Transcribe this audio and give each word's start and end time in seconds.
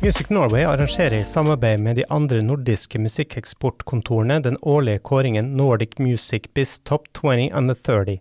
Music 0.00 0.30
Norway 0.30 0.64
arrangerer 0.64 1.18
i 1.18 1.24
samarbeid 1.24 1.80
med 1.80 1.96
de 1.96 2.04
andre 2.08 2.38
nordiske 2.42 3.00
musikkeksportkontorene 3.02 4.36
den 4.44 4.54
årlige 4.62 5.00
kåringen 5.02 5.48
Nordic 5.58 5.98
Music 5.98 6.46
Biz 6.54 6.76
Top 6.86 7.08
20 7.18 7.50
Under 7.50 7.74
30, 7.74 8.20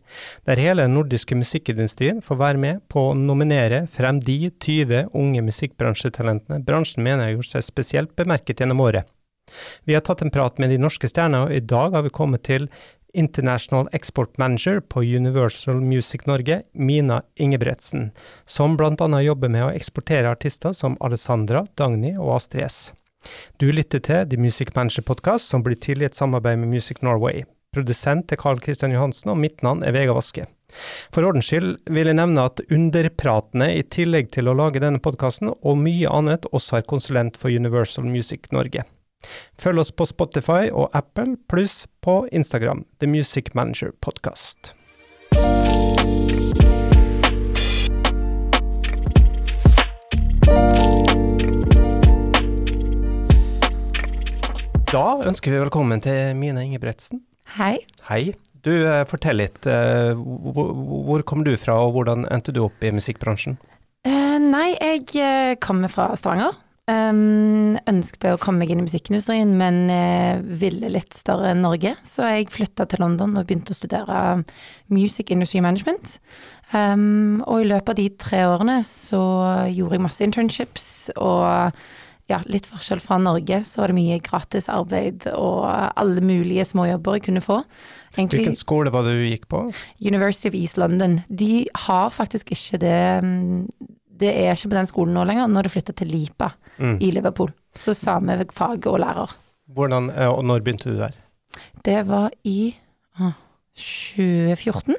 der 0.49 0.57
hele 0.57 0.87
den 0.87 0.95
nordiske 0.97 1.37
musikkindustrien 1.37 2.23
får 2.25 2.39
være 2.39 2.63
med 2.63 2.81
på 2.89 3.03
å 3.11 3.13
nominere 3.13 3.83
frem 3.93 4.17
de 4.25 4.39
20 4.49 5.11
unge 5.13 5.45
musikkbransjetalentene 5.51 6.63
bransjen 6.65 7.05
mener 7.05 7.27
har 7.27 7.35
gjort 7.35 7.51
seg 7.51 7.69
spesielt 7.69 8.15
bemerket 8.17 8.65
gjennom 8.65 8.81
året. 8.81 9.05
Vi 9.85 9.93
har 9.93 10.01
tatt 10.01 10.25
en 10.25 10.33
prat 10.33 10.57
med 10.57 10.73
de 10.73 10.81
norske 10.81 11.07
stjernene, 11.07 11.45
og 11.45 11.53
i 11.53 11.61
dag 11.63 11.93
har 11.93 12.03
vi 12.03 12.15
kommet 12.17 12.43
til 12.49 12.67
International 13.13 13.89
Export 13.91 14.37
Manager 14.37 14.79
på 14.79 15.01
Universal 15.01 15.81
Music 15.81 16.25
Norge, 16.25 16.61
Mina 16.73 17.21
Ingebretsen, 17.35 18.11
som 18.45 18.77
bl.a. 18.77 19.21
jobber 19.21 19.49
med 19.49 19.65
å 19.65 19.73
eksportere 19.73 20.31
artister 20.31 20.73
som 20.73 20.97
Alessandra, 20.99 21.65
Dagny 21.75 22.15
og 22.17 22.35
Astrid 22.37 22.67
S. 22.67 22.79
Du 23.57 23.71
lytter 23.71 23.99
til 24.03 24.27
The 24.29 24.39
Music 24.39 24.75
Manager 24.75 25.03
Podcast, 25.07 25.47
som 25.49 25.63
blir 25.63 25.79
til 25.81 26.01
i 26.01 26.07
et 26.07 26.17
samarbeid 26.17 26.59
med 26.61 26.71
Music 26.71 27.01
Norway. 27.01 27.45
Produsent 27.75 28.31
er 28.31 28.39
Carl 28.41 28.61
Christian 28.63 28.93
Johansen, 28.95 29.31
og 29.33 29.41
mitt 29.41 29.63
navn 29.65 29.83
er 29.85 29.93
Vega 29.95 30.15
Vaske. 30.15 30.47
For 31.13 31.23
ordens 31.27 31.47
skyld 31.47 31.77
vil 31.93 32.09
jeg 32.09 32.17
nevne 32.19 32.47
at 32.49 32.61
Underpratene, 32.73 33.69
i 33.77 33.83
tillegg 33.83 34.31
til 34.35 34.49
å 34.49 34.55
lage 34.57 34.81
denne 34.83 35.01
podkasten 35.03 35.53
og 35.55 35.79
mye 35.79 36.11
annet, 36.11 36.47
også 36.51 36.79
er 36.79 36.87
konsulent 36.89 37.39
for 37.39 37.53
Universal 37.53 38.07
Music 38.07 38.51
Norge. 38.55 38.83
Følg 39.61 39.79
oss 39.83 39.91
på 39.91 40.05
Spotify 40.09 40.67
og 40.71 40.89
Apple, 40.97 41.35
pluss 41.49 41.85
på 42.01 42.21
Instagram, 42.31 42.85
The 42.99 43.07
Music 43.11 43.53
Manager 43.57 43.91
Podcast. 44.01 44.73
Da 54.87 55.03
ønsker 55.27 55.51
vi 55.53 55.59
velkommen 55.61 56.01
til 56.03 56.35
Mine 56.39 56.63
Ingebretsen. 56.63 57.21
Hei. 57.57 57.77
Hei. 58.07 58.33
Du, 58.63 58.71
eh, 58.87 59.03
fortell 59.07 59.37
litt. 59.39 59.65
eh, 59.67 60.13
Hvor, 60.15 60.71
hvor 61.07 61.21
kom 61.23 61.43
du 61.43 61.55
fra, 61.57 61.75
og 61.85 61.93
hvordan 61.95 62.25
endte 62.31 62.51
du 62.55 62.63
opp 62.65 62.83
i 62.83 62.91
musikkbransjen? 62.91 63.57
Eh, 64.07 64.37
nei, 64.39 64.75
jeg 64.79 65.03
eh, 65.19 65.55
kommer 65.59 65.87
fra 65.91 66.09
Stavanger. 66.15 66.55
Um, 66.87 67.75
ønsket 67.83 68.29
å 68.31 68.37
komme 68.39 68.61
meg 68.61 68.69
inn 68.71 68.79
i 68.79 68.85
musikkindustrien, 68.85 69.49
men 69.59 69.89
uh, 69.91 70.39
ville 70.39 70.87
litt 70.87 71.17
større 71.17 71.49
enn 71.51 71.65
Norge. 71.65 71.97
Så 72.07 72.23
jeg 72.23 72.47
flytta 72.53 72.85
til 72.87 73.03
London 73.03 73.35
og 73.35 73.43
begynte 73.49 73.75
å 73.75 73.77
studere 73.77 74.21
Music 74.87 75.33
Industry 75.35 75.59
Management. 75.65 76.15
Um, 76.71 77.43
og 77.43 77.65
i 77.65 77.67
løpet 77.73 77.91
av 77.91 77.99
de 77.99 78.07
tre 78.23 78.45
årene 78.47 78.79
så 78.87 79.19
gjorde 79.67 79.99
jeg 79.99 80.05
masse 80.05 80.23
internships, 80.23 80.87
og 81.19 81.75
ja, 82.31 82.39
litt 82.47 82.67
forskjell 82.67 83.03
fra 83.03 83.19
Norge, 83.19 83.61
så 83.67 83.83
var 83.83 83.91
det 83.91 83.99
mye 83.99 84.21
gratis 84.23 84.67
arbeid 84.71 85.27
og 85.33 85.67
alle 85.67 86.23
mulige 86.23 86.65
småjobber 86.67 87.19
jeg 87.19 87.27
kunne 87.29 87.43
få. 87.43 87.61
Egentlig- 88.15 88.45
Hvilken 88.45 88.59
skole 88.59 88.91
var 88.91 89.03
det 89.07 89.15
du 89.15 89.27
gikk 89.27 89.47
på? 89.51 89.65
University 89.99 90.47
of 90.47 90.55
East 90.55 90.79
London. 90.79 91.21
De 91.27 91.67
har 91.87 92.09
faktisk 92.15 92.51
ikke 92.55 92.79
det 92.83 93.23
Det 94.17 94.29
er 94.33 94.53
ikke 94.53 94.71
på 94.71 94.79
den 94.79 94.89
skolen 94.89 95.13
nå 95.17 95.25
lenger, 95.27 95.49
når 95.51 95.67
du 95.67 95.73
flytta 95.73 95.95
til 95.97 96.11
Lipa 96.13 96.51
Mm. 96.77 96.97
i 97.01 97.11
Liverpool. 97.11 97.51
Så 97.75 97.93
samme 97.97 98.37
fag 98.53 98.85
og 98.85 98.99
lærer. 99.01 99.31
Hvordan, 99.73 100.09
eh, 100.09 100.29
og 100.29 100.43
når 100.45 100.61
begynte 100.61 100.91
du 100.91 100.97
der? 100.97 101.15
Det 101.83 102.07
var 102.07 102.29
i 102.43 102.75
ah, 103.19 103.33
2014. 103.75 104.95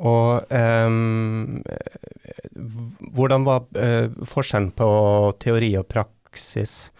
Og 0.00 0.46
ehm, 0.48 1.60
eh, 1.68 2.60
hvordan 3.12 3.44
var 3.44 3.66
uh, 3.76 4.08
forskjellen 4.24 4.70
på 4.72 4.86
teori 5.44 5.74
og 5.76 5.84
praksis? 5.92 6.90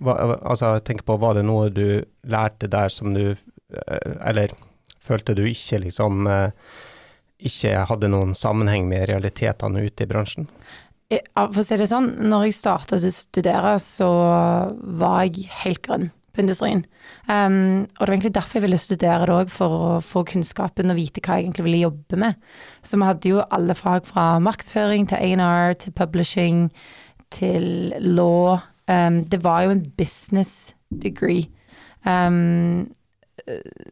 Hva, 0.00 0.16
altså, 0.42 0.74
tenk 0.84 1.06
på, 1.08 1.16
var 1.16 1.38
det 1.38 1.46
noe 1.48 1.70
du 1.72 2.02
lærte 2.28 2.68
der 2.68 2.88
som 2.92 3.14
du 3.14 3.36
Eller 4.26 4.52
følte 4.98 5.34
du 5.38 5.44
ikke 5.46 5.78
liksom 5.84 6.26
eh, 6.26 6.50
ikke 7.46 7.86
hadde 7.90 8.10
noen 8.12 8.36
sammenheng 8.36 8.88
med 8.90 9.08
realitetene 9.10 9.84
ute 9.86 10.04
i 10.04 10.10
bransjen? 10.10 10.48
Eh, 11.10 11.24
For 11.36 11.62
å 11.62 11.66
si 11.66 11.78
det 11.80 11.90
sånn, 11.90 12.12
når 12.30 12.48
jeg 12.48 12.58
startet 12.60 13.04
å 13.04 13.12
studere, 13.14 13.74
så 13.82 14.10
var 15.00 15.24
jeg 15.26 15.50
helt 15.64 15.82
grønn 15.86 16.10
på 16.30 16.44
industrien. 16.44 16.84
Um, 17.26 17.86
og 17.98 18.04
det 18.04 18.06
var 18.06 18.14
egentlig 18.14 18.34
derfor 18.36 18.58
jeg 18.58 18.66
ville 18.68 18.78
studere 18.78 19.26
det 19.26 19.34
òg, 19.34 19.50
for 19.50 19.76
å 19.76 19.92
få 20.04 20.22
kunnskapen 20.30 20.92
og 20.92 20.98
vite 21.00 21.22
hva 21.24 21.38
jeg 21.38 21.48
egentlig 21.48 21.66
ville 21.66 21.84
jobbe 21.84 22.20
med. 22.22 22.38
Så 22.86 23.00
vi 23.00 23.08
hadde 23.08 23.32
jo 23.32 23.44
alle 23.50 23.74
fag 23.74 24.06
fra 24.06 24.26
markedsføring 24.42 25.10
til 25.10 25.18
A&R 25.18 25.74
til 25.82 25.96
publishing 25.98 26.68
til 27.34 27.92
law. 27.98 28.60
Um, 28.90 29.24
det 29.30 29.42
var 29.42 29.66
jo 29.66 29.74
en 29.74 29.84
business 29.98 30.74
degree. 31.02 31.48
Um, 32.06 32.90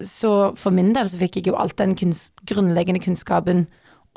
så 0.04 0.32
for 0.59 0.75
min 0.75 0.92
del 0.97 1.09
så 1.10 1.20
fikk 1.20 1.41
jeg 1.41 1.50
jo 1.50 1.59
alt 1.59 1.78
den 1.81 1.94
kunst, 1.98 2.34
grunnleggende 2.48 3.03
kunnskapen 3.04 3.66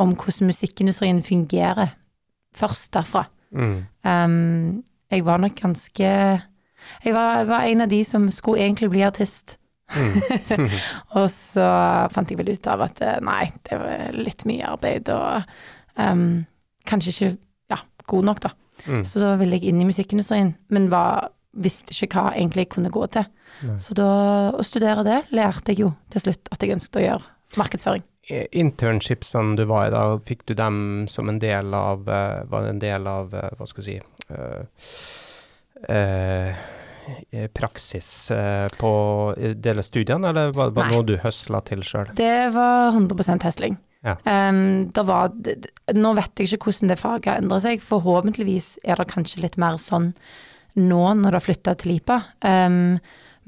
om 0.02 0.16
hvordan 0.16 0.50
musikkindustrien 0.50 1.22
fungerer, 1.24 1.96
først 2.58 2.94
derfra. 2.94 3.26
Mm. 3.52 3.84
Um, 4.08 4.84
jeg 5.12 5.26
var 5.26 5.38
nok 5.38 5.56
ganske 5.60 6.08
Jeg 7.04 7.14
var, 7.14 7.44
var 7.44 7.68
en 7.68 7.82
av 7.82 7.90
de 7.92 8.00
som 8.08 8.30
skulle 8.32 8.64
egentlig 8.64 8.90
bli 8.90 9.02
artist. 9.06 9.58
Mm. 9.92 10.70
og 11.20 11.28
så 11.30 11.68
fant 12.14 12.32
jeg 12.32 12.40
vel 12.40 12.54
ut 12.56 12.68
av 12.72 12.82
at 12.88 13.02
eh, 13.06 13.20
nei, 13.22 13.52
det 13.68 13.78
var 13.78 14.16
litt 14.16 14.46
mye 14.50 14.70
arbeid 14.72 15.12
og 15.14 15.44
um, 16.00 16.42
kanskje 16.88 17.12
ikke 17.12 17.30
ja, 17.76 17.78
god 18.08 18.30
nok, 18.32 18.42
da. 18.48 18.54
Mm. 18.88 19.04
Så 19.06 19.22
da 19.22 19.36
ville 19.38 19.60
jeg 19.60 19.70
inn 19.70 19.84
i 19.84 19.88
musikkindustrien, 19.88 20.56
men 20.74 20.90
var, 20.90 21.30
visste 21.52 21.96
ikke 21.96 22.16
hva 22.16 22.32
egentlig 22.36 22.66
jeg 22.66 22.74
kunne 22.78 22.94
gå 22.94 23.04
til. 23.12 23.28
Nei. 23.68 23.78
Så 23.82 23.96
da 23.98 24.12
å 24.56 24.64
studere 24.66 25.04
det 25.08 25.20
lærte 25.36 25.74
jeg 25.74 25.86
jo 25.86 25.92
til 26.14 26.26
slutt 26.26 26.52
at 26.54 26.64
jeg 26.64 26.78
ønsket 26.78 27.02
å 27.02 27.06
gjøre 27.06 27.60
markedsføring. 27.60 28.06
Eh, 28.30 28.46
Internshipsene 28.52 29.58
du 29.58 29.66
var 29.70 29.90
i 29.90 29.94
da, 29.94 30.04
fikk 30.26 30.46
du 30.48 30.54
dem 30.58 31.08
som 31.12 31.30
en 31.30 31.40
del 31.42 31.74
av 31.74 32.06
eh, 32.06 32.44
Var 32.48 32.64
det 32.64 32.76
en 32.76 32.84
del 32.84 33.10
av, 33.10 33.34
eh, 33.34 33.50
hva 33.58 33.68
skal 33.68 33.84
jeg 33.88 34.04
si 34.04 34.36
øh, 34.36 34.62
øh, 35.90 36.62
Praksis 37.58 38.08
på 38.78 38.92
del 39.58 39.82
av 39.82 39.84
studiene, 39.84 40.30
eller 40.30 40.52
var 40.54 40.70
det 40.70 40.76
bare 40.78 40.92
noe 40.94 41.08
du 41.10 41.16
høsla 41.20 41.64
til 41.66 41.82
sjøl? 41.84 42.12
Det 42.16 42.52
var 42.54 42.94
100 42.94 43.42
høsling. 43.42 43.80
Ja. 44.06 44.14
Um, 44.26 44.86
var, 44.94 45.34
nå 45.98 46.12
vet 46.18 46.40
jeg 46.40 46.52
ikke 46.52 46.70
hvordan 46.70 46.94
det 46.94 47.00
faget 47.02 47.32
har 47.32 47.42
endret 47.42 47.66
seg. 47.66 47.84
Forhåpentligvis 47.86 48.76
er 48.86 49.02
det 49.02 49.10
kanskje 49.10 49.42
litt 49.44 49.58
mer 49.62 49.82
sånn 49.82 50.12
nå 50.80 51.02
når 51.20 51.28
det 51.28 51.40
har 51.40 51.48
flytta 51.48 51.76
til 51.80 51.96
Lipa. 51.96 52.22
Um, 52.46 52.98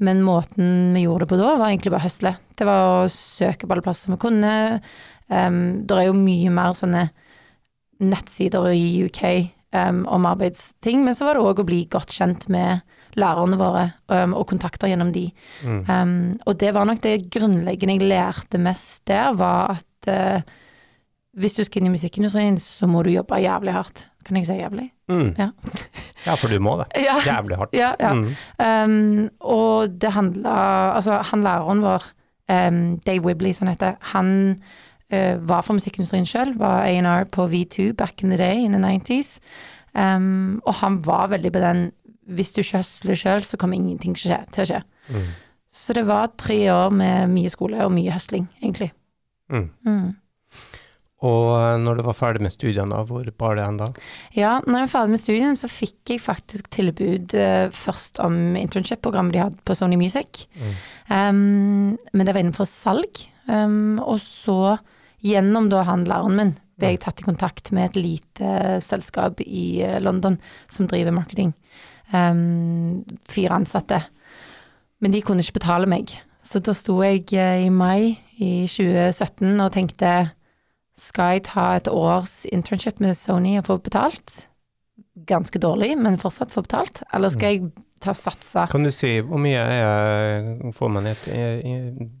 men 0.04 0.22
måten 0.26 0.94
vi 0.96 1.04
gjorde 1.06 1.24
det 1.24 1.32
på 1.32 1.40
da, 1.40 1.54
var 1.56 1.70
egentlig 1.70 1.94
bare 1.94 2.06
høsle. 2.06 2.34
Det 2.58 2.66
var 2.68 3.04
å 3.04 3.10
søke 3.12 3.66
på 3.66 3.76
alle 3.76 3.84
plasser 3.84 4.12
vi 4.12 4.20
kunne. 4.20 4.54
Um, 5.30 5.60
det 5.86 5.98
er 5.98 6.08
jo 6.08 6.16
mye 6.18 6.52
mer 6.52 6.74
sånne 6.76 7.06
nettsider 8.04 8.72
i 8.74 9.06
UK 9.06 9.22
um, 9.74 10.02
om 10.10 10.26
arbeidsting, 10.28 11.04
men 11.06 11.16
så 11.16 11.28
var 11.28 11.38
det 11.38 11.46
òg 11.46 11.62
å 11.62 11.68
bli 11.68 11.84
godt 11.90 12.14
kjent 12.14 12.48
med 12.52 12.82
lærerne 13.20 13.58
våre 13.58 13.84
um, 14.10 14.34
og 14.36 14.48
kontakter 14.50 14.90
gjennom 14.90 15.12
de. 15.14 15.28
Mm. 15.62 15.80
Um, 15.86 16.16
og 16.44 16.58
det 16.60 16.74
var 16.74 16.88
nok 16.88 17.02
det 17.04 17.30
grunnleggende 17.34 17.98
jeg 17.98 18.10
lærte 18.10 18.60
mest 18.62 19.04
der, 19.10 19.30
var 19.38 19.76
at 19.78 20.10
uh, 20.10 20.58
hvis 21.38 21.58
du 21.58 21.64
skal 21.66 21.82
inn 21.82 21.92
i 21.92 21.94
musikkindustrien, 21.94 22.58
så 22.60 22.90
må 22.90 23.02
du 23.06 23.14
jobbe 23.14 23.42
jævlig 23.42 23.74
hardt. 23.74 24.06
Kan 24.26 24.38
jeg 24.38 24.50
si 24.50 24.58
jævlig? 24.58 24.88
Mm. 25.08 25.34
Ja. 25.38 25.50
ja, 26.26 26.34
for 26.34 26.48
du 26.48 26.58
må 26.62 26.78
det. 26.80 26.86
Ja. 27.06 27.18
Jævlig 27.26 27.58
hardt. 27.60 27.74
Ja, 27.76 27.92
ja. 28.00 28.12
Mm. 28.14 28.30
Um, 28.58 29.28
og 29.40 30.00
det 30.00 30.12
handla 30.12 30.54
Altså, 30.96 31.18
han 31.30 31.42
læreren 31.44 31.82
vår, 31.82 32.06
um, 32.52 32.98
Dave 33.06 33.24
Wibley, 33.24 33.52
som 33.52 33.68
heter, 33.68 33.94
han 34.14 34.60
uh, 35.12 35.48
var 35.48 35.60
fra 35.60 35.76
musikkindustrien 35.76 36.26
sjøl, 36.26 36.54
var 36.58 36.86
A&R 36.88 37.28
på 37.32 37.46
V2 37.46 37.92
back 37.92 38.22
in 38.22 38.30
the 38.30 38.38
day, 38.38 38.64
in 38.64 38.72
the 38.72 38.80
90s. 38.80 39.38
Um, 39.94 40.62
og 40.66 40.74
han 40.74 41.06
var 41.06 41.28
veldig 41.28 41.52
på 41.52 41.60
den 41.62 41.90
hvis 42.26 42.52
du 42.52 42.62
ikke 42.62 42.80
høsler 42.80 43.14
sjøl, 43.14 43.44
så 43.44 43.58
kommer 43.60 43.76
ingenting 43.76 44.16
til 44.16 44.30
å 44.30 44.34
skje. 44.34 44.40
Til 44.54 44.64
å 44.64 44.68
skje. 44.70 44.82
Mm. 45.12 45.32
Så 45.74 45.96
det 45.96 46.04
var 46.08 46.30
tre 46.38 46.58
år 46.72 46.92
med 46.94 47.32
mye 47.34 47.50
skole 47.52 47.84
og 47.84 47.92
mye 47.92 48.14
høsling, 48.14 48.46
egentlig. 48.62 48.92
Mm. 49.52 50.14
Og 51.24 51.50
eh, 51.56 51.76
når 51.80 51.98
du 51.98 52.04
var 52.06 52.16
ferdig 52.18 52.44
med 52.44 52.52
studiene, 52.54 53.02
hvor 53.08 53.28
bar 53.40 53.58
det 53.58 53.66
hen 53.66 53.78
da? 53.80 53.88
Ja, 54.36 54.56
når 54.66 54.82
jeg 54.82 54.88
var 54.88 54.92
ferdig 54.94 55.14
med 55.14 55.22
studiene, 55.22 55.58
så 55.58 55.70
fikk 55.72 56.14
jeg 56.14 56.24
faktisk 56.24 56.68
tilbud 56.74 57.36
eh, 57.38 57.68
først 57.74 58.20
om 58.24 58.58
internship-programmet 58.60 59.36
de 59.36 59.44
hadde 59.44 59.62
på 59.64 59.76
Sony 59.78 59.98
Music. 60.00 60.44
Mm. 60.60 60.74
Um, 61.08 61.38
men 62.12 62.26
det 62.26 62.34
var 62.34 62.44
innenfor 62.44 62.68
salg. 62.68 63.24
Um, 63.48 63.96
og 64.04 64.20
så, 64.24 64.76
gjennom 65.24 65.70
da 65.72 65.84
han 65.88 66.06
læreren 66.08 66.38
min, 66.40 66.54
ble 66.80 66.94
jeg 66.94 67.04
tatt 67.04 67.22
i 67.22 67.26
kontakt 67.26 67.70
med 67.74 67.92
et 67.92 68.00
lite 68.00 68.78
selskap 68.84 69.40
i 69.44 69.82
eh, 69.86 70.00
London 70.02 70.38
som 70.72 70.88
driver 70.90 71.14
marketing. 71.14 71.54
Um, 72.12 73.04
fire 73.30 73.60
ansatte. 73.60 74.02
Men 75.02 75.14
de 75.14 75.22
kunne 75.24 75.44
ikke 75.44 75.60
betale 75.60 75.88
meg. 75.90 76.12
Så 76.44 76.60
da 76.64 76.74
sto 76.76 76.98
jeg 77.04 77.30
eh, 77.32 77.66
i 77.66 77.70
mai 77.72 78.16
i 78.42 78.66
2017 78.68 79.54
og 79.54 79.70
tenkte 79.74 80.14
skal 80.98 81.32
jeg 81.38 81.42
ta 81.44 81.74
et 81.76 81.88
års 81.88 82.44
internship 82.52 83.00
med 83.00 83.14
Sony 83.16 83.58
og 83.58 83.64
få 83.64 83.78
betalt? 83.82 84.48
ganske 85.26 85.58
dårlig, 85.62 85.94
men 85.98 86.16
fortsatt 86.18 86.50
få 86.50 86.62
betalt, 86.66 87.02
eller 87.14 87.30
skal 87.30 87.52
jeg 87.54 87.68
ta 88.02 88.12
satsa? 88.18 88.66
Kan 88.70 88.82
du 88.84 88.90
si 88.90 89.20
hvor 89.22 89.38
mye 89.38 89.56
er, 89.62 90.72
får 90.74 90.90
man 90.90 91.06
et 91.06 91.22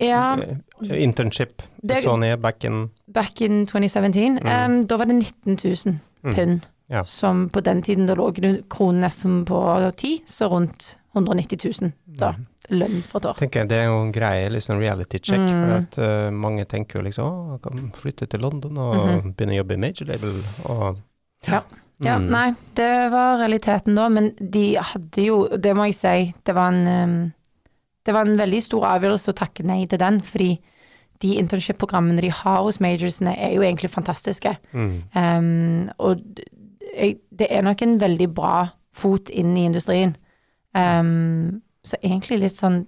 Ja. 0.00 0.36
internship 0.80 1.62
Det- 1.86 2.02
Sony 2.04 2.36
back 2.36 2.64
in 2.64 2.90
back 3.12 3.40
in 3.40 3.66
2017? 3.66 4.38
Mm. 4.42 4.46
Um, 4.80 4.86
da 4.86 4.96
var 4.96 5.04
det 5.04 5.14
19 5.14 5.58
000 5.64 5.98
Mm. 6.24 6.34
pund, 6.34 6.60
Ja. 6.90 7.02
som 7.04 7.48
på 7.50 7.60
den 7.60 7.82
tiden 7.82 8.06
da 8.06 8.14
lå 8.14 8.30
kronen 8.70 9.00
nesten 9.00 9.44
på 9.44 9.92
10, 9.96 10.22
så 10.26 10.48
rundt 10.48 10.96
190 11.14 11.80
000 11.80 11.92
da, 12.18 12.32
Mm. 12.32 12.46
lønn 12.80 13.02
for 13.02 13.18
et 13.18 13.26
år. 13.26 13.34
tenker 13.36 13.60
jeg 13.60 13.68
Det 13.68 13.78
er 13.78 13.84
jo 13.86 14.02
en 14.02 14.12
greie, 14.12 14.48
liksom 14.50 14.78
reality 14.78 15.18
check, 15.18 15.38
Mm. 15.38 15.52
for 15.52 15.72
at 15.76 15.98
uh, 15.98 16.30
mange 16.30 16.64
tenker 16.66 16.98
jo 16.98 17.02
liksom 17.02 17.24
å, 17.24 17.52
jeg 17.52 17.62
kan 17.62 17.90
flytte 17.92 18.28
til 18.28 18.40
London 18.40 18.78
og 18.78 18.94
Mhm. 18.96 19.34
begynne 19.36 19.52
å 19.54 19.60
jobbe 19.64 19.72
i 19.74 19.76
major 19.76 20.06
label 20.06 20.42
og 20.64 20.98
Ja. 21.48 21.62
Ja, 22.02 22.18
Mm. 22.18 22.28
nei, 22.30 22.50
det 22.74 23.10
var 23.12 23.38
realiteten 23.38 23.94
da, 23.94 24.08
men 24.08 24.32
de 24.40 24.74
hadde 24.76 25.24
jo, 25.24 25.48
det 25.56 25.74
må 25.76 25.84
jeg 25.86 25.94
si, 25.94 26.34
det 26.44 26.54
var 26.54 26.72
en 26.72 26.86
um, 26.86 27.32
Det 28.04 28.12
var 28.12 28.26
en 28.26 28.36
veldig 28.36 28.60
stor 28.60 28.82
avgjørelse 28.82 29.32
å 29.32 29.34
takke 29.34 29.64
nei 29.64 29.86
til 29.86 29.96
den, 29.98 30.20
fordi 30.20 30.58
de 31.20 31.36
internship-programmene 31.38 32.20
de 32.20 32.28
har 32.28 32.62
hos 32.62 32.76
majorsene 32.78 33.34
er 33.38 33.54
jo 33.54 33.62
egentlig 33.62 33.88
fantastiske. 33.88 34.58
Mm. 34.74 35.02
Em, 35.14 35.90
og 35.98 36.20
det 37.32 37.46
er 37.50 37.62
nok 37.62 37.80
en 37.82 37.98
veldig 37.98 38.28
bra 38.34 38.68
fot 38.92 39.30
inn 39.30 39.56
i 39.56 39.64
industrien. 39.64 40.16
Em, 40.74 41.62
så 41.86 41.98
egentlig 42.00 42.40
litt 42.42 42.58
sånn 42.58 42.80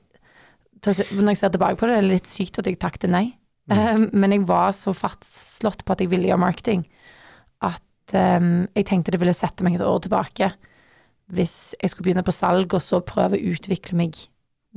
Når 0.86 1.30
jeg 1.32 1.38
ser 1.38 1.52
tilbake 1.54 1.78
på 1.80 1.88
det, 1.88 1.96
er 1.96 2.04
det 2.04 2.12
litt 2.12 2.28
sykt 2.30 2.58
at 2.60 2.68
jeg 2.68 2.78
takket 2.78 3.10
nei. 3.10 3.24
Um, 3.66 4.04
men 4.14 4.30
jeg 4.30 4.44
var 4.46 4.70
så 4.76 4.92
fastslått 4.94 5.82
på 5.82 5.94
at 5.94 6.02
jeg 6.04 6.10
ville 6.12 6.28
gjøre 6.28 6.38
marketing, 6.38 6.84
at 7.66 8.14
um, 8.14 8.68
jeg 8.76 8.86
tenkte 8.86 9.10
det 9.10 9.18
ville 9.18 9.34
sette 9.34 9.66
meg 9.66 9.80
et 9.80 9.82
år 9.82 10.04
tilbake 10.04 10.52
hvis 11.34 11.74
jeg 11.80 11.90
skulle 11.90 12.06
begynne 12.06 12.22
på 12.22 12.34
salg, 12.34 12.70
og 12.70 12.84
så 12.84 13.00
prøve 13.02 13.34
å 13.34 13.48
utvikle 13.50 13.98
meg 13.98 14.20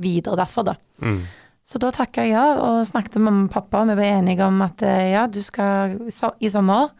videre 0.02 0.40
derfor, 0.40 0.66
da. 0.72 0.74
Mm. 0.98 1.20
Så 1.62 1.78
da 1.78 1.92
takka 1.94 2.24
jeg 2.26 2.34
ja, 2.34 2.46
og 2.58 2.80
snakket 2.88 3.20
med 3.20 3.28
mamma 3.28 3.46
og 3.46 3.52
pappa, 3.54 3.84
og 3.84 3.92
vi 3.92 3.98
ble 4.00 4.08
enige 4.16 4.48
om 4.48 4.58
at 4.66 4.82
eh, 4.82 5.12
ja, 5.12 5.28
du 5.30 5.38
skal 5.46 5.94
så, 6.10 6.32
i 6.42 6.50
sommer 6.50 6.90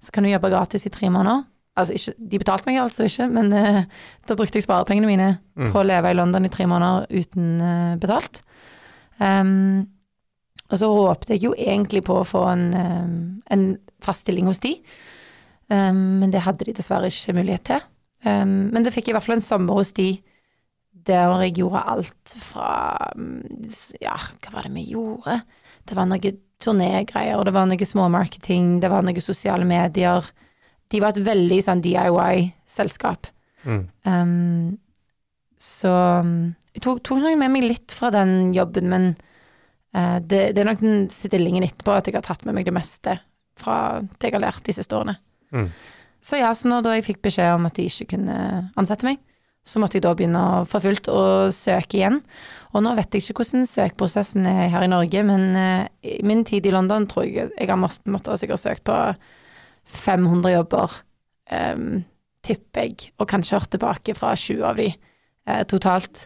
så 0.00 0.12
kan 0.14 0.24
du 0.24 0.30
jobbe 0.30 0.52
gratis 0.52 0.86
i 0.88 0.92
tre 0.92 1.10
måneder. 1.12 1.44
Altså 1.76 1.96
ikke, 1.96 2.12
de 2.30 2.38
betalte 2.38 2.68
meg 2.68 2.78
altså 2.78 3.06
ikke, 3.08 3.26
men 3.34 3.50
uh, 3.52 3.80
da 4.28 4.36
brukte 4.38 4.60
jeg 4.60 4.66
sparepengene 4.68 5.10
mine 5.10 5.30
Mm. 5.54 5.68
på 5.70 5.78
å 5.78 5.86
leve 5.86 6.10
i 6.10 6.14
London 6.18 6.44
i 6.44 6.50
tre 6.50 6.64
måneder 6.66 7.04
uten 7.14 7.60
uh, 7.62 7.94
betalt. 8.02 8.40
Um, 9.20 9.86
og 10.70 10.78
så 10.80 10.88
håpte 10.90 11.34
jeg 11.36 11.44
jo 11.44 11.52
egentlig 11.54 12.02
på 12.02 12.16
å 12.18 12.26
få 12.26 12.42
en, 12.50 12.64
um, 12.74 13.18
en 13.54 13.64
fast 14.02 14.24
stilling 14.26 14.48
hos 14.50 14.58
de, 14.64 14.72
um, 15.70 16.18
men 16.24 16.32
det 16.34 16.42
hadde 16.42 16.66
de 16.66 16.74
dessverre 16.74 17.06
ikke 17.06 17.36
mulighet 17.38 17.66
til. 17.70 17.84
Em, 18.24 18.70
men 18.72 18.82
det 18.82 18.92
fikk 18.94 19.08
jeg 19.08 19.12
i 19.12 19.16
hvert 19.18 19.26
fall 19.26 19.36
en 19.36 19.44
sommer 19.44 19.76
hos 19.76 19.92
de 19.92 20.08
der 21.04 21.34
jeg 21.44 21.58
gjorde 21.58 21.82
alt 21.92 22.32
fra 22.40 23.10
mm, 23.12 23.68
Ja, 24.00 24.14
hva 24.16 24.54
var 24.54 24.64
det 24.64 24.72
vi 24.72 24.86
gjorde? 24.94 25.42
Det 25.84 25.98
var 25.98 26.08
noe 26.08 26.32
turnégreier, 26.64 27.42
det 27.44 27.52
var 27.52 27.68
noe 27.68 27.88
småmarketing, 27.90 28.78
det 28.80 28.88
var 28.88 29.04
noe 29.04 29.20
sosiale 29.20 29.66
medier. 29.68 30.24
De 30.92 31.00
var 31.02 31.14
et 31.14 31.24
veldig 31.26 31.60
sånn 31.64 31.82
DIY-selskap. 31.84 33.30
Mm. 33.64 33.84
Um, 34.04 34.78
så 35.60 35.92
um, 36.20 36.34
jeg 36.74 36.84
tok, 36.84 37.02
tok 37.06 37.22
nok 37.22 37.38
med 37.40 37.52
meg 37.54 37.66
litt 37.66 37.94
fra 37.94 38.10
den 38.14 38.52
jobben, 38.56 38.90
men 38.92 39.10
uh, 39.96 40.18
det, 40.20 40.52
det 40.54 40.62
er 40.62 40.68
nok 40.68 40.82
den 40.84 41.06
stillingen 41.12 41.66
etterpå 41.66 41.96
at 41.96 42.10
jeg 42.10 42.18
har 42.18 42.26
tatt 42.26 42.44
med 42.48 42.58
meg 42.58 42.68
det 42.68 42.74
meste 42.76 43.18
fra 43.60 43.76
det 44.02 44.28
jeg 44.28 44.36
har 44.36 44.44
lært 44.48 44.66
de 44.66 44.74
siste 44.76 44.96
årene. 44.96 45.16
Mm. 45.54 45.70
Så 46.24 46.40
ja, 46.40 46.50
så 46.56 46.70
når 46.70 46.98
jeg 46.98 47.06
fikk 47.10 47.22
beskjed 47.26 47.54
om 47.56 47.68
at 47.68 47.76
de 47.76 47.86
ikke 47.88 48.14
kunne 48.16 48.36
ansette 48.80 49.06
meg, 49.06 49.20
så 49.64 49.80
måtte 49.80 49.96
jeg 49.96 50.04
da 50.04 50.12
begynne 50.16 50.42
for 50.68 50.84
fullt 50.84 51.08
å 51.08 51.20
søke 51.54 51.96
igjen. 51.96 52.18
Og 52.76 52.82
nå 52.84 52.92
vet 52.98 53.14
jeg 53.16 53.24
ikke 53.24 53.38
hvordan 53.40 53.64
søkeprosessen 53.68 54.48
er 54.48 54.68
her 54.72 54.84
i 54.84 54.90
Norge, 54.92 55.22
men 55.24 55.46
uh, 55.56 55.86
i 56.04 56.18
min 56.26 56.44
tid 56.48 56.66
i 56.68 56.74
London 56.74 57.08
tror 57.08 57.28
jeg 57.28 57.48
jeg 57.54 57.70
har 57.70 57.80
måttet, 57.80 58.28
ha 58.28 58.36
sikkert 58.40 58.64
søkt 58.64 58.84
på 58.88 58.98
500 59.84 60.54
jobber, 60.54 60.96
um, 61.52 62.02
tipper 62.44 62.88
jeg, 62.88 63.10
og 63.18 63.28
kanskje 63.30 63.58
hørt 63.58 63.72
tilbake 63.74 64.16
fra 64.16 64.34
20 64.36 64.64
av 64.68 64.80
de 64.80 64.90
uh, 64.94 65.62
totalt. 65.68 66.24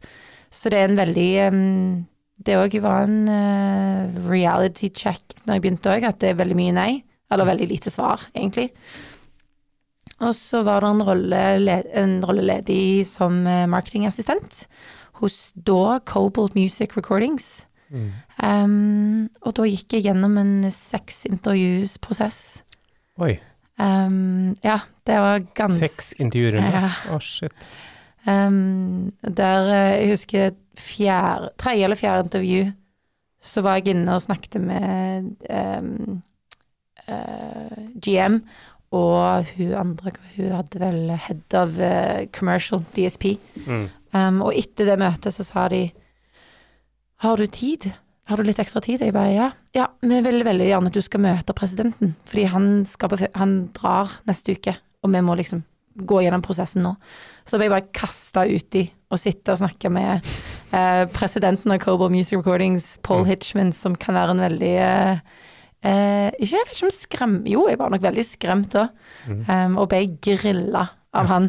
Så 0.51 0.73
det 0.73 0.81
er 0.81 0.89
en 0.89 0.99
veldig 0.99 1.31
um, 1.53 2.07
Det 2.39 2.55
òg 2.57 2.79
var 2.81 3.05
en 3.05 3.27
uh, 3.29 4.29
reality 4.31 4.89
check 4.95 5.35
når 5.45 5.57
jeg 5.57 5.63
begynte 5.65 5.91
òg, 5.93 6.07
at 6.07 6.21
det 6.23 6.33
er 6.33 6.41
veldig 6.41 6.59
mye 6.59 6.75
nei. 6.77 6.91
Eller 7.29 7.45
veldig 7.45 7.67
lite 7.69 7.91
svar, 7.93 8.23
egentlig. 8.33 8.71
Og 10.25 10.33
så 10.35 10.63
var 10.65 10.81
det 10.81 10.89
en 10.95 11.03
rolle, 11.05 11.41
en 11.93 12.15
rolle 12.25 12.47
ledig 12.47 13.05
som 13.07 13.43
marketingassistent 13.45 14.63
hos 15.21 15.53
da 15.55 15.99
Cobalt 16.09 16.57
Music 16.57 16.97
Recordings. 16.97 17.67
Mm. 17.91 18.09
Um, 18.43 19.29
og 19.43 19.57
da 19.59 19.67
gikk 19.69 19.97
jeg 19.97 20.09
gjennom 20.09 20.37
en 20.41 20.71
seks 20.75 21.25
intervjusprosess. 21.29 22.41
Oi. 23.19 23.37
Um, 23.79 24.57
ja, 24.65 24.81
det 25.07 25.19
var 25.23 25.45
ganske 25.55 25.87
Seks 25.87 26.13
intervjuer 26.19 26.59
nå? 26.59 26.71
Ja. 26.75 26.89
Å, 27.15 27.21
shit. 27.23 27.69
Um, 28.29 29.13
der 29.23 29.71
eh, 29.71 29.93
jeg 30.03 30.09
husker 30.17 30.57
fjerde, 30.79 31.53
tredje 31.61 31.87
eller 31.87 31.99
fjerde 31.99 32.27
intervju, 32.27 32.65
så 33.41 33.63
var 33.63 33.79
jeg 33.79 33.95
inne 33.95 34.17
og 34.17 34.25
snakket 34.25 34.59
med 34.61 35.47
um, 35.47 36.19
uh, 37.07 37.79
GM, 38.03 38.41
og 38.99 39.47
hun 39.55 39.77
andre, 39.79 40.13
hun 40.35 40.53
hadde 40.57 40.83
vel 40.83 41.15
head 41.15 41.57
of 41.57 41.79
uh, 41.79 42.27
commercial, 42.35 42.83
DSP. 42.97 43.37
Mm. 43.67 43.87
Um, 44.17 44.43
og 44.43 44.57
etter 44.59 44.89
det 44.89 44.99
møtet 45.01 45.35
så 45.37 45.45
sa 45.45 45.69
de 45.69 45.91
Har 47.23 47.37
du 47.37 47.47
tid? 47.47 47.91
Har 48.29 48.37
du 48.37 48.45
litt 48.45 48.59
ekstra 48.61 48.83
tid? 48.85 49.01
Jeg 49.01 49.15
bare 49.17 49.33
ja. 49.33 49.49
Ja, 49.77 49.87
vi 50.05 50.19
vil 50.25 50.43
veldig 50.45 50.67
gjerne 50.69 50.91
at 50.91 50.97
du 50.99 51.01
skal 51.05 51.23
møte 51.25 51.55
presidenten, 51.57 52.15
fordi 52.29 52.45
han, 52.53 52.69
skal 52.89 53.09
på, 53.13 53.19
han 53.39 53.55
drar 53.77 54.13
neste 54.29 54.53
uke, 54.57 54.75
og 55.05 55.13
vi 55.15 55.23
må 55.25 55.37
liksom 55.39 55.63
gå 55.99 56.21
gjennom 56.23 56.43
prosessen 56.45 56.85
nå. 56.85 56.93
Så 57.49 57.57
ble 57.59 57.67
jeg 57.67 57.73
bare 57.75 57.89
kasta 57.97 58.45
uti 58.47 58.85
og 59.11 59.19
sitte 59.19 59.55
og 59.55 59.63
snakke 59.63 59.91
med 59.91 60.27
eh, 60.77 61.05
presidenten 61.17 61.73
av 61.75 61.81
Cobra 61.83 62.11
Music 62.13 62.37
Recordings, 62.37 62.99
Paul. 63.03 63.25
Hitchman, 63.27 63.73
som 63.75 63.97
kan 63.99 64.15
være 64.19 64.35
en 64.37 64.43
veldig 64.45 64.75
eh, 64.85 65.23
eh, 65.89 66.29
Ikke 66.37 66.53
jeg 66.53 66.67
vet 66.69 66.75
ikke 66.77 66.87
om 66.91 66.93
skrem... 66.95 67.39
Jo, 67.49 67.65
jeg 67.73 67.81
var 67.81 67.91
nok 67.95 68.05
veldig 68.05 68.27
skremt 68.29 68.77
da, 68.77 68.89
Mm. 69.29 69.41
um, 69.49 69.75
og 69.83 69.89
ble 69.91 69.99
grilla 70.25 70.85
av 71.17 71.27
han. 71.29 71.49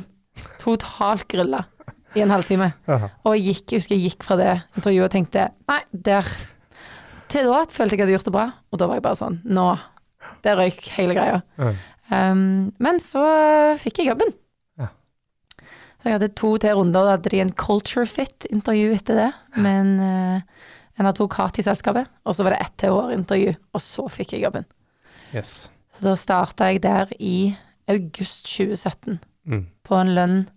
Totalt 0.60 1.28
grilla 1.32 1.62
i 2.18 2.24
en 2.26 2.32
halvtime. 2.34 2.72
Og 2.90 3.36
jeg 3.38 3.46
gikk, 3.54 3.66
jeg 3.76 3.80
husker 3.84 3.96
jeg 3.96 4.08
gikk 4.10 4.26
fra 4.26 4.36
det 4.40 4.50
intervjuet 4.80 5.06
og 5.06 5.14
tenkte 5.14 5.46
nei, 5.70 5.78
der 5.94 6.28
Til 7.30 7.46
da 7.46 7.64
følte 7.70 7.94
jeg 7.96 8.00
at 8.00 8.00
jeg 8.00 8.06
hadde 8.08 8.16
gjort 8.18 8.28
det 8.30 8.34
bra, 8.36 8.46
og 8.72 8.80
da 8.82 8.88
var 8.90 8.98
jeg 9.00 9.06
bare 9.06 9.20
sånn 9.20 9.40
Nå. 9.46 9.66
Der 10.44 10.56
røyk 10.58 10.82
hele 10.96 11.14
greia. 11.18 11.42
Mm. 11.60 11.80
Um, 12.10 12.44
men 12.82 13.00
så 13.04 13.22
fikk 13.78 14.00
jeg 14.02 14.08
jobben. 14.10 14.32
Ja. 14.80 14.88
Så 16.00 16.08
jeg 16.08 16.16
hadde 16.16 16.30
to 16.40 16.54
til 16.58 16.74
runder, 16.80 17.06
da 17.06 17.16
hadde 17.18 17.30
de 17.34 17.42
en 17.44 17.52
culture 17.54 18.08
fit-intervju 18.08 18.94
etter 18.96 19.20
det, 19.20 19.30
Men 19.58 20.00
en, 20.00 20.00
eh, 20.00 20.42
en 21.00 21.06
advokat 21.06 21.60
i 21.60 21.66
selskapet. 21.68 22.08
Og 22.26 22.36
så 22.36 22.44
var 22.44 22.56
det 22.56 22.62
ett 22.62 22.78
til 22.78 22.96
år-intervju, 22.96 23.56
og 23.74 23.82
så 23.82 24.08
fikk 24.10 24.34
jeg 24.34 24.44
jobben. 24.48 24.66
Yes. 25.36 25.70
Så 25.94 26.04
da 26.08 26.16
starta 26.16 26.72
jeg 26.72 26.82
der 26.82 27.12
i 27.20 27.56
august 27.88 28.46
2017, 28.46 29.20
Mm. 29.46 29.66
på 29.84 29.96
en 29.96 30.16
lønn 30.16 30.50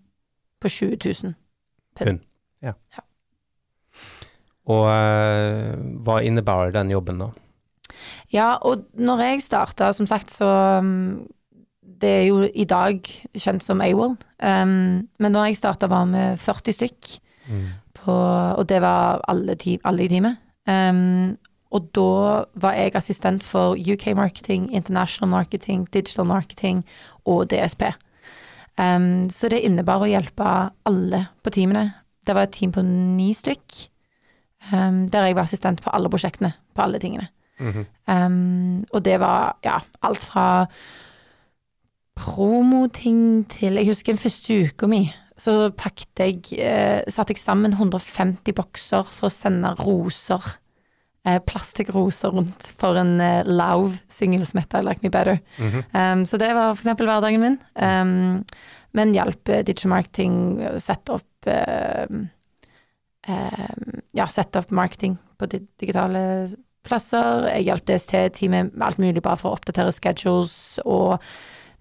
på 0.61 0.69
20 0.69 0.97
000. 1.25 1.35
Og 4.71 4.87
eh, 4.93 5.73
hva 6.07 6.21
innebærer 6.23 6.73
den 6.77 6.93
jobben, 6.95 7.19
da? 7.19 7.31
Ja, 8.33 8.57
og 8.63 8.87
når 8.95 9.25
jeg 9.27 9.43
starta, 9.43 9.93
som 9.93 10.07
sagt, 10.07 10.31
så 10.31 10.47
um, 10.81 11.27
Det 11.83 12.09
er 12.09 12.25
jo 12.27 12.43
i 12.43 12.65
dag 12.65 13.03
kjent 13.39 13.63
som 13.63 13.81
AWOL. 13.81 14.17
Um, 14.43 15.09
men 15.19 15.33
når 15.33 15.51
jeg 15.51 15.61
starta, 15.61 15.87
var 15.91 16.07
vi 16.11 16.25
40 16.39 16.73
stykk, 16.73 17.19
Mm. 17.49 17.73
på, 17.95 18.13
og 18.59 18.69
det 18.69 18.81
var 18.83 19.21
alle, 19.29 19.57
alle 19.85 20.05
i 20.05 20.09
teamet. 20.09 20.37
Um, 20.67 21.37
og 21.73 21.89
da 21.95 22.45
var 22.55 22.77
jeg 22.77 22.95
assistent 22.95 23.43
for 23.43 23.75
UK 23.75 24.15
marketing, 24.15 24.69
international 24.73 25.29
marketing, 25.29 25.89
digital 25.93 26.25
marketing 26.25 26.85
og 27.25 27.49
DSP. 27.51 27.83
Um, 28.79 29.29
så 29.31 29.49
det 29.49 29.65
innebar 29.65 30.03
å 30.03 30.09
hjelpe 30.09 30.71
alle 30.87 31.27
på 31.43 31.51
teamene. 31.51 31.95
Det 32.27 32.35
var 32.35 32.47
et 32.47 32.55
team 32.55 32.73
på 32.73 32.85
ni 32.85 33.33
stykk, 33.35 33.89
um, 34.73 35.07
der 35.11 35.29
jeg 35.29 35.37
var 35.39 35.49
assistent 35.49 35.83
på 35.83 35.93
alle 35.95 36.11
prosjektene, 36.13 36.53
på 36.75 36.85
alle 36.85 37.01
tingene. 37.03 37.29
Mhm. 37.63 37.87
Um, 38.11 38.85
og 38.93 39.05
det 39.05 39.19
var 39.21 39.57
ja, 39.65 39.79
alt 40.03 40.25
fra 40.25 40.67
promoting 42.19 43.45
til 43.49 43.79
Jeg 43.79 43.87
husker 43.87 44.13
den 44.13 44.21
første 44.21 44.57
uka 44.67 44.89
mi, 44.91 45.05
så 45.39 45.71
pakket 45.71 46.21
jeg 46.21 46.59
eh, 46.61 47.03
Satte 47.09 47.33
jeg 47.33 47.41
sammen 47.41 47.73
150 47.73 48.53
bokser 48.57 49.07
for 49.09 49.31
å 49.31 49.33
sende 49.33 49.73
roser. 49.79 50.43
Eh, 51.25 51.39
Plastikkroser 51.47 52.35
rundt 52.35 52.73
for 52.79 52.99
en 53.01 53.15
eh, 53.23 53.47
Lauv 53.47 53.97
singel 54.13 54.45
som 54.47 54.61
heter 54.61 54.83
I 54.83 54.89
Like 54.89 55.03
Me 55.03 55.11
Better. 55.11 55.41
Mhm. 55.59 55.85
Um, 55.95 56.25
så 56.27 56.39
det 56.39 56.53
var 56.53 56.75
for 56.75 56.83
eksempel 56.83 57.09
hverdagen 57.09 57.43
min. 57.43 57.59
Um, 57.79 58.45
men 58.97 59.15
hjalp 59.17 59.49
eh, 59.49 59.65
digital 59.65 59.95
marketing 59.97 60.35
å 60.69 60.77
sette 60.83 61.17
opp 61.17 61.49
eh, 61.51 62.05
eh, 62.05 62.23
Ja, 63.27 64.27
sette 64.27 64.59
opp 64.59 64.73
marketing 64.75 65.17
på 65.39 65.47
di 65.47 65.61
digitale 65.81 66.23
plasser. 66.83 67.47
Jeg 67.53 67.69
hjalp 67.69 67.85
DST-teamet 67.87 68.73
med 68.75 68.87
alt 68.87 68.99
mulig 68.99 69.23
bare 69.23 69.39
for 69.39 69.53
å 69.53 69.59
oppdatere 69.59 69.93
schedules 69.95 70.81
og 70.83 71.23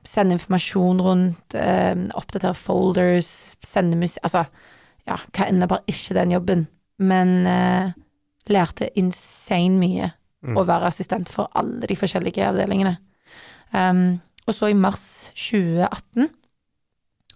sende 0.06 0.38
informasjon 0.38 1.02
rundt, 1.02 1.56
eh, 1.58 1.98
oppdatere 2.18 2.54
folders, 2.58 3.56
sende 3.66 3.98
musikk 3.98 4.24
Altså, 4.26 4.46
ja, 5.10 5.18
hva 5.34 5.48
enn 5.48 5.62
er 5.62 5.70
bare 5.70 5.86
ikke 5.90 6.18
den 6.18 6.32
jobben. 6.32 6.68
Men 7.02 7.46
eh, 7.50 7.94
lærte 8.50 8.90
insane 8.98 9.78
mye 9.82 10.12
Mm. 10.42 10.58
å 10.58 10.66
være 10.66 10.90
assistent 10.90 11.30
for 11.30 11.52
alle 11.58 11.86
de 11.86 11.98
forskjellige 11.98 12.48
avdelingene. 12.48 12.96
Um, 13.74 14.22
og 14.48 14.56
så 14.58 14.72
i 14.72 14.78
mars 14.78 15.32
2018, 15.38 16.30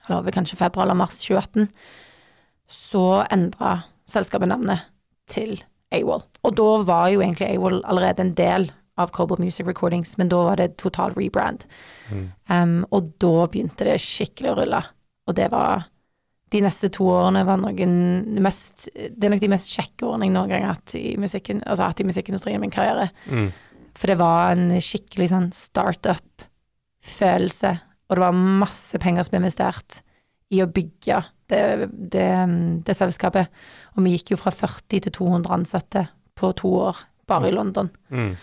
eller 0.07 0.25
vel 0.25 0.33
kanskje 0.33 0.57
februar 0.57 0.87
eller 0.87 0.97
mars 0.97 1.19
2018, 1.21 1.69
så 2.67 3.25
endra 3.31 3.83
selskapet 4.11 4.51
til 5.31 5.63
AWOL. 5.95 6.23
Og 6.45 6.51
da 6.57 6.83
var 6.85 7.09
jo 7.13 7.21
egentlig 7.21 7.55
AWOL 7.55 7.83
allerede 7.85 8.21
en 8.21 8.35
del 8.37 8.71
av 9.01 9.07
Cobalt 9.11 9.41
Music 9.43 9.65
Recordings, 9.67 10.17
men 10.17 10.29
da 10.31 10.37
var 10.47 10.55
det 10.61 10.77
total 10.79 11.11
rebrand. 11.17 11.59
Mm. 12.11 12.25
Um, 12.49 12.85
og 12.95 13.01
da 13.21 13.47
begynte 13.51 13.85
det 13.87 14.03
skikkelig 14.03 14.49
å 14.51 14.57
rulle. 14.61 14.81
Og 15.27 15.33
det 15.37 15.49
var 15.53 15.69
De 16.53 16.61
neste 16.61 16.87
to 16.93 17.03
årene 17.09 17.41
var 17.43 17.57
noen 17.57 18.37
mest 18.45 18.85
Det 18.93 19.25
er 19.25 19.29
nok 19.33 19.41
de 19.41 19.49
mest 19.49 19.71
kjekke 19.73 20.05
årene 20.05 20.25
jeg 20.27 20.33
noen 20.35 20.49
gang 20.51 20.63
har 20.63 20.75
hatt 20.77 20.91
i 20.95 21.17
musikken, 21.19 21.63
altså 21.65 21.83
hatt 21.89 21.99
i 21.99 22.07
musikkindustrien 22.07 22.57
i 22.59 22.61
min 22.61 22.71
karriere. 22.71 23.09
Mm. 23.25 23.51
For 23.97 24.07
det 24.11 24.19
var 24.21 24.51
en 24.53 24.81
skikkelig 24.83 25.27
sånn 25.31 25.51
startup-følelse, 25.55 27.71
og 28.05 28.11
det 28.13 28.23
var 28.23 28.43
masse 28.61 28.95
penger 29.01 29.23
som 29.25 29.31
ble 29.33 29.41
investert 29.41 29.89
i 30.53 30.61
å 30.61 30.69
bygge 30.69 31.17
det, 31.49 31.89
det, 31.91 32.29
det 32.85 32.95
selskapet. 32.97 33.49
Og 33.95 34.03
vi 34.03 34.15
gikk 34.15 34.33
jo 34.33 34.39
fra 34.39 34.51
40 34.51 35.05
til 35.05 35.13
200 35.15 35.53
ansatte 35.55 36.07
på 36.35 36.51
to 36.59 36.73
år, 36.89 36.99
bare 37.27 37.49
i 37.49 37.55
London. 37.55 37.89
Mm. 38.09 38.35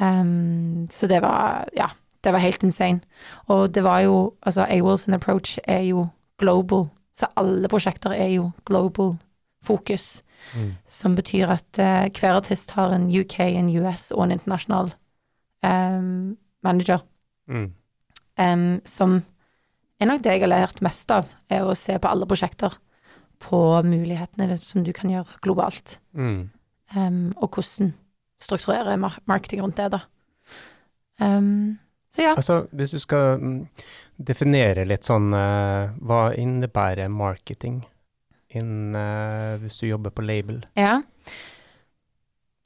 Um, 0.00 0.86
så 0.90 1.06
det 1.06 1.20
var, 1.22 1.68
ja, 1.76 1.90
det 2.24 2.32
var 2.32 2.42
helt 2.42 2.62
insane. 2.62 3.00
Og 3.46 3.74
det 3.74 3.84
var 3.84 4.00
jo, 4.00 4.34
altså 4.42 4.66
AWOLs 4.68 5.08
approach 5.08 5.58
er 5.64 5.84
jo 5.90 6.08
global, 6.38 6.88
så 7.14 7.28
alle 7.36 7.68
prosjekter 7.68 8.10
er 8.10 8.32
jo 8.34 8.50
global 8.64 9.16
fokus. 9.62 10.22
Mm. 10.56 10.74
Som 10.88 11.16
betyr 11.16 11.52
at 11.52 11.78
uh, 11.78 12.08
hver 12.20 12.40
artist 12.40 12.70
har 12.70 12.92
en 12.92 13.08
UK, 13.08 13.40
en 13.40 13.70
US 13.84 14.10
og 14.10 14.24
en 14.24 14.34
internasjonal 14.38 14.92
um, 15.62 16.36
manager. 16.62 17.04
Mm. 17.46 17.72
Um, 18.38 18.80
som 18.84 19.22
er 20.00 20.06
nok 20.10 20.24
det 20.24 20.32
jeg 20.32 20.42
har 20.42 20.50
lært 20.50 20.82
mest 20.82 21.10
av, 21.10 21.28
er 21.48 21.64
å 21.64 21.76
se 21.78 21.96
på 21.98 22.08
alle 22.08 22.26
prosjekter 22.26 22.74
på 23.44 23.60
mulighetene 23.84 24.56
som 24.60 24.84
du 24.86 24.92
kan 24.96 25.12
gjøre 25.12 25.40
globalt. 25.44 25.98
Mm. 26.16 26.50
Um, 26.96 27.32
og 27.36 27.56
hvordan 27.56 27.92
strukturere 28.40 28.96
marketing 28.98 29.62
rundt 29.62 29.80
det, 29.80 29.90
da. 29.92 30.00
Um, 31.20 31.78
så 32.14 32.22
ja. 32.22 32.34
Altså, 32.36 32.66
hvis 32.72 32.90
du 32.90 32.98
skal 33.02 33.40
mm, 33.40 33.58
definere 34.22 34.84
litt 34.86 35.06
sånn 35.06 35.32
uh, 35.34 35.90
Hva 35.98 36.28
innebærer 36.38 37.10
marketing 37.10 37.80
in, 38.54 38.94
uh, 38.94 39.58
hvis 39.62 39.80
du 39.82 39.88
jobber 39.88 40.14
på 40.14 40.22
label? 40.22 40.62
Ja. 40.78 41.00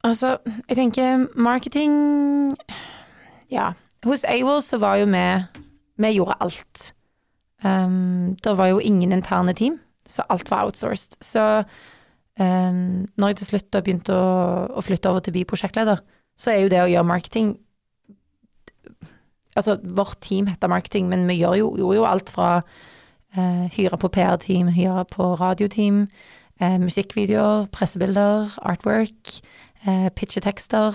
Altså, 0.04 0.36
jeg 0.68 0.76
tenker 0.76 1.26
marketing 1.36 2.54
Ja. 3.52 3.72
Hos 4.04 4.22
AWOL 4.28 4.60
så 4.62 4.78
var 4.78 5.00
jo 5.00 5.08
vi 5.10 5.24
Vi 5.98 6.12
gjorde 6.14 6.36
alt. 6.40 6.92
Um, 7.64 8.36
det 8.44 8.58
var 8.58 8.66
jo 8.66 8.78
ingen 8.78 9.12
interne 9.12 9.52
team, 9.52 9.80
så 10.08 10.24
alt 10.32 10.50
var 10.50 10.66
outsourced. 10.68 11.18
Så 11.24 11.44
um, 12.40 13.06
når 13.16 13.32
jeg 13.32 13.40
til 13.40 13.50
slutt 13.52 13.80
begynte 13.80 14.16
å, 14.16 14.28
å 14.72 14.84
flytte 14.84 15.12
over 15.12 15.24
til 15.24 15.34
å 15.34 15.38
bli 15.38 15.46
prosjektleder, 15.48 16.02
så 16.38 16.52
er 16.52 16.62
jo 16.62 16.72
det 16.72 16.84
å 16.84 16.92
gjøre 16.92 17.10
marketing 17.14 17.56
Altså, 19.58 19.74
vårt 19.82 20.20
team 20.22 20.46
heter 20.46 20.70
marketing, 20.70 21.08
men 21.10 21.24
vi 21.26 21.40
jo, 21.40 21.48
gjorde 21.56 21.96
jo 21.96 22.04
alt 22.06 22.28
fra 22.30 22.60
uh, 22.60 23.64
hyre 23.74 23.98
på 23.98 24.10
PR-team, 24.14 24.68
hyre 24.70 25.02
på 25.10 25.32
radioteam, 25.40 26.04
uh, 26.62 26.76
musikkvideoer, 26.78 27.64
pressebilder, 27.74 28.52
artwork, 28.62 29.32
uh, 29.82 30.12
pitchetekster 30.14 30.94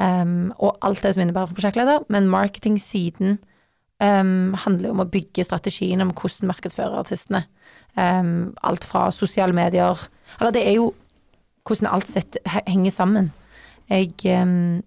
Um, 0.00 0.54
og 0.56 0.78
alt 0.80 1.02
det 1.04 1.14
som 1.14 1.22
innebærer 1.22 1.50
for 1.50 1.58
prosjektleder. 1.58 2.04
Men 2.08 2.30
marketing-siden 2.32 3.38
um, 4.00 4.54
handler 4.64 4.88
jo 4.88 4.94
om 4.96 5.04
å 5.04 5.10
bygge 5.12 5.44
strategien 5.44 6.00
om 6.00 6.14
hvordan 6.16 6.48
markedsfører 6.48 7.02
artistene. 7.02 7.44
Em, 7.98 8.54
alt 8.64 8.84
fra 8.88 9.10
sosiale 9.12 9.52
medier 9.52 10.08
Eller 10.40 10.50
det 10.50 10.62
er 10.64 10.78
jo 10.78 10.94
hvordan 11.68 11.90
alt 11.92 12.08
sett 12.08 12.38
henger 12.66 12.90
sammen. 12.90 13.32
Jeg 13.90 14.14
um, 14.42 14.82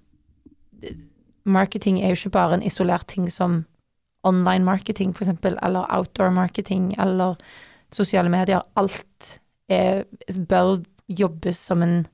Marketing 1.45 2.01
er 2.01 2.09
jo 2.09 2.17
ikke 2.17 2.29
bare 2.29 2.57
en 2.57 2.63
isolert 2.65 3.07
ting 3.07 3.31
som 3.31 3.65
online 4.23 4.65
marketing, 4.65 5.13
eksempel, 5.13 5.57
eller 5.63 5.85
outdoor 5.89 6.29
marketing, 6.29 6.95
eller 6.99 7.35
sosiale 7.93 8.29
medier. 8.29 8.61
Alt 8.75 9.39
er, 9.69 10.03
bør 10.49 10.81
jobbes 11.07 11.57
som 11.57 11.83
en 11.83 12.07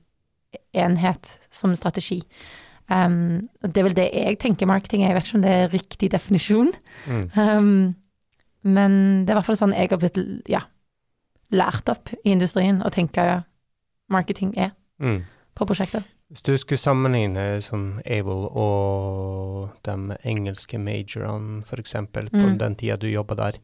enhet, 0.74 1.38
som 1.50 1.74
strategi. 1.74 2.22
Um, 2.90 3.48
det 3.62 3.80
er 3.80 3.88
vel 3.88 3.96
det 3.96 4.10
jeg 4.12 4.38
tenker 4.38 4.68
marketing 4.68 5.02
er. 5.02 5.08
Jeg 5.08 5.16
vet 5.16 5.26
ikke 5.26 5.38
om 5.38 5.46
det 5.46 5.54
er 5.56 5.72
riktig 5.72 6.12
definisjon. 6.12 6.72
Mm. 7.06 7.24
Um, 7.36 7.94
men 8.62 8.92
det 9.24 9.32
er 9.32 9.34
i 9.34 9.40
hvert 9.40 9.48
fall 9.48 9.58
sånn 9.58 9.74
jeg 9.74 9.90
har 9.90 9.98
blitt 9.98 10.20
ja, 10.50 10.60
lært 11.52 11.88
opp 11.92 12.08
i 12.24 12.32
industrien 12.32 12.80
å 12.82 12.90
tenke 12.90 13.44
marketing 14.10 14.54
er 14.58 14.72
Mm. 15.00 15.22
på 15.54 15.66
prosjekter. 15.66 16.02
Hvis 16.32 16.42
du 16.42 16.56
skulle 16.56 16.78
sammenligne 16.80 17.62
som 17.62 18.00
Able 18.06 18.48
og 18.56 19.70
de 19.84 20.16
engelske 20.24 20.78
majorene, 20.80 21.62
eksempel, 21.78 22.30
på 22.30 22.36
Mm. 22.52 22.58
den 22.58 22.74
tida 22.76 22.96
du 22.98 23.06
jobba 23.06 23.34
der, 23.36 23.58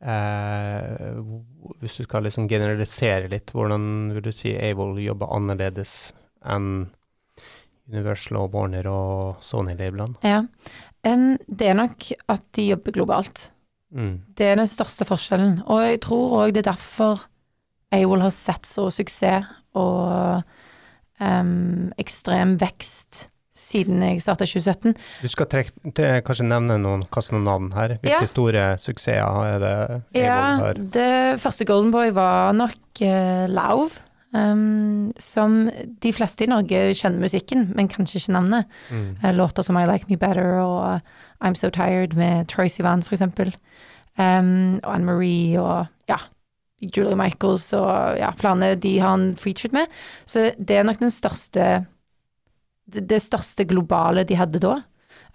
eh, 0.00 1.14
hvis 1.80 1.96
du 1.98 2.04
skal 2.04 2.22
liksom 2.22 2.48
generalisere 2.48 3.28
litt, 3.28 3.52
hvordan 3.52 4.12
vil 4.14 4.22
du 4.22 4.32
si 4.32 4.54
Able 4.56 5.02
jobber 5.02 5.26
annerledes 5.34 6.12
enn 6.44 6.88
Universal 7.90 8.36
og 8.42 8.52
Warner 8.52 8.86
og 8.86 9.40
Sony-labelene? 9.40 10.16
Ja. 10.22 10.42
Um, 11.04 11.38
det 11.48 11.68
er 11.70 11.74
nok 11.74 12.10
at 12.28 12.42
de 12.52 12.68
jobber 12.74 12.92
globalt. 12.92 13.50
Mm. 13.94 14.20
Det 14.36 14.46
er 14.52 14.56
den 14.60 14.68
største 14.68 15.06
forskjellen. 15.08 15.62
Og 15.66 15.80
jeg 15.86 16.00
tror 16.04 16.36
òg 16.42 16.52
det 16.56 16.64
er 16.66 16.72
derfor 16.72 17.24
AWOL 17.94 18.20
har 18.26 18.34
sett 18.34 18.66
så 18.68 18.90
suksess 18.92 19.46
og 19.78 20.42
um, 21.20 21.90
ekstrem 22.00 22.56
vekst 22.60 23.28
siden 23.68 24.00
jeg 24.04 24.20
starta 24.22 24.46
2017. 24.48 24.94
Du 25.24 25.28
skal 25.28 25.48
trekke, 25.50 25.72
til, 25.96 26.20
kanskje 26.24 26.46
nevne 26.46 26.76
noen, 26.80 27.02
kaste 27.12 27.34
noen 27.34 27.44
navn 27.48 27.70
her. 27.76 27.96
Hvilke 28.00 28.20
Ja. 28.22 28.28
store 28.30 28.66
suksesser 28.80 29.18
er 29.44 29.58
det 29.60 29.72
Able 30.14 30.22
Ja, 30.22 30.56
har? 30.62 30.74
det 30.74 31.40
første 31.42 31.66
Golden 31.68 31.90
Boy 31.92 32.10
var 32.16 32.52
nok 32.56 33.02
uh, 33.02 33.46
Lauv. 33.48 33.98
Um, 34.30 35.10
som 35.18 35.70
de 36.02 36.10
fleste 36.12 36.44
i 36.44 36.48
Norge 36.50 36.92
kjenner 36.94 37.18
musikken, 37.24 37.70
men 37.74 37.88
kanskje 37.88 38.20
ikke 38.20 38.34
navnet. 38.36 38.66
Mm. 38.92 39.16
Eh, 39.24 39.32
Låter 39.32 39.62
som 39.64 39.76
I 39.80 39.86
Like 39.88 40.04
Me 40.10 40.16
Better 40.20 40.58
og 40.60 41.00
I'm 41.40 41.54
So 41.54 41.70
Tired 41.70 42.16
med 42.16 42.48
Troy 42.48 42.68
Sivan, 42.68 43.02
for 43.02 43.14
eksempel. 43.14 43.54
Um, 44.18 44.80
og 44.82 44.94
Anne-Marie 44.96 45.60
og 45.60 45.86
ja, 46.10 46.18
Julie 46.82 47.16
Michaels 47.18 47.72
og 47.76 48.18
ja, 48.18 48.32
flere 48.34 48.74
de 48.74 48.98
han 48.98 49.36
featured 49.36 49.72
med. 49.72 49.86
Så 50.26 50.52
det 50.58 50.76
er 50.76 50.86
nok 50.86 51.00
den 51.00 51.14
største 51.14 51.86
det, 52.88 53.20
største 53.22 53.66
globale 53.68 54.24
de 54.24 54.38
hadde 54.38 54.62
da. 54.62 54.78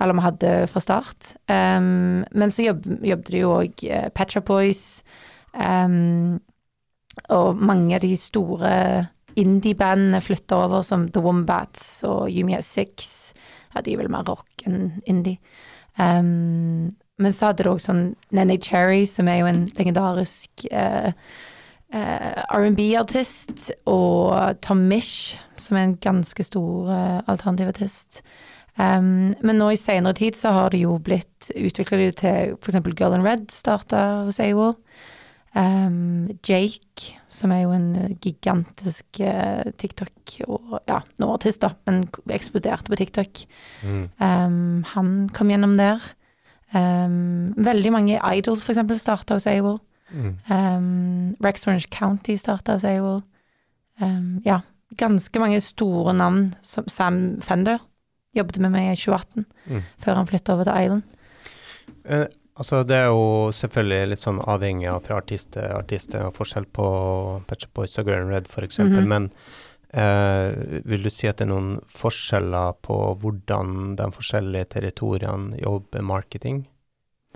Eller 0.02 0.18
vi 0.18 0.26
hadde 0.26 0.54
fra 0.72 0.82
start. 0.82 1.36
Um, 1.48 2.24
men 2.32 2.52
så 2.52 2.66
jobb, 2.66 2.88
jobbet 3.06 3.30
de 3.32 3.44
jo 3.44 3.52
òg 3.60 3.84
uh, 3.86 4.08
Pet 4.16 4.40
Boys. 4.46 5.04
Um, 5.54 6.40
og 7.30 7.60
mange 7.62 7.96
av 7.96 8.02
de 8.02 8.16
store 8.18 8.72
indie-bandene 9.38 10.22
flytta 10.22 10.58
over, 10.66 10.82
som 10.86 11.08
The 11.14 11.22
Wombats 11.22 12.04
og 12.10 12.32
Yumi 12.32 12.58
Six. 12.62 13.34
Ja, 13.74 13.82
de 13.82 13.94
er 13.94 14.02
vel 14.02 14.12
mer 14.14 14.26
rock 14.28 14.66
enn 14.66 14.98
indie. 15.10 15.38
Um, 16.00 16.94
men 17.22 17.34
så 17.34 17.52
hadde 17.52 17.66
du 17.66 17.72
òg 17.74 17.82
sånn 17.84 18.14
Nenny 18.34 18.58
Cherry, 18.62 19.06
som 19.10 19.30
er 19.30 19.44
jo 19.44 19.50
en 19.50 19.64
legendarisk 19.78 20.66
uh, 20.72 21.12
uh, 21.94 22.42
R&B-artist, 22.58 23.70
og 23.90 24.58
Tom 24.66 24.88
Mish, 24.90 25.38
som 25.62 25.78
er 25.78 25.88
en 25.88 26.00
ganske 26.02 26.46
stor 26.48 26.90
uh, 26.90 27.20
alternativartist. 27.30 28.24
Um, 28.74 29.36
men 29.46 29.60
nå 29.62 29.70
i 29.70 29.78
senere 29.78 30.18
tid 30.18 30.38
så 30.38 30.56
har 30.56 30.74
det 30.74 30.82
jo 30.82 30.98
blitt 30.98 31.52
utvikla 31.54 32.08
til 32.18 32.56
eksempel 32.58 32.96
Girl 32.98 33.14
in 33.14 33.26
Red 33.26 33.52
starta 33.54 34.24
hos 34.26 34.42
AWOL. 34.42 34.74
Um, 35.56 36.32
Jake, 36.42 37.14
som 37.30 37.52
er 37.54 37.60
jo 37.62 37.74
en 37.76 37.90
eh, 37.96 38.14
gigantisk 38.24 39.20
uh, 39.22 39.62
TikTok 39.78 40.34
og 40.48 40.80
ja, 40.90 40.98
nå 41.22 41.28
artist, 41.30 41.62
da, 41.62 41.70
men 41.86 42.00
eksploderte 42.34 42.90
på 42.90 42.98
TikTok. 42.98 43.44
Mm. 43.86 44.04
Um, 44.18 44.84
han 44.96 45.14
kom 45.34 45.54
gjennom 45.54 45.76
der. 45.78 46.02
Um, 46.74 47.54
veldig 47.62 47.92
mange 47.94 48.18
idols, 48.34 48.64
for 48.66 48.74
eksempel, 48.74 48.98
starta 48.98 49.38
hos 49.38 49.46
AWOL. 49.48 49.78
Mm. 50.14 51.36
Rex 51.42 51.68
Orange 51.68 51.90
County 51.94 52.36
starta 52.38 52.76
hos 52.76 52.84
AWOL. 52.86 53.22
Ja, 54.46 54.60
ganske 54.98 55.42
mange 55.42 55.62
store 55.62 56.14
navn. 56.18 56.52
Som 56.66 56.90
Sam 56.90 57.24
Fender 57.42 57.82
jobbet 58.38 58.60
med 58.62 58.74
meg 58.74 58.92
i 58.92 58.96
2018, 58.98 59.46
Mm. 59.70 59.82
før 60.02 60.16
han 60.16 60.28
flytta 60.28 60.54
over 60.54 60.64
til 60.64 60.84
Island. 60.84 61.04
Eh, 62.06 62.26
altså, 62.60 62.84
det 62.88 62.98
er 62.98 63.12
jo 63.12 63.52
selvfølgelig 63.56 64.12
litt 64.12 64.22
sånn 64.22 64.42
avhengig 64.50 64.90
av 64.92 65.04
fra 65.08 65.20
artist 65.22 65.54
til 65.56 65.70
artist. 65.78 66.16
Er 66.18 66.34
forskjell 66.36 66.68
på 66.74 66.88
Patch 67.50 67.70
Boys 67.74 67.98
og 68.02 68.10
Grand 68.10 68.34
Red, 68.34 68.48
for 68.52 68.66
eksempel. 68.66 69.04
-hmm. 69.04 69.14
Men 69.14 69.32
eh, 69.94 70.82
vil 70.86 71.04
du 71.04 71.10
si 71.10 71.28
at 71.28 71.38
det 71.38 71.48
er 71.48 71.54
noen 71.54 71.80
forskjeller 71.88 72.74
på 72.82 73.18
hvordan 73.22 73.96
de 73.96 74.12
forskjellige 74.12 74.66
territoriene 74.66 75.58
jobber 75.62 76.02
marketing? 76.02 76.68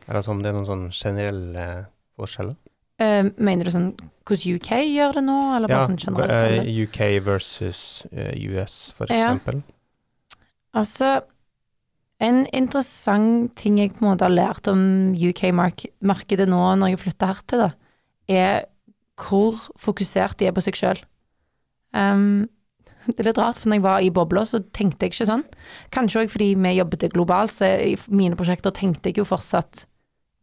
Eller 0.07 0.19
altså 0.19 0.31
om 0.31 0.41
det 0.43 0.49
er 0.49 0.57
noen 0.57 0.69
sånn 0.69 0.89
generelle 0.91 1.87
forskjeller? 2.17 2.55
Uh, 2.97 3.29
mener 3.37 3.67
du 3.67 3.71
sånn 3.71 3.91
hvordan 4.25 4.57
UK 4.57 4.69
gjør 4.89 5.19
det 5.19 5.21
nå, 5.27 5.37
eller 5.55 5.69
bare 5.69 5.85
sånn 5.85 5.99
generelt? 6.01 6.31
Ja, 6.33 6.63
uh, 6.63 6.79
UK 6.83 6.99
versus 7.25 7.81
uh, 8.09 8.33
US, 8.33 8.91
for 8.97 9.13
Ja. 9.13 9.35
Altså, 10.73 11.21
en 12.23 12.43
interessant 12.55 13.51
ting 13.59 13.77
jeg 13.81 13.93
på 13.93 14.03
en 14.03 14.11
måte 14.11 14.25
har 14.25 14.33
lært 14.33 14.69
om 14.71 15.13
UK-markedet 15.13 16.47
nå 16.49 16.61
når 16.79 16.93
jeg 16.93 17.01
flytter 17.03 17.31
her 17.31 17.41
til, 17.45 17.65
da, 17.65 17.69
er 18.27 18.65
hvor 19.17 19.57
fokusert 19.81 20.37
de 20.39 20.49
er 20.49 20.55
på 20.55 20.63
seg 20.65 20.77
sjøl. 20.77 21.01
Um, 21.93 22.47
det 23.07 23.21
er 23.21 23.29
litt 23.29 23.39
rart, 23.39 23.59
for 23.59 23.71
når 23.71 23.79
jeg 23.79 23.85
var 23.85 24.03
i 24.03 24.13
bobla, 24.13 24.43
så 24.45 24.59
tenkte 24.75 25.07
jeg 25.07 25.13
ikke 25.13 25.29
sånn. 25.29 25.45
Kanskje 25.95 26.25
òg 26.25 26.33
fordi 26.33 26.49
vi 26.59 26.73
jobbet 26.75 27.07
globalt, 27.13 27.55
så 27.55 27.69
i 27.87 27.93
mine 28.11 28.37
prosjekter 28.39 28.73
tenkte 28.75 29.11
jeg 29.11 29.21
jo 29.21 29.27
fortsatt 29.27 29.85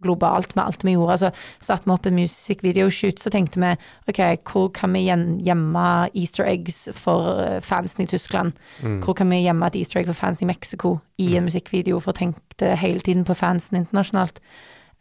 globalt 0.03 0.55
med 0.57 0.65
alt 0.65 0.85
vi 0.85 0.95
gjorde. 0.97 1.13
Altså, 1.13 1.31
satte 1.65 1.89
vi 1.89 1.95
opp 1.95 2.07
en 2.07 2.19
musikkvideoshoot, 2.19 3.21
så 3.21 3.33
tenkte 3.33 3.61
vi 3.63 3.73
ok, 4.11 4.21
hvor 4.51 4.69
kan 4.75 4.93
vi 4.97 5.07
gjemme 5.07 5.87
easter 6.13 6.49
eggs 6.49 6.89
for 6.99 7.41
eh, 7.41 7.61
fansen 7.65 8.05
i 8.05 8.09
Tyskland? 8.11 8.53
Mm. 8.83 9.01
Hvor 9.05 9.17
kan 9.19 9.31
vi 9.31 9.43
gjemme 9.45 9.67
et 9.67 9.81
easter 9.81 10.01
egg 10.01 10.11
for 10.11 10.19
fans 10.19 10.43
i 10.43 10.49
Mexico 10.51 10.99
i 11.19 11.35
en 11.39 11.49
musikkvideo, 11.49 12.01
for 12.03 12.15
å 12.15 12.21
tenke 12.21 12.75
hele 12.81 13.05
tiden 13.05 13.25
på 13.25 13.37
fansen 13.39 13.81
internasjonalt. 13.81 14.41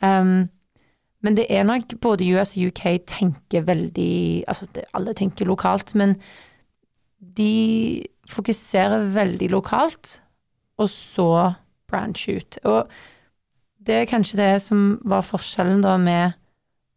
Um, 0.04 0.50
men 1.24 1.38
det 1.38 1.48
er 1.50 1.64
nok 1.64 1.96
både 2.04 2.28
US 2.36 2.58
og 2.58 2.68
UK 2.68 2.84
tenker 3.08 3.64
veldig 3.64 4.44
Altså, 4.52 4.68
alle 4.94 5.14
tenker 5.16 5.48
lokalt, 5.48 5.96
men 5.96 6.18
de 7.38 8.04
fokuserer 8.30 9.08
veldig 9.16 9.50
lokalt, 9.52 10.20
og 10.78 10.90
så 10.90 11.54
branch 11.88 12.28
ut. 12.28 12.58
Og 12.64 12.92
det 13.88 13.96
er 13.96 14.10
kanskje 14.10 14.40
det 14.40 14.62
som 14.64 15.00
var 15.04 15.26
forskjellen 15.28 15.84
da 15.84 15.98
med 16.02 16.38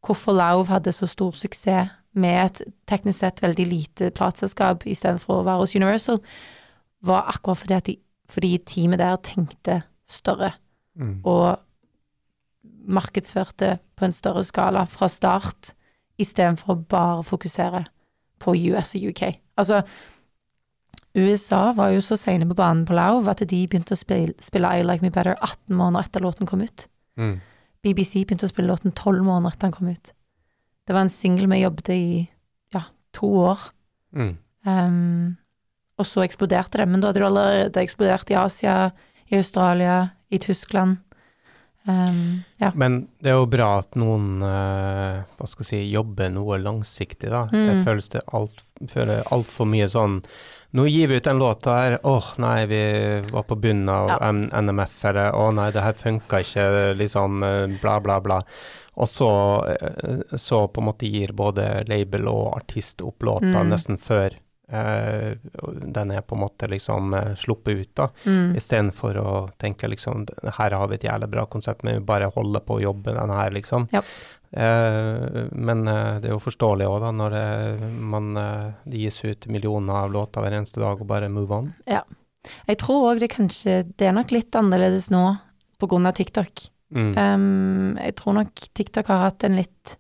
hvorfor 0.07 0.37
Lauv 0.37 0.69
hadde 0.71 0.93
så 0.95 1.09
stor 1.11 1.35
suksess 1.35 1.91
med 2.17 2.39
et 2.45 2.61
teknisk 2.89 3.19
sett 3.19 3.43
veldig 3.43 3.67
lite 3.69 4.11
plateselskap 4.17 4.87
istedenfor 4.89 5.41
å 5.41 5.45
være 5.45 5.65
hos 5.65 5.75
Universal, 5.77 6.23
var 7.05 7.27
akkurat 7.29 7.61
fordi, 7.61 7.75
at 7.77 7.89
de, 7.91 7.97
fordi 8.33 8.53
teamet 8.65 9.03
der 9.03 9.19
tenkte 9.21 9.83
større 10.09 10.55
Mm. 10.97 11.21
og 11.25 11.59
markedsførte 12.89 13.79
på 13.97 14.05
en 14.05 14.13
større 14.13 14.45
skala 14.45 14.85
fra 14.89 15.09
start, 15.09 15.75
istedenfor 16.19 16.73
å 16.73 16.85
bare 16.89 17.25
fokusere 17.27 17.85
på 18.41 18.55
US 18.71 18.95
og 18.97 19.11
UK. 19.11 19.23
Altså, 19.57 19.83
USA 21.17 21.71
var 21.73 21.95
jo 21.95 22.03
så 22.05 22.19
seine 22.21 22.47
på 22.49 22.57
banen 22.59 22.85
på 22.87 22.97
Lauv 22.97 23.29
at 23.33 23.41
de 23.41 23.63
begynte 23.65 23.97
å 23.97 23.99
spille, 23.99 24.35
spille 24.45 24.69
I 24.69 24.85
Like 24.85 25.05
Me 25.05 25.13
Better 25.13 25.39
18 25.39 25.73
måneder 25.77 26.05
etter 26.05 26.25
låten 26.25 26.49
kom 26.49 26.65
ut. 26.65 26.87
Mm. 27.17 27.39
BBC 27.87 28.27
begynte 28.27 28.49
å 28.49 28.53
spille 28.53 28.69
låten 28.69 28.93
12 28.93 29.25
måneder 29.25 29.55
etter 29.55 29.69
den 29.69 29.77
kom 29.79 29.89
ut. 29.89 30.13
Det 30.87 30.95
var 30.95 31.07
en 31.07 31.13
singel 31.13 31.49
vi 31.51 31.63
jobbet 31.63 31.91
i 31.95 32.05
ja, 32.75 32.85
to 33.17 33.31
år. 33.47 33.65
Mm. 34.15 34.37
Um, 34.67 35.37
og 35.97 36.07
så 36.07 36.27
eksploderte 36.27 36.83
det. 36.83 36.87
Men 36.91 37.01
da 37.01 37.11
hadde 37.11 37.23
det 37.23 37.29
allerede 37.31 37.83
eksplodert 37.83 38.31
i 38.31 38.39
Asia, 38.39 38.77
i 39.33 39.41
Australia, 39.41 39.99
i 40.29 40.39
Tyskland. 40.43 40.99
Um, 41.87 42.43
ja. 42.59 42.73
Men 42.75 43.05
det 43.23 43.31
er 43.31 43.39
jo 43.39 43.49
bra 43.51 43.77
at 43.79 43.95
noen 43.99 44.43
uh, 44.43 45.23
hva 45.39 45.49
skal 45.49 45.63
jeg 45.63 45.71
si, 45.71 45.83
jobber 45.95 46.33
noe 46.35 46.59
langsiktig, 46.59 47.31
da. 47.31 47.47
Mm. 47.53 47.67
Jeg 47.71 47.85
føles 47.87 48.13
det 48.13 48.25
alt, 48.35 48.63
føler 48.91 49.67
mye 49.71 49.89
sånn 49.91 50.21
Nå 50.73 50.87
gir 50.89 51.09
vi 51.09 51.17
ut 51.17 51.25
den 51.25 51.39
låta 51.39 51.75
her. 51.75 51.99
åh 52.03 52.25
nei, 52.39 52.67
vi 52.67 52.81
var 53.33 53.43
på 53.43 53.57
bunnen 53.57 53.89
av 53.89 54.09
Ja. 54.09 54.19
NMF-ere. 54.61 55.33
å 55.33 55.53
nei, 55.55 55.71
det 55.71 55.81
her 55.83 55.93
funka 55.93 56.41
ikke, 56.41 56.95
liksom, 56.97 57.41
bla, 57.81 58.01
bla, 58.01 58.21
bla. 58.21 58.43
Og 58.97 59.07
så, 59.09 59.31
eh, 59.69 60.37
så 60.37 60.67
på 60.73 60.81
en 60.81 60.87
måte 60.89 61.07
gir 61.11 61.33
både 61.33 61.85
label 61.89 62.29
og 62.29 62.57
artist 62.57 63.01
opp 63.03 63.23
låta 63.23 63.63
Mm. 63.63 63.69
nesten 63.71 63.99
før 63.99 64.31
eh, 64.69 65.37
den 65.93 66.11
er 66.11 66.23
på 66.23 66.35
en 66.35 66.41
måte 66.43 66.67
liksom 66.69 67.15
sluppet 67.39 67.79
ut, 67.81 67.95
da. 67.95 68.09
Mm. 68.25 68.57
Istedenfor 68.57 69.15
å 69.17 69.51
tenke 69.61 69.87
liksom 69.89 70.27
her 70.59 70.71
har 70.75 70.89
vi 70.89 70.97
et 70.97 71.03
jævlig 71.05 71.29
bra 71.31 71.47
konsept, 71.47 71.85
men 71.85 71.95
vi 72.01 72.01
bare 72.05 72.33
holder 72.35 72.61
på 72.67 72.75
å 72.81 72.83
jobbe 72.83 73.15
den 73.15 73.31
her, 73.31 73.51
liksom. 73.53 73.87
Ja. 73.93 74.03
Eh, 74.53 75.49
men 75.53 75.89
eh, 75.91 76.19
det 76.23 76.31
er 76.31 76.35
jo 76.35 76.43
forståelig 76.43 76.87
òg, 76.89 77.01
da, 77.03 77.11
når 77.15 77.35
det, 77.35 77.91
man, 77.99 78.31
eh, 78.41 78.69
det 78.87 79.03
gis 79.03 79.19
ut 79.25 79.49
millioner 79.53 80.05
av 80.05 80.15
låter 80.15 80.45
hver 80.45 80.57
eneste 80.59 80.83
dag, 80.83 81.01
og 81.01 81.11
bare 81.11 81.33
move 81.33 81.53
on. 81.55 81.73
Jeg 81.87 82.79
tror 82.79 83.09
òg 83.09 83.19
det 83.19 83.33
kanskje 83.33 83.81
Det 83.99 84.07
er 84.07 84.13
nok 84.15 84.31
litt 84.31 84.55
annerledes 84.55 85.09
nå 85.11 85.25
på 85.81 85.89
grunn 85.91 86.07
av 86.07 86.15
TikTok. 86.17 86.69
Mm. 86.95 87.13
Um, 87.19 87.97
jeg 87.99 88.15
tror 88.21 88.37
nok 88.37 88.61
TikTok 88.79 89.09
har 89.11 89.25
hatt 89.27 89.45
en 89.45 89.59
litt 89.59 89.97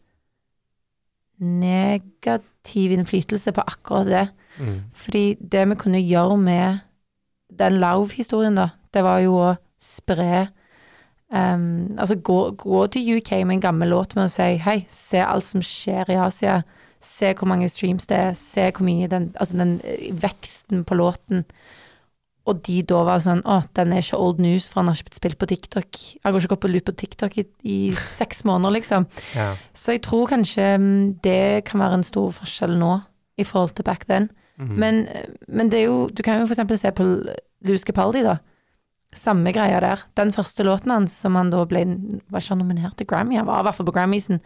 negativ 1.42 2.94
innflytelse 2.94 3.52
på 3.52 3.64
akkurat 3.66 4.08
det. 4.08 4.22
Mm. 4.62 4.78
Fordi 4.96 5.24
det 5.40 5.66
vi 5.72 5.78
kunne 5.82 6.00
gjøre 6.00 6.38
med 6.40 6.78
den 7.52 7.80
Lauv-historien, 7.82 8.56
da, 8.56 8.70
det 8.94 9.02
var 9.04 9.20
jo 9.24 9.34
å 9.42 9.50
spre 9.82 10.46
um, 11.32 11.96
Altså 11.98 12.16
gå, 12.16 12.40
gå 12.58 12.86
til 12.92 13.16
UK 13.16 13.32
med 13.44 13.58
en 13.58 13.66
gammel 13.68 13.92
låt 13.94 14.16
med 14.16 14.28
å 14.28 14.32
si 14.32 14.56
hei, 14.62 14.80
se 14.90 15.22
alt 15.22 15.46
som 15.46 15.64
skjer 15.64 16.12
i 16.12 16.20
Asia. 16.20 16.60
Se 17.02 17.32
hvor 17.36 17.48
mange 17.50 17.68
streams 17.70 18.08
det 18.10 18.18
er, 18.18 18.38
se 18.38 18.70
hvor 18.70 18.86
mye 18.86 19.08
den 19.10 19.32
Altså 19.38 19.58
den 19.58 19.80
eh, 19.84 20.08
veksten 20.12 20.84
på 20.88 20.98
låten. 20.98 21.44
Og 22.46 22.62
de 22.66 22.78
da 22.86 23.02
var 23.06 23.22
sånn 23.22 23.42
Å, 23.42 23.60
den 23.76 23.92
er 23.92 24.04
ikke 24.04 24.20
old 24.22 24.40
news, 24.42 24.68
for 24.70 24.80
han 24.80 24.90
har 24.90 24.98
ikke 24.98 25.10
blitt 25.10 25.18
spilt 25.18 25.40
på 25.40 25.50
TikTok. 25.50 26.00
Han 26.22 26.34
går 26.34 26.46
ikke 26.46 26.56
opp 26.56 26.64
på 26.64 26.70
loop 26.70 26.88
på 26.88 26.96
TikTok 27.02 27.38
i, 27.42 27.46
i 27.66 27.78
seks 28.16 28.44
måneder, 28.46 28.76
liksom. 28.78 29.08
Ja. 29.34 29.50
Så 29.74 29.96
jeg 29.96 30.04
tror 30.06 30.30
kanskje 30.30 30.76
mm, 30.78 30.98
det 31.26 31.66
kan 31.66 31.82
være 31.82 32.00
en 32.00 32.06
stor 32.06 32.30
forskjell 32.38 32.76
nå 32.78 32.92
i 33.36 33.44
forhold 33.44 33.74
til 33.76 33.86
back 33.88 34.06
then. 34.06 34.30
Mm. 34.56 34.76
Men, 34.80 35.02
men 35.52 35.68
det 35.72 35.82
er 35.82 35.90
jo 35.90 36.06
Du 36.08 36.22
kan 36.24 36.38
jo 36.40 36.46
for 36.46 36.54
eksempel 36.54 36.78
se 36.80 36.88
på 36.94 37.04
Louis 37.66 37.84
Capaldi, 37.84 38.22
da. 38.24 38.38
Samme 39.16 39.52
greia 39.54 39.80
der. 39.82 40.02
Den 40.18 40.32
første 40.34 40.64
låten 40.66 40.92
hans 40.92 41.14
som 41.24 41.36
han 41.38 41.50
da 41.52 41.64
ble 41.68 41.84
Var 42.30 42.42
ikke 42.42 42.58
nominert 42.58 42.96
til 42.98 43.08
Grammy? 43.08 43.38
Han 43.38 43.48
var 43.48 43.62
i 43.62 43.66
hvert 43.68 43.78
fall 43.78 43.88
på 43.88 43.94
Grammysen. 43.96 44.42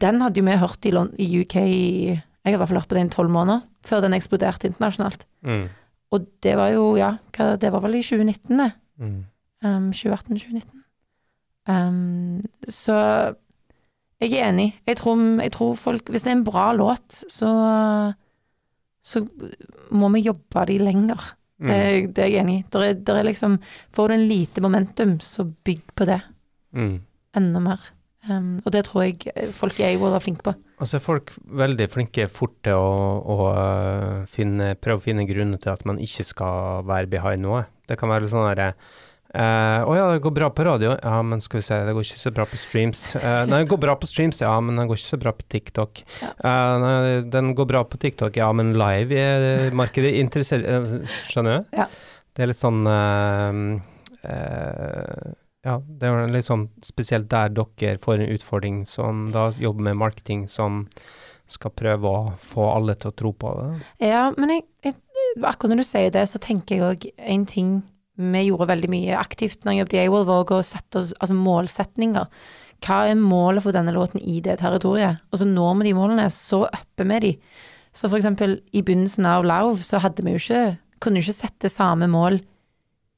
Den 0.00 0.20
hadde 0.24 0.40
jo 0.40 0.46
vi 0.46 0.56
hørt 0.58 0.88
i, 0.88 0.92
i 1.22 1.28
UK 1.42 1.56
Jeg 1.60 2.22
hadde 2.44 2.56
i 2.56 2.60
hvert 2.60 2.72
fall 2.72 2.80
hørt 2.80 2.90
på 2.90 2.98
den 2.98 3.10
i 3.10 3.14
tolv 3.14 3.30
måneder, 3.30 3.62
før 3.86 4.02
den 4.04 4.16
eksploderte 4.16 4.68
internasjonalt. 4.68 5.26
Mm. 5.42 5.68
Og 6.12 6.26
det 6.42 6.56
var 6.58 6.72
jo, 6.74 6.96
ja, 6.96 7.14
det 7.32 7.70
var 7.72 7.80
vel 7.80 7.96
i 7.98 8.02
2019, 8.02 8.58
det. 8.58 8.72
Mm. 8.98 9.24
Um, 9.64 9.86
2018-2019. 9.96 10.82
Um, 11.66 12.42
så 12.68 12.98
jeg 14.20 14.32
er 14.36 14.50
enig. 14.50 14.74
Jeg 14.86 14.98
tror, 15.00 15.16
jeg 15.40 15.52
tror 15.52 15.74
folk 15.74 16.10
Hvis 16.12 16.22
det 16.22 16.30
er 16.30 16.36
en 16.36 16.44
bra 16.44 16.72
låt, 16.76 17.24
så 17.32 17.48
så 19.04 19.20
må 19.92 20.08
vi 20.14 20.24
jobbe 20.24 20.64
de 20.70 20.78
lenger. 20.80 21.34
Mm. 21.62 21.68
Det, 21.70 22.14
det 22.16 22.22
er 22.24 22.30
jeg 22.32 22.40
enig 22.42 22.54
i. 22.58 22.64
Der 22.74 22.82
er, 22.88 22.94
der 22.98 23.18
er 23.20 23.26
liksom 23.28 23.58
Får 23.94 24.08
du 24.10 24.14
en 24.16 24.24
lite 24.28 24.60
momentum, 24.64 25.18
så 25.22 25.46
bygg 25.64 25.82
på 25.96 26.06
det 26.10 26.20
Mm. 26.74 26.96
enda 27.36 27.60
mer. 27.62 27.78
Um, 28.28 28.56
og 28.64 28.72
det 28.72 28.86
tror 28.88 29.02
jeg 29.04 29.28
eh, 29.36 29.50
folk 29.52 29.78
i 29.78 29.84
AWOL 29.84 30.10
var 30.10 30.22
flinke 30.24 30.42
på. 30.42 30.54
Og 30.80 30.88
så 30.88 30.96
er 30.96 31.02
folk 31.04 31.30
veldig 31.44 31.86
flinke 31.92 32.24
fort 32.32 32.54
til 32.64 32.72
å, 32.74 33.20
å 33.20 33.36
øh, 33.52 34.24
finne, 34.26 34.72
prøve 34.80 34.98
å 34.98 35.04
finne 35.04 35.26
grunner 35.28 35.60
til 35.62 35.70
at 35.70 35.84
man 35.86 36.00
ikke 36.02 36.24
skal 36.26 36.82
være 36.88 37.06
behind 37.12 37.44
noe. 37.44 37.66
Det 37.86 37.98
kan 38.00 38.10
være 38.10 38.26
sånn 38.32 38.48
uh, 39.34 39.80
Å 39.84 39.96
ja, 39.98 40.06
det 40.14 40.22
går 40.24 40.34
bra 40.38 40.48
på 40.54 40.66
radio. 40.66 40.94
Ja, 40.96 41.18
men 41.26 41.42
skal 41.44 41.60
vi 41.60 41.66
se, 41.66 41.80
det 41.86 41.94
går 41.96 42.06
ikke 42.06 42.22
så 42.22 42.32
bra 42.34 42.46
på 42.48 42.60
streams. 42.60 43.02
Uh, 43.18 43.44
nei, 43.50 43.62
det 43.64 43.70
går 43.72 43.82
bra 43.84 43.96
på 43.98 44.08
streams, 44.10 44.40
ja, 44.42 44.54
men 44.64 44.80
det 44.80 44.86
går 44.90 45.00
ikke 45.00 45.12
så 45.12 45.20
bra 45.24 45.34
på 45.36 45.46
TikTok. 45.54 46.02
Ja. 46.22 46.32
Uh, 46.38 46.74
nei, 46.82 46.96
den 47.34 47.54
går 47.58 47.70
bra 47.70 47.84
på 47.88 48.00
TikTok, 48.02 48.38
ja, 48.40 48.50
men 48.56 48.74
live 48.78 49.24
i 49.24 49.70
markedet 49.74 50.14
interesserer 50.20 50.66
eh, 50.74 51.16
Skjønner 51.30 51.62
du? 51.62 51.78
Ja. 51.78 51.88
Det 52.34 52.44
er 52.44 52.50
litt 52.50 52.58
sånn 52.58 52.82
eh, 52.90 53.58
eh, 54.26 55.34
ja, 55.64 55.76
det 55.80 56.08
er 56.08 56.32
litt 56.32 56.46
sånn 56.46 56.66
spesielt 56.84 57.30
der 57.32 57.52
dere 57.54 58.00
får 58.02 58.20
en 58.20 58.34
utfordring 58.34 58.82
som 58.88 59.28
da 59.32 59.48
jobber 59.56 59.88
med 59.88 60.00
marketing 60.02 60.44
som 60.50 60.84
skal 61.48 61.72
prøve 61.76 62.10
å 62.10 62.34
få 62.40 62.66
alle 62.72 62.96
til 62.98 63.12
å 63.12 63.16
tro 63.16 63.32
på 63.36 63.52
det. 63.60 63.70
Ja, 64.08 64.26
men 64.36 64.52
jeg, 64.56 64.64
jeg, 64.84 64.96
akkurat 65.44 65.74
når 65.74 65.84
du 65.84 65.88
sier 65.88 66.12
det, 66.12 66.24
så 66.28 66.40
tenker 66.42 66.76
jeg 66.76 66.84
òg 66.88 67.06
en 67.16 67.44
ting 67.48 67.74
vi 68.16 68.44
gjorde 68.46 68.68
veldig 68.70 68.90
mye 68.92 69.16
aktivt 69.18 69.64
når 69.64 69.72
jeg 69.72 69.82
jobbet 69.82 69.96
i 69.96 70.02
AWOL, 70.04 70.26
var 70.28 70.52
å 70.54 70.62
sette 70.66 71.00
oss 71.00 71.12
altså 71.18 71.34
målsetninger. 71.34 72.28
Hva 72.84 72.98
er 73.08 73.18
målet 73.18 73.64
for 73.64 73.74
denne 73.74 73.94
låten 73.94 74.20
i 74.22 74.40
det 74.44 74.58
territoriet? 74.60 75.22
Og 75.32 75.40
så 75.40 75.46
når 75.48 75.78
vi 75.80 75.88
de 75.88 75.94
målene, 75.98 76.26
så 76.30 76.64
upper 76.68 77.08
vi 77.10 77.20
de. 77.24 77.32
Så 77.94 78.08
for 78.10 78.18
eksempel 78.18 78.58
i 78.74 78.82
begynnelsen 78.82 79.26
av 79.30 79.46
Lauv 79.46 79.82
så 79.82 80.00
hadde 80.02 80.22
vi 80.26 80.34
jo 80.34 80.42
ikke, 80.42 80.64
kunne 81.02 81.22
ikke 81.22 81.36
sette 81.36 81.70
samme 81.70 82.06
mål 82.10 82.40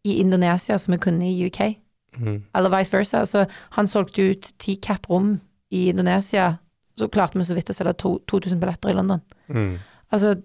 i 0.07 0.21
Indonesia 0.21 0.79
som 0.79 0.95
vi 0.95 1.03
kunne 1.03 1.29
i 1.29 1.49
UK, 1.49 1.77
Mm. 2.17 2.43
eller 2.55 2.71
vice 2.73 2.93
versa. 2.97 3.27
Så 3.27 3.47
han 3.77 3.87
solgte 3.87 4.31
ut 4.31 4.53
ti 4.59 4.77
cap-rom 4.77 5.41
i 5.71 5.89
Indonesia, 5.91 6.59
så 6.97 7.11
klarte 7.13 7.37
vi 7.37 7.45
så 7.45 7.55
vidt 7.55 7.69
å 7.69 7.75
selge 7.77 7.93
2000 8.01 8.61
billetter 8.61 8.89
i 8.89 8.95
London. 8.97 9.21
Mm. 9.49 9.79
Altså, 10.11 10.43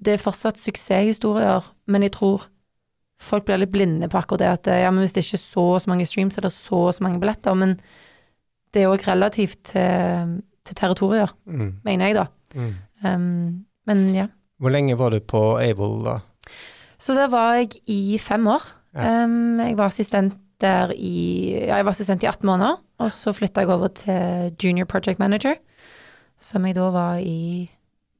det 0.00 0.12
er 0.12 0.22
fortsatt 0.22 0.58
suksesshistorier, 0.62 1.64
men 1.86 2.02
jeg 2.02 2.12
tror 2.12 2.46
folk 3.22 3.46
blir 3.46 3.60
litt 3.62 3.70
blinde 3.72 4.08
på 4.10 4.18
akkurat 4.18 4.42
det 4.42 4.50
at 4.50 4.70
ja, 4.82 4.90
men 4.90 5.04
hvis 5.04 5.14
det 5.16 5.22
ikke 5.24 5.38
er 5.38 5.44
så 5.46 5.64
og 5.76 5.80
så 5.84 5.90
mange 5.92 6.06
streams, 6.10 6.36
er 6.38 6.46
det 6.48 6.52
så 6.54 6.80
og 6.88 6.94
så 6.96 7.04
mange 7.06 7.20
billetter. 7.22 7.54
Men 7.58 7.76
det 8.74 8.82
er 8.82 8.90
òg 8.92 9.04
relativt 9.06 9.60
til, 9.72 10.38
til 10.66 10.78
territorier, 10.78 11.32
Mm. 11.46 11.72
mener 11.84 12.06
jeg, 12.06 12.14
da. 12.16 12.26
Mm. 12.54 12.74
Um, 13.04 13.64
men 13.86 14.14
ja. 14.14 14.26
Hvor 14.60 14.70
lenge 14.70 14.96
var 14.98 15.10
du 15.10 15.18
på 15.20 15.58
Able 15.60 16.04
da? 16.04 16.18
Så 17.02 17.14
der 17.18 17.28
var 17.32 17.54
jeg 17.58 17.70
i 17.90 18.18
fem 18.22 18.46
år. 18.46 18.62
Ja. 18.94 19.24
Um, 19.24 19.58
jeg 19.60 19.76
var 19.78 19.86
assistent 19.90 20.36
der 20.62 20.92
i 20.94 21.50
Ja, 21.66 21.76
jeg 21.80 21.84
var 21.84 21.90
assistent 21.90 22.22
i 22.22 22.26
18 22.30 22.46
måneder, 22.46 22.76
og 23.02 23.10
så 23.10 23.32
flytta 23.34 23.60
jeg 23.64 23.70
over 23.74 23.88
til 23.88 24.52
junior 24.62 24.86
project 24.86 25.18
manager, 25.18 25.54
som 26.38 26.66
jeg 26.66 26.76
da 26.76 26.90
var 26.94 27.16
i 27.18 27.70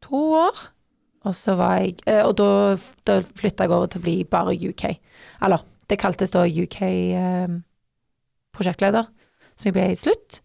to 0.03 0.23
år. 0.35 0.65
Og 1.23 1.35
så 1.39 1.55
var 1.55 1.77
jeg 1.79 2.01
eh, 2.07 2.25
Og 2.27 2.35
da, 2.39 2.77
da 3.07 3.21
flytta 3.23 3.67
jeg 3.67 3.75
over 3.75 3.91
til 3.91 4.03
å 4.03 4.07
bli 4.07 4.17
bare 4.25 4.57
UK. 4.57 4.89
Eller, 5.43 5.63
det 5.91 6.01
kaltes 6.01 6.33
da 6.35 6.47
UK 6.47 6.81
eh, 6.83 7.59
som 9.57 9.69
jeg 9.69 9.77
ble 9.77 9.87
i 9.93 9.99
slutt. 9.99 10.41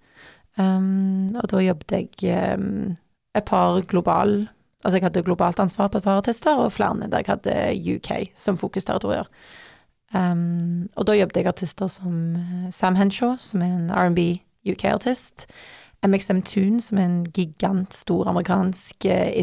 Um, 0.58 1.30
og 1.38 1.50
da 1.52 1.62
jobbet 1.62 1.94
jeg 1.94 2.56
um, 2.58 2.96
et 3.38 3.46
par 3.46 3.82
global 3.86 4.48
Altså 4.86 4.98
jeg 4.98 5.04
hadde 5.04 5.24
globalt 5.26 5.60
ansvar 5.60 5.90
på 5.92 5.98
et 5.98 6.04
par 6.06 6.20
artister, 6.22 6.56
og 6.56 6.72
flere 6.72 7.10
der 7.10 7.18
jeg 7.18 7.26
hadde 7.28 7.96
UK 7.96 8.30
som 8.38 8.58
fokusterritorier. 8.58 9.26
Um, 10.14 10.88
og 10.96 11.08
da 11.08 11.16
jobbet 11.18 11.38
jeg 11.38 11.48
artister 11.50 11.88
som 11.92 12.38
Sam 12.72 12.96
Henshaw, 12.96 13.36
som 13.38 13.62
er 13.62 13.74
en 13.74 13.90
R&B 13.92 14.38
UK-artist. 14.70 15.48
MXM 16.06 16.42
Toon, 16.46 16.80
som 16.82 16.98
er 16.98 17.06
en 17.10 17.26
gigantstor 17.34 18.30
amerikansk 18.30 19.06
eh, 19.06 19.34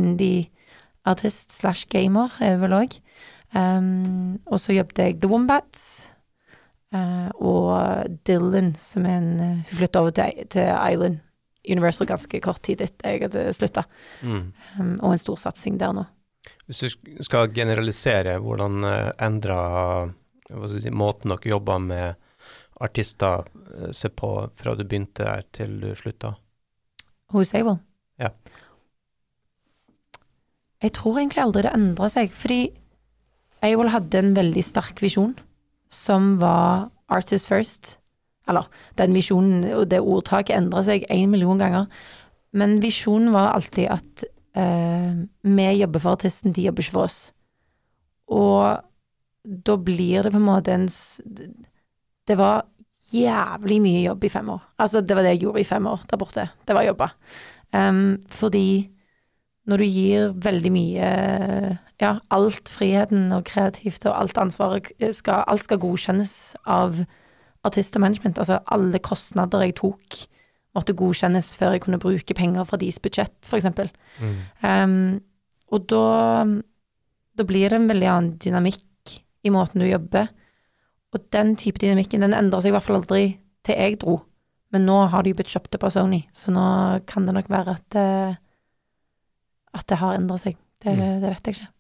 indie-artist 1.05 1.53
slash 1.53 1.87
gamer, 1.89 2.31
er 2.41 2.59
vel 2.59 2.73
òg. 2.73 2.99
Um, 3.55 4.41
og 4.47 4.59
så 4.59 4.73
jobbet 4.75 4.99
jeg 4.99 5.21
The 5.21 5.29
Wombats. 5.29 6.11
Uh, 6.95 7.31
og 7.43 8.07
Dylan, 8.27 8.75
som 8.79 9.05
er 9.05 9.17
en 9.19 9.41
eh, 9.41 9.65
Hun 9.67 9.79
flytta 9.79 10.01
over 10.01 10.11
til, 10.15 10.47
til 10.49 10.63
Island 10.63 11.19
Universal 11.69 12.07
ganske 12.07 12.41
kort 12.41 12.63
tid 12.63 12.81
etter 12.81 13.11
jeg 13.11 13.23
hadde 13.25 13.53
slutta. 13.53 13.83
Mm. 14.23 14.53
Um, 14.79 14.93
og 15.03 15.13
en 15.13 15.19
stor 15.19 15.37
satsing 15.37 15.81
der 15.81 15.93
nå. 15.93 16.05
Hvis 16.67 16.85
du 16.85 17.23
skal 17.25 17.51
generalisere, 17.53 18.39
hvordan 18.39 18.85
endra 19.19 20.07
si, 20.69 20.91
måten 20.91 21.33
dere 21.33 21.51
jobba 21.51 21.79
med 21.79 22.15
artister 22.81 23.43
eh, 23.79 23.91
seg 23.93 24.15
på 24.15 24.31
fra 24.55 24.77
du 24.77 24.85
begynte 24.85 25.25
der 25.25 25.43
til 25.53 25.81
du 25.81 25.91
slutta? 25.99 26.35
Hos 27.33 27.55
Able? 27.55 27.79
Ja. 28.21 28.31
Jeg 30.85 30.93
tror 30.99 31.19
egentlig 31.19 31.41
aldri 31.41 31.65
det 31.65 31.73
endra 31.73 32.11
seg, 32.13 32.33
fordi 32.37 32.67
Able 33.65 33.89
hadde 33.95 34.21
en 34.21 34.35
veldig 34.37 34.65
sterk 34.67 35.01
visjon, 35.01 35.33
som 35.89 36.35
var 36.43 36.91
artist 37.09 37.49
first. 37.49 37.95
Eller, 38.51 38.69
den 39.01 39.17
visjonen 39.17 39.65
og 39.73 39.87
det 39.89 40.03
ordtaket 40.05 40.59
endra 40.59 40.83
seg 40.85 41.07
en 41.09 41.31
million 41.33 41.61
ganger. 41.61 41.89
Men 42.53 42.77
visjonen 42.83 43.33
var 43.33 43.55
alltid 43.55 43.89
at 43.95 44.27
eh, 44.61 45.25
vi 45.49 45.69
jobber 45.79 46.05
for 46.05 46.19
artisten, 46.19 46.53
de 46.53 46.67
jobber 46.69 46.85
ikke 46.85 46.97
for 46.99 47.09
oss. 47.09 47.21
Og 48.29 48.85
da 49.45 49.79
blir 49.81 50.25
det 50.25 50.33
på 50.35 50.41
en 50.41 50.47
måte 50.47 50.73
en 50.73 50.87
Det 52.25 52.37
var 52.39 52.65
jævlig 53.13 53.81
mye 53.85 54.05
jobb 54.07 54.25
i 54.25 54.33
fem 54.33 54.49
år. 54.49 54.61
Altså, 54.79 55.01
det 55.01 55.17
var 55.17 55.23
det 55.25 55.35
jeg 55.35 55.45
gjorde 55.45 55.61
i 55.61 55.69
fem 55.69 55.87
år 55.87 56.05
der 56.11 56.21
borte. 56.21 56.49
Det 56.67 56.75
var 56.77 56.85
jobba. 56.85 57.11
Um, 57.73 58.21
fordi 58.29 58.94
når 59.71 59.81
du 59.81 59.85
gir 59.89 60.35
veldig 60.45 60.73
mye 60.75 61.09
Ja, 62.03 62.19
alt 62.35 62.69
friheten 62.69 63.31
og 63.33 63.47
kreativt 63.49 64.05
og 64.05 64.17
alt 64.19 64.39
ansvaret 64.41 64.91
skal, 65.15 65.45
Alt 65.47 65.65
skal 65.65 65.81
godkjennes 65.81 66.33
av 66.67 66.99
artist 67.65 67.97
og 67.97 68.03
management. 68.05 68.39
Altså, 68.39 68.59
alle 68.67 69.01
kostnader 69.01 69.63
jeg 69.65 69.77
tok, 69.79 70.19
måtte 70.75 70.97
godkjennes 70.99 71.53
før 71.57 71.77
jeg 71.77 71.85
kunne 71.87 72.03
bruke 72.03 72.37
penger 72.37 72.67
fra 72.69 72.77
deres 72.81 72.99
budsjett, 73.01 73.37
eksempel. 73.47 73.89
Mm. 74.19 74.35
Um, 74.61 74.99
og 75.73 75.87
da, 75.89 76.45
da 77.39 77.47
blir 77.47 77.71
det 77.71 77.79
en 77.79 77.89
veldig 77.89 78.11
annen 78.11 78.35
dynamikk 78.43 79.17
i 79.47 79.53
måten 79.55 79.81
du 79.81 79.89
jobber. 79.89 80.29
Og 81.15 81.25
den 81.33 81.55
type 81.61 81.81
dynamikken 81.81 82.27
den 82.27 82.37
endrer 82.37 82.61
seg 82.61 82.73
i 82.73 82.77
hvert 82.77 82.87
fall 82.87 83.01
aldri 83.01 83.25
til 83.65 83.81
jeg 83.81 84.01
dro. 84.03 84.19
Men 84.75 84.89
nå 84.89 84.99
har 85.13 85.23
de 85.23 85.31
jo 85.31 85.39
blitt 85.39 85.53
kjøpt 85.55 85.79
opp 85.79 85.87
av 85.87 85.95
Sony, 85.95 86.25
så 86.35 86.53
nå 86.53 86.65
kan 87.07 87.29
det 87.29 87.37
nok 87.37 87.51
være 87.53 87.77
at 87.79 87.85
det, 87.95 88.09
at 89.75 89.87
det 89.91 89.99
har 90.01 90.17
endret 90.19 90.45
seg. 90.45 90.57
Det, 90.85 90.93
Mm. 90.95 91.21
det 91.23 91.31
vet 91.31 91.47
jeg 91.49 91.55
ikke. 91.57 91.71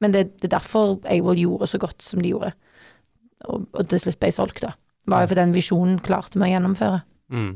Men 0.00 0.12
det, 0.12 0.22
det 0.40 0.48
er 0.48 0.56
derfor 0.58 0.98
Avold 1.04 1.38
gjorde 1.38 1.68
så 1.70 1.78
godt 1.78 2.02
som 2.02 2.22
de 2.22 2.32
gjorde. 2.32 2.52
Og, 3.48 3.66
og 3.72 3.88
til 3.88 4.00
slutt 4.00 4.18
ble 4.20 4.30
solgt, 4.32 4.62
da. 4.64 4.74
Var 5.10 5.22
jo 5.24 5.30
for 5.32 5.40
den 5.40 5.52
visjonen 5.56 6.00
klarte 6.04 6.38
vi 6.38 6.48
å 6.48 6.50
gjennomføre. 6.52 7.02
Mm. 7.32 7.52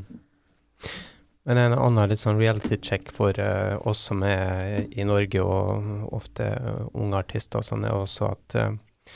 Men 1.45 1.61
en 1.61 1.75
annen 1.77 2.09
litt 2.09 2.21
sånn 2.21 2.39
reality 2.41 2.77
check 2.81 3.11
for 3.13 3.37
uh, 3.37 3.77
oss 3.85 4.01
som 4.09 4.23
er 4.25 4.87
i 4.89 5.05
Norge, 5.05 5.43
og 5.45 6.07
ofte 6.15 6.47
eh, 6.57 6.79
unge 6.97 7.19
artister 7.21 7.61
og 7.61 7.67
sånn, 7.67 7.85
er 7.85 7.93
også 7.93 8.31
at, 8.31 8.55
uh, 8.57 9.13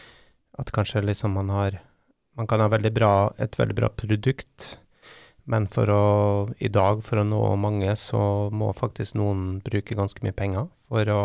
at 0.62 0.69
kanskje 0.75 1.01
liksom 1.08 1.38
man 1.39 1.53
har 1.53 1.79
Man 2.39 2.47
kan 2.47 2.62
ha 2.62 2.69
veldig 2.71 2.91
bra, 2.95 3.34
et 3.36 3.58
veldig 3.60 3.75
bra 3.75 3.89
produkt, 3.91 4.77
men 5.50 5.66
for 5.72 5.90
å 5.92 6.04
i 6.62 6.70
dag, 6.72 7.02
for 7.06 7.22
å 7.22 7.26
nå 7.28 7.42
mange, 7.62 7.96
så 7.98 8.22
må 8.54 8.70
faktisk 8.78 9.18
noen 9.18 9.60
bruke 9.66 9.98
ganske 9.98 10.22
mye 10.26 10.36
penger 10.36 10.70
for 10.90 11.12
å 11.14 11.24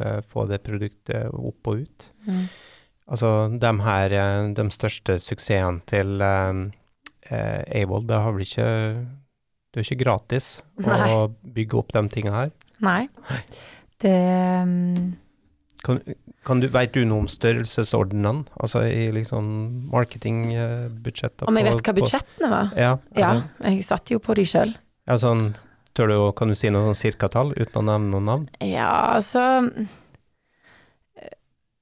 eh, 0.00 0.20
få 0.26 0.46
det 0.50 0.62
produktet 0.66 1.30
opp 1.30 1.70
og 1.70 1.84
ut. 1.84 2.10
Mm. 2.26 2.44
Altså, 3.10 3.30
de 3.62 3.72
her, 3.86 4.14
eh, 4.14 4.50
de 4.54 4.66
største 4.74 5.18
suksessene 5.22 5.82
til 5.90 6.22
eh, 6.22 6.60
eh, 7.30 7.82
Avold, 7.82 8.08
det 8.10 8.20
har 8.22 8.36
vel 8.36 8.46
ikke 8.46 8.68
Det 9.70 9.78
er 9.78 9.82
jo 9.84 9.86
ikke 9.86 10.02
gratis 10.04 10.46
Nei. 10.82 11.00
å 11.06 11.26
bygge 11.30 11.78
opp 11.78 11.92
de 11.94 12.02
tingene 12.10 12.36
her. 12.36 12.54
Nei. 12.82 13.04
Det 14.02 14.16
um, 14.66 15.12
Kan, 15.84 16.00
kan 16.44 16.60
du, 16.60 16.66
Vet 16.72 16.92
du 16.92 17.04
noe 17.08 17.24
om 17.24 17.28
størrelsesordenen? 17.30 18.42
Altså 18.60 18.82
i 18.84 19.06
liksom 19.16 19.46
marketingbudsjettet? 19.92 21.46
Om 21.48 21.56
jeg 21.60 21.68
vet 21.70 21.82
hva 21.86 21.94
budsjettene 21.96 22.50
var? 22.52 22.70
Ja. 22.76 22.92
Ja, 23.16 23.30
jeg 23.64 23.84
satt 23.86 24.12
jo 24.12 24.20
på 24.22 24.36
de 24.36 24.44
sjøl. 24.48 24.74
ja 25.08 25.16
sånn, 25.20 25.54
tør 25.96 26.12
du, 26.12 26.16
kan 26.36 26.52
du 26.52 26.56
si 26.58 26.70
noe 26.72 26.84
sånn 26.90 26.98
cirkatall, 26.98 27.54
uten 27.56 27.80
å 27.80 27.86
nevne 27.88 28.12
noen 28.12 28.28
navn? 28.28 28.46
Ja, 28.60 28.90
altså 29.16 29.62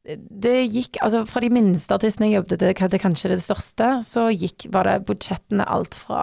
Det 0.08 0.54
gikk 0.72 0.96
Altså, 1.04 1.24
fra 1.28 1.42
de 1.44 1.50
minste 1.52 1.96
artistene 1.98 2.30
jeg 2.30 2.38
jobbet 2.38 2.62
til, 2.62 2.74
til 2.94 3.02
kanskje 3.02 3.32
det 3.34 3.40
største, 3.44 3.90
så 4.06 4.28
gikk, 4.32 4.68
var 4.72 4.88
det 4.88 5.00
budsjettene 5.11 5.66
alt 5.66 5.98
fra 5.98 6.22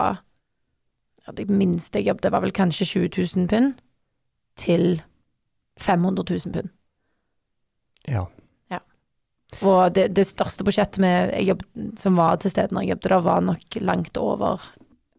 ja, 1.26 1.34
De 1.36 1.44
minste 1.50 2.00
jeg 2.00 2.08
jobbet, 2.10 2.32
var 2.32 2.42
vel 2.42 2.56
kanskje 2.56 2.88
20 2.88 3.20
000 3.36 3.52
pund, 3.52 3.76
til 4.56 5.02
500 5.82 6.24
000 6.24 6.56
pund. 6.56 6.72
Ja. 8.08 8.24
Og 9.62 9.92
det, 9.94 10.08
det 10.16 10.24
største 10.26 10.64
budsjettet 10.66 11.30
jobbet, 11.46 11.68
som 12.02 12.16
var 12.18 12.36
til 12.42 12.50
stede 12.50 12.74
når 12.74 12.82
jeg 12.82 12.90
jobbet 12.96 13.10
der, 13.12 13.20
var 13.24 13.44
nok 13.46 13.76
langt 13.80 14.18
over 14.18 14.64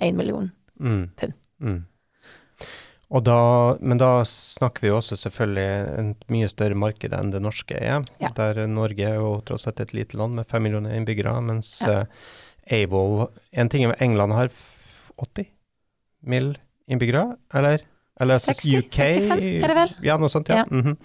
én 0.04 0.18
million. 0.20 0.50
Mm. 0.80 1.06
Pund. 1.18 1.34
Mm. 1.64 1.86
Da, 3.24 3.38
men 3.80 3.98
da 4.02 4.10
snakker 4.28 4.84
vi 4.84 4.92
også 4.92 5.16
selvfølgelig 5.16 5.68
en 6.00 6.10
mye 6.34 6.50
større 6.52 6.76
marked 6.76 7.16
enn 7.16 7.32
det 7.32 7.40
norske 7.42 7.80
er. 7.80 8.04
Ja. 8.20 8.34
Der 8.36 8.66
Norge 8.68 9.08
er 9.08 9.16
jo 9.16 9.30
tross 9.48 9.64
alt 9.72 9.80
et 9.80 9.94
lite 9.96 10.20
land 10.20 10.36
med 10.36 10.50
fem 10.52 10.68
millioner 10.68 10.98
innbyggere, 11.00 11.38
mens 11.42 11.78
Ja. 11.88 12.02
uh, 12.04 12.06
Avoll 12.68 13.30
En 13.56 13.70
ting 13.72 13.86
er 13.88 13.96
England 14.04 14.34
har 14.36 14.50
80 15.18 15.48
mill. 16.28 16.58
innbyggere, 16.88 17.38
eller? 17.56 17.80
Eller 18.20 18.34
altså 18.40 18.54
60, 18.54 18.78
UK 18.80 18.96
65 18.98 19.64
er 19.64 19.68
det 19.68 19.76
vel? 19.76 19.96
Ja, 20.04 20.18
noe 20.18 20.30
sånt, 20.30 20.50
ja. 20.50 20.64
Ja. 20.64 20.66
Mhm. 20.70 20.98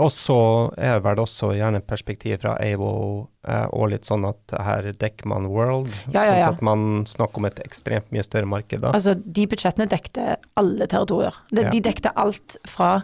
Og 0.00 0.08
så 0.14 0.36
er 0.80 1.00
vel 1.04 1.18
også 1.20 1.50
gjerne 1.58 1.82
perspektivet 1.84 2.40
fra 2.40 2.54
Avoll 2.64 3.26
eh, 3.46 3.66
og 3.76 3.90
litt 3.92 4.06
sånn 4.08 4.24
at 4.24 4.54
her 4.64 4.92
dekker 4.96 5.26
man 5.28 5.50
world, 5.52 5.90
Ja, 6.14 6.22
ja, 6.24 6.36
ja. 6.38 6.46
sånn 6.46 6.54
at 6.54 6.62
man 6.62 6.84
snakker 7.10 7.42
om 7.42 7.48
et 7.50 7.60
ekstremt 7.66 8.08
mye 8.14 8.24
større 8.24 8.48
marked 8.48 8.80
da. 8.80 8.94
Altså, 8.96 9.12
de 9.20 9.44
budsjettene 9.46 9.88
dekte 9.92 10.38
alle 10.56 10.86
territorier. 10.88 11.36
De, 11.52 11.62
Ja. 11.66 11.70
de 11.70 11.80
dekte 11.84 12.12
alt 12.16 12.56
fra 12.66 13.02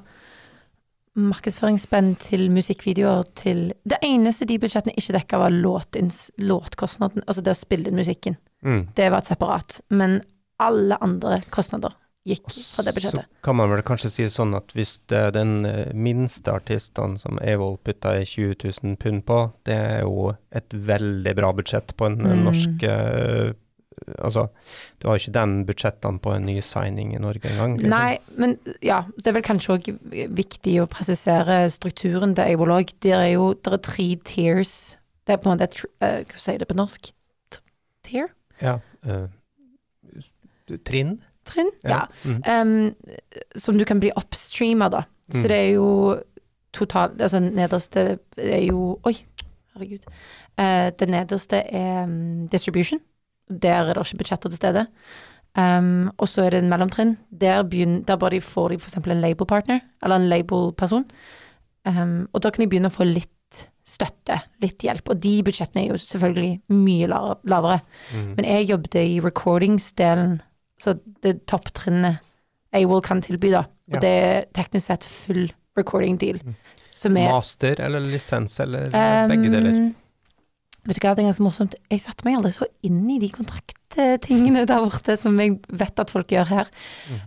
markedsføringsspenn 1.18 2.12
til 2.22 2.48
musikkvideoer 2.54 3.24
til 3.38 3.72
Det 3.88 3.98
eneste 4.06 4.46
de 4.46 4.58
budsjettene 4.62 4.94
ikke 4.96 5.16
dekka, 5.16 5.38
var 5.42 5.50
låtins, 5.50 6.30
låtkostnaden, 6.38 7.24
altså 7.26 7.42
det 7.42 7.52
å 7.56 7.58
spille 7.58 7.90
musikken. 7.94 8.36
Mm. 8.64 8.88
Det 8.94 9.10
var 9.10 9.18
et 9.18 9.30
separat. 9.32 9.80
Men 9.90 10.20
alle 10.60 10.96
andre 11.02 11.42
kostnader 11.50 11.92
gikk 12.28 12.48
fra 12.54 12.84
det 12.86 12.94
budsjettet. 12.96 13.24
Så 13.28 13.44
kan 13.48 13.56
man 13.58 13.70
vel 13.72 13.82
kanskje 13.86 14.10
si 14.12 14.26
sånn 14.32 14.54
at 14.58 14.72
hvis 14.76 14.96
det 15.10 15.18
er 15.28 15.30
den 15.34 15.54
eh, 15.68 15.92
minste 15.94 16.52
artisten 16.54 17.16
som 17.20 17.38
Evold 17.42 17.80
putta 17.86 18.16
i 18.20 18.26
20 18.28 18.56
000 18.84 18.96
pund 19.02 19.24
på, 19.28 19.38
det 19.68 19.76
er 19.78 20.02
jo 20.06 20.34
et 20.52 20.74
veldig 20.74 21.34
bra 21.38 21.52
budsjett 21.56 21.96
på 21.96 22.06
en 22.10 22.20
eh, 22.20 22.34
Mm. 22.36 22.44
norsk 22.50 22.84
eh, 22.88 23.54
Altså, 24.22 24.44
du 25.02 25.08
har 25.08 25.16
jo 25.16 25.24
ikke 25.24 25.32
den 25.34 25.54
budsjettene 25.66 26.20
på 26.22 26.30
en 26.30 26.44
ny 26.46 26.60
signing 26.62 27.16
i 27.16 27.18
Norge 27.18 27.48
engang. 27.50 27.72
liksom. 27.80 27.90
Nei, 27.90 28.18
men 28.38 28.52
ja, 28.80 29.00
det 29.18 29.26
er 29.26 29.34
vel 29.34 29.42
kanskje 29.42 29.74
òg 29.74 29.88
viktig 30.38 30.76
å 30.78 30.86
presisere 30.86 31.64
strukturen 31.74 32.36
til 32.38 32.52
Evold 32.54 32.70
òg. 32.76 32.92
Det 33.02 33.10
er 33.16 33.32
jo 33.32 33.48
der 33.58 33.74
er 33.74 33.82
tre 33.82 34.06
tiers. 34.22 34.76
Det 35.26 35.34
er 35.34 35.40
på 35.42 35.50
en 35.50 35.56
måte 35.58 35.66
et 35.66 35.82
Hva 36.30 36.38
sier 36.38 36.62
det 36.62 36.68
på 36.70 36.78
norsk? 36.78 37.10
Tier? 38.06 38.30
Ja. 38.62 38.76
Uh, 39.02 39.26
trinn? 40.84 41.18
Trinn? 41.48 41.70
Ja. 41.84 42.04
Ja. 42.24 42.60
Um, 42.62 42.94
som 43.56 43.78
du 43.78 43.84
kan 43.88 44.00
bli 44.02 44.12
upstreama, 44.16 44.88
da. 44.92 45.04
Så 45.30 45.44
Mm. 45.44 45.48
det 45.48 45.58
er 45.58 45.70
jo 45.74 45.88
totalt 46.72 47.20
Altså 47.20 47.40
nederste 47.40 48.18
er 48.36 48.62
jo 48.66 48.98
Oi, 49.04 49.14
herregud. 49.74 50.04
Uh, 50.58 50.90
det 50.98 51.08
nederste 51.08 51.62
er 51.72 52.04
um, 52.04 52.46
distribution. 52.48 53.00
Der 53.48 53.88
er 53.88 53.94
det 53.94 54.06
ikke 54.06 54.18
budsjetter 54.24 54.48
til 54.52 54.56
stede. 54.60 54.86
Um, 55.58 56.10
og 56.18 56.28
så 56.28 56.42
er 56.46 56.50
det 56.50 56.62
en 56.62 56.68
mellomtrinn. 56.70 57.16
Der, 57.40 57.62
begynner, 57.64 58.02
der 58.04 58.16
bare 58.16 58.30
de 58.36 58.40
får 58.40 58.68
de 58.68 58.78
f.eks. 58.78 58.94
en 59.00 59.20
label 59.20 59.46
partner, 59.46 59.80
eller 60.02 60.16
en 60.16 60.28
label-person. 60.28 61.04
Um, 61.88 62.28
og 62.32 62.42
da 62.42 62.50
kan 62.50 62.62
de 62.62 62.68
begynne 62.68 62.90
å 62.90 62.94
få 62.94 63.06
litt 63.08 63.28
støtte, 63.88 64.36
litt 64.60 64.84
hjelp. 64.84 65.08
Og 65.08 65.20
de 65.24 65.38
budsjettene 65.42 65.86
er 65.86 65.94
jo 65.94 65.96
selvfølgelig 66.02 66.60
mye 66.76 67.08
lavere. 67.08 67.80
Mm. 68.12 68.34
Men 68.36 68.44
jeg 68.44 68.68
jobbet 68.68 68.94
i 69.00 69.18
recordingsdelen, 69.24 70.40
så 70.78 70.96
det 71.24 71.46
topptrinnet 71.50 72.20
AWOL 72.76 73.02
kan 73.04 73.22
tilby, 73.24 73.50
da. 73.54 73.64
Og 73.88 73.96
Ja. 73.96 74.00
det 74.00 74.10
er 74.10 74.44
teknisk 74.54 74.86
sett 74.86 75.04
full 75.04 75.48
recording 75.76 76.18
deal. 76.18 76.38
Mm. 76.44 76.54
Som 76.92 77.16
er 77.16 77.30
Master 77.30 77.80
eller 77.80 78.00
lisens 78.00 78.58
eller 78.60 78.90
begge 79.28 79.50
deler? 79.50 79.72
Um, 79.72 79.94
Vet 80.88 80.96
du 80.96 81.04
hva, 81.04 81.14
det 81.14 81.22
er 81.24 81.28
ganske 81.28 81.44
morsomt. 81.44 81.74
Jeg 81.90 82.00
satte 82.00 82.24
meg 82.24 82.38
aldri 82.38 82.52
så 82.54 82.66
inn 82.86 83.02
i 83.12 83.18
de 83.20 83.28
kontrakttingene 83.28 84.64
der 84.66 84.80
borte 84.80 85.18
som 85.20 85.36
jeg 85.40 85.58
vet 85.68 86.00
at 86.00 86.10
folk 86.10 86.28
gjør 86.32 86.48
her. 86.48 86.70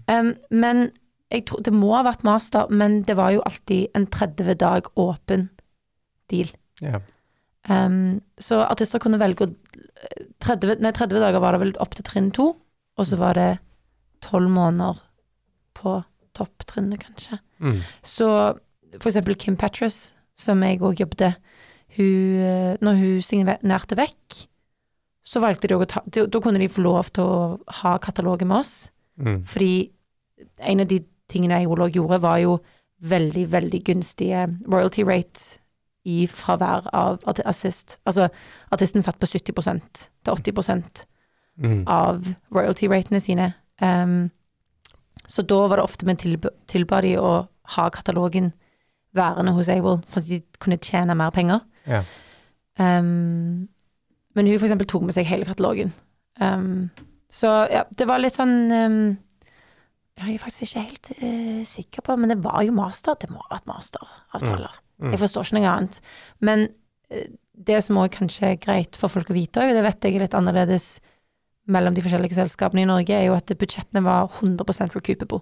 Um, 0.07 0.35
men 0.49 0.91
jeg 1.31 1.45
tror 1.47 1.61
Det 1.63 1.71
må 1.71 1.93
ha 1.95 2.03
vært 2.03 2.25
master, 2.27 2.67
men 2.69 3.03
det 3.07 3.15
var 3.15 3.31
jo 3.31 3.43
alltid 3.47 3.87
en 3.95 4.05
30 4.07 4.55
dag 4.59 4.87
åpen 4.99 5.49
deal. 6.27 6.49
Ja. 6.81 6.99
Um, 7.69 8.21
så 8.41 8.63
artister 8.65 8.99
kunne 8.99 9.19
velge 9.21 9.45
å 9.45 9.53
30, 10.41 10.81
Nei, 10.81 10.91
30 10.91 11.21
dager 11.21 11.39
var 11.39 11.53
det 11.53 11.61
vel 11.61 11.73
opp 11.79 11.93
til 11.95 12.03
trinn 12.03 12.31
to, 12.35 12.55
og 12.97 13.07
så 13.07 13.17
var 13.19 13.33
det 13.39 13.49
12 14.21 14.49
måneder 14.49 14.99
på 15.77 16.03
topptrinnet, 16.37 17.01
kanskje. 17.03 17.39
Mm. 17.59 17.79
Så 18.03 18.27
for 18.99 19.09
eksempel 19.09 19.35
Kim 19.39 19.57
Petras, 19.57 20.13
som 20.37 20.61
jeg 20.63 20.79
òg 20.81 20.99
jobbet 20.99 21.35
hun, 21.97 22.39
eh, 22.39 22.77
Når 22.81 22.95
hun 22.97 23.21
signerte 23.21 23.97
vekk, 23.97 24.47
så 25.23 25.41
valgte 25.43 25.67
de 25.67 25.75
å 25.75 25.85
ta 25.85 26.01
Da 26.07 26.39
kunne 26.39 26.59
de 26.59 26.67
få 26.67 26.81
lov 26.81 27.11
til 27.11 27.23
å 27.23 27.59
ha 27.81 27.97
katalogen 27.99 28.47
med 28.47 28.57
oss, 28.57 28.89
Mm. 29.19 29.43
fordi 29.45 29.91
en 30.59 30.79
av 30.79 30.87
de 30.87 31.03
tingene 31.29 31.67
òg 31.67 31.93
gjorde, 31.93 32.21
var 32.21 32.37
jo 32.39 32.59
veldig, 33.03 33.47
veldig 33.51 33.83
gunstige 33.83 34.57
royalty 34.71 35.03
rates 35.03 35.59
i 36.05 36.25
fravær 36.25 36.87
av 36.93 37.19
artist. 37.25 37.97
Altså, 38.05 38.29
artisten 38.71 39.03
satt 39.03 39.19
på 39.19 39.27
70 39.27 39.99
til 40.23 40.33
80 40.33 41.05
Mm. 41.59 41.83
av 41.87 42.25
royalty-ratene 42.55 43.19
sine. 43.21 43.51
Um, 43.81 44.31
så 45.25 45.43
da 45.45 45.59
var 45.67 45.77
det 45.77 45.83
ofte 45.83 46.07
vi 46.07 46.15
tilb 46.17 46.47
tilba 46.69 47.01
de 47.03 47.15
å 47.19 47.31
ha 47.75 47.89
katalogen 47.93 48.51
værende 49.15 49.53
hos 49.55 49.69
Able, 49.69 49.99
sånn 50.07 50.23
at 50.23 50.29
de 50.29 50.39
kunne 50.63 50.79
tjene 50.81 51.15
mer 51.17 51.33
penger. 51.35 51.61
Ja. 51.85 52.03
Um, 52.79 53.67
men 54.35 54.47
hun 54.47 54.55
eksempel 54.55 54.87
tok 54.89 55.03
med 55.05 55.15
seg 55.15 55.27
hele 55.29 55.47
katalogen. 55.49 55.93
Um, 56.39 56.89
så 57.31 57.51
ja, 57.71 57.83
det 57.97 58.07
var 58.09 58.23
litt 58.23 58.35
sånn 58.35 58.71
um, 58.71 59.01
Jeg 60.17 60.33
er 60.33 60.41
faktisk 60.41 60.65
ikke 60.65 60.85
helt 60.87 61.11
uh, 61.19 61.61
sikker 61.67 62.05
på, 62.07 62.15
men 62.19 62.31
det 62.31 62.39
var 62.43 62.63
jo 62.65 62.73
master. 62.75 63.19
Det 63.19 63.29
må 63.31 63.43
ha 63.43 63.57
vært 63.57 63.69
masteravtaler. 63.69 64.81
Mm. 65.01 65.13
Jeg 65.13 65.21
forstår 65.21 65.47
ikke 65.47 65.59
noe 65.59 65.75
annet. 65.75 66.01
Men 66.39 66.67
uh, 67.11 67.29
det 67.51 67.83
som 67.85 67.99
òg 68.01 68.13
kanskje 68.15 68.53
er 68.53 68.61
greit 68.61 68.97
for 68.99 69.11
folk 69.11 69.31
å 69.31 69.37
vite 69.37 69.61
òg, 69.61 69.75
det 69.75 69.85
vet 69.85 70.07
jeg 70.07 70.17
er 70.17 70.25
litt 70.25 70.37
annerledes 70.37 70.93
mellom 71.71 71.95
de 71.95 72.03
forskjellige 72.05 72.37
selskapene 72.37 72.83
i 72.83 72.89
Norge, 72.89 73.15
er 73.15 73.29
jo 73.29 73.37
at 73.37 73.51
budsjettene 73.57 74.03
var 74.05 74.29
100% 74.29 74.95
recoupable. 74.97 75.41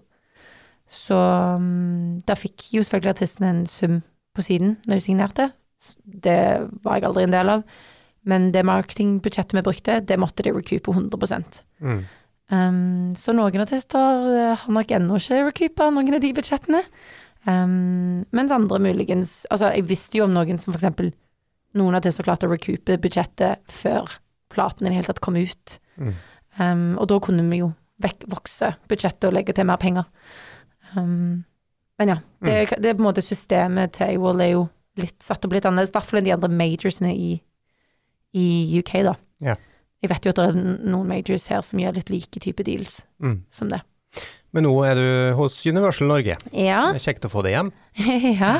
Så 0.89 1.15
um, 1.15 2.17
da 2.25 2.35
fikk 2.37 2.71
jo 2.73 2.83
selvfølgelig 2.83 3.13
artistene 3.13 3.51
en 3.53 3.63
sum 3.69 3.99
på 4.35 4.45
siden 4.45 4.77
når 4.87 4.97
de 4.97 5.05
signerte. 5.05 5.49
Det 6.03 6.39
var 6.83 6.97
jeg 6.97 7.09
aldri 7.09 7.25
en 7.27 7.35
del 7.35 7.53
av. 7.53 7.63
Men 8.29 8.49
det 8.53 8.65
marketingbudsjettet 8.67 9.55
vi 9.55 9.63
brukte, 9.65 9.99
det 10.05 10.19
måtte 10.19 10.43
de 10.43 10.53
recoupe 10.53 10.91
100 10.91 11.63
Mm. 11.79 12.03
um, 12.51 13.15
Så 13.15 13.31
noen 13.31 13.61
artister 13.61 14.25
eh, 14.35 14.55
har 14.57 14.73
nok 14.73 14.91
ennå 14.91 15.15
ikke 15.15 15.45
recoupa 15.45 15.89
noen 15.93 16.17
av 16.17 16.21
de 16.21 16.33
budsjettene. 16.33 16.83
Um, 17.47 18.25
mens 18.35 18.51
andre 18.51 18.79
muligens 18.83 19.45
Altså, 19.49 19.71
jeg 19.71 19.87
visste 19.87 20.17
jo 20.17 20.25
om 20.25 20.33
noen 20.35 20.57
som 20.59 20.73
eksempel 20.73 21.13
Noen 21.79 21.95
artister 21.95 22.25
klarte 22.25 22.49
å 22.49 22.51
recoupe 22.51 22.97
budsjettet 22.99 23.63
før 23.71 24.17
platen 24.49 24.85
i 24.85 24.89
det 24.89 24.95
hele 24.99 25.07
tatt 25.12 25.21
kom 25.21 25.35
ut. 25.39 25.79
Mm. 25.97 26.13
Um, 26.59 26.97
og 26.99 27.07
da 27.12 27.19
kunne 27.23 27.45
vi 27.49 27.62
jo 27.62 27.73
vekk, 28.01 28.25
vokse 28.31 28.73
budsjettet 28.89 29.27
og 29.29 29.33
legge 29.35 29.53
til 29.55 29.67
mer 29.69 29.77
penger. 29.81 30.05
Um, 30.95 31.45
men 31.99 32.07
ja, 32.13 32.15
det, 32.41 32.69
Mm. 32.69 32.81
det 32.81 32.89
er 32.89 32.93
på 32.95 33.03
en 33.03 33.07
måte 33.09 33.21
systemet 33.25 33.91
til 33.97 34.15
AWOL 34.15 34.41
er 34.41 34.51
jo 34.53 34.69
litt 34.97 35.21
satt 35.23 35.43
opp 35.45 35.51
litt 35.53 35.65
annerledes, 35.67 35.91
i 35.91 35.95
hvert 35.97 36.07
fall 36.07 36.19
enn 36.19 36.25
de 36.29 36.33
andre 36.35 36.49
majorsene 36.49 37.12
i, 37.15 37.41
i 38.35 38.45
UK, 38.79 38.93
da. 39.03 39.15
Yeah. 39.43 39.57
Jeg 40.01 40.09
vet 40.13 40.25
jo 40.25 40.31
at 40.31 40.39
det 40.39 40.45
er 40.49 40.59
noen 40.89 41.07
majors 41.12 41.47
her 41.51 41.62
som 41.62 41.79
gjør 41.79 41.95
litt 41.99 42.09
like 42.09 42.39
type 42.39 42.63
deals 42.63 43.01
Mm. 43.21 43.41
som 43.51 43.69
det. 43.69 43.81
Men 44.56 44.65
nå 44.65 44.72
er 44.88 44.98
du 44.98 45.10
hos 45.38 45.60
Universal 45.67 46.10
Norge. 46.10 46.34
Ja. 46.50 46.88
Det 46.89 46.98
er 46.98 47.04
kjekt 47.04 47.28
å 47.28 47.30
få 47.30 47.43
det 47.45 47.54
hjem. 47.54 47.69
ja. 48.41 48.56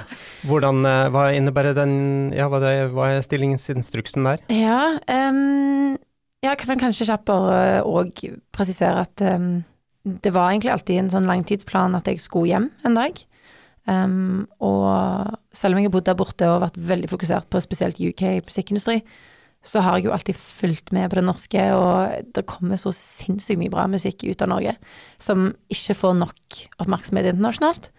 Hvordan, 0.46 0.84
eh, 0.86 1.08
hva 1.14 1.30
innebærer 1.34 1.74
den, 1.78 1.96
ja, 2.36 2.46
hva, 2.52 2.62
er 3.08 3.24
stillingsinstruksen 3.26 4.30
der? 4.30 4.44
Ja, 4.54 5.00
um, 5.02 5.98
ja, 6.44 6.54
jeg 6.54 6.62
kan 6.62 6.84
kanskje 6.84 7.10
kjappere 7.10 7.82
òg 7.90 8.22
presisere 8.56 9.08
at 9.08 9.26
um, 9.26 9.64
det 10.06 10.32
var 10.36 10.52
egentlig 10.52 10.76
alltid 10.76 11.02
en 11.02 11.12
sånn 11.16 11.28
langtidsplan 11.30 11.98
at 11.98 12.08
jeg 12.08 12.22
skulle 12.22 12.54
hjem 12.54 12.70
en 12.86 13.00
dag. 13.00 13.18
Um, 13.90 14.46
og 14.62 15.34
selv 15.56 15.74
om 15.74 15.82
jeg 15.82 15.90
har 15.90 15.96
bodd 15.96 16.06
der 16.06 16.20
borte 16.20 16.48
og 16.54 16.62
vært 16.68 16.78
veldig 16.92 17.10
fokusert 17.10 17.50
på 17.50 17.62
spesielt 17.66 17.98
UK 17.98 18.46
musikkindustri, 18.46 19.00
så 19.66 19.82
har 19.84 19.98
jeg 19.98 20.08
jo 20.08 20.14
alltid 20.16 20.38
fulgt 20.40 20.94
med 20.96 21.10
på 21.12 21.20
det 21.20 21.26
norske, 21.28 21.64
og 21.76 22.32
det 22.36 22.46
kommer 22.48 22.80
så 22.80 22.94
sinnssykt 22.96 23.60
mye 23.60 23.72
bra 23.74 23.88
musikk 23.92 24.24
ut 24.24 24.44
av 24.46 24.52
Norge 24.54 24.76
som 25.20 25.50
ikke 25.72 25.98
får 26.00 26.16
nok 26.22 26.60
oppmerksomhet 26.80 27.28
internasjonalt. 27.34 27.90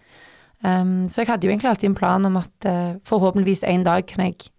Um, 0.61 1.09
så 1.09 1.21
jeg 1.21 1.29
hadde 1.29 1.47
jo 1.47 1.53
egentlig 1.53 1.69
alltid 1.71 1.89
en 1.91 1.97
plan 1.97 2.25
om 2.25 2.37
at 2.37 2.69
uh, 2.69 2.97
forhåpentligvis 3.07 3.63
en 3.69 3.85
dag 3.85 4.05
kan 4.09 4.25
jeg 4.25 4.49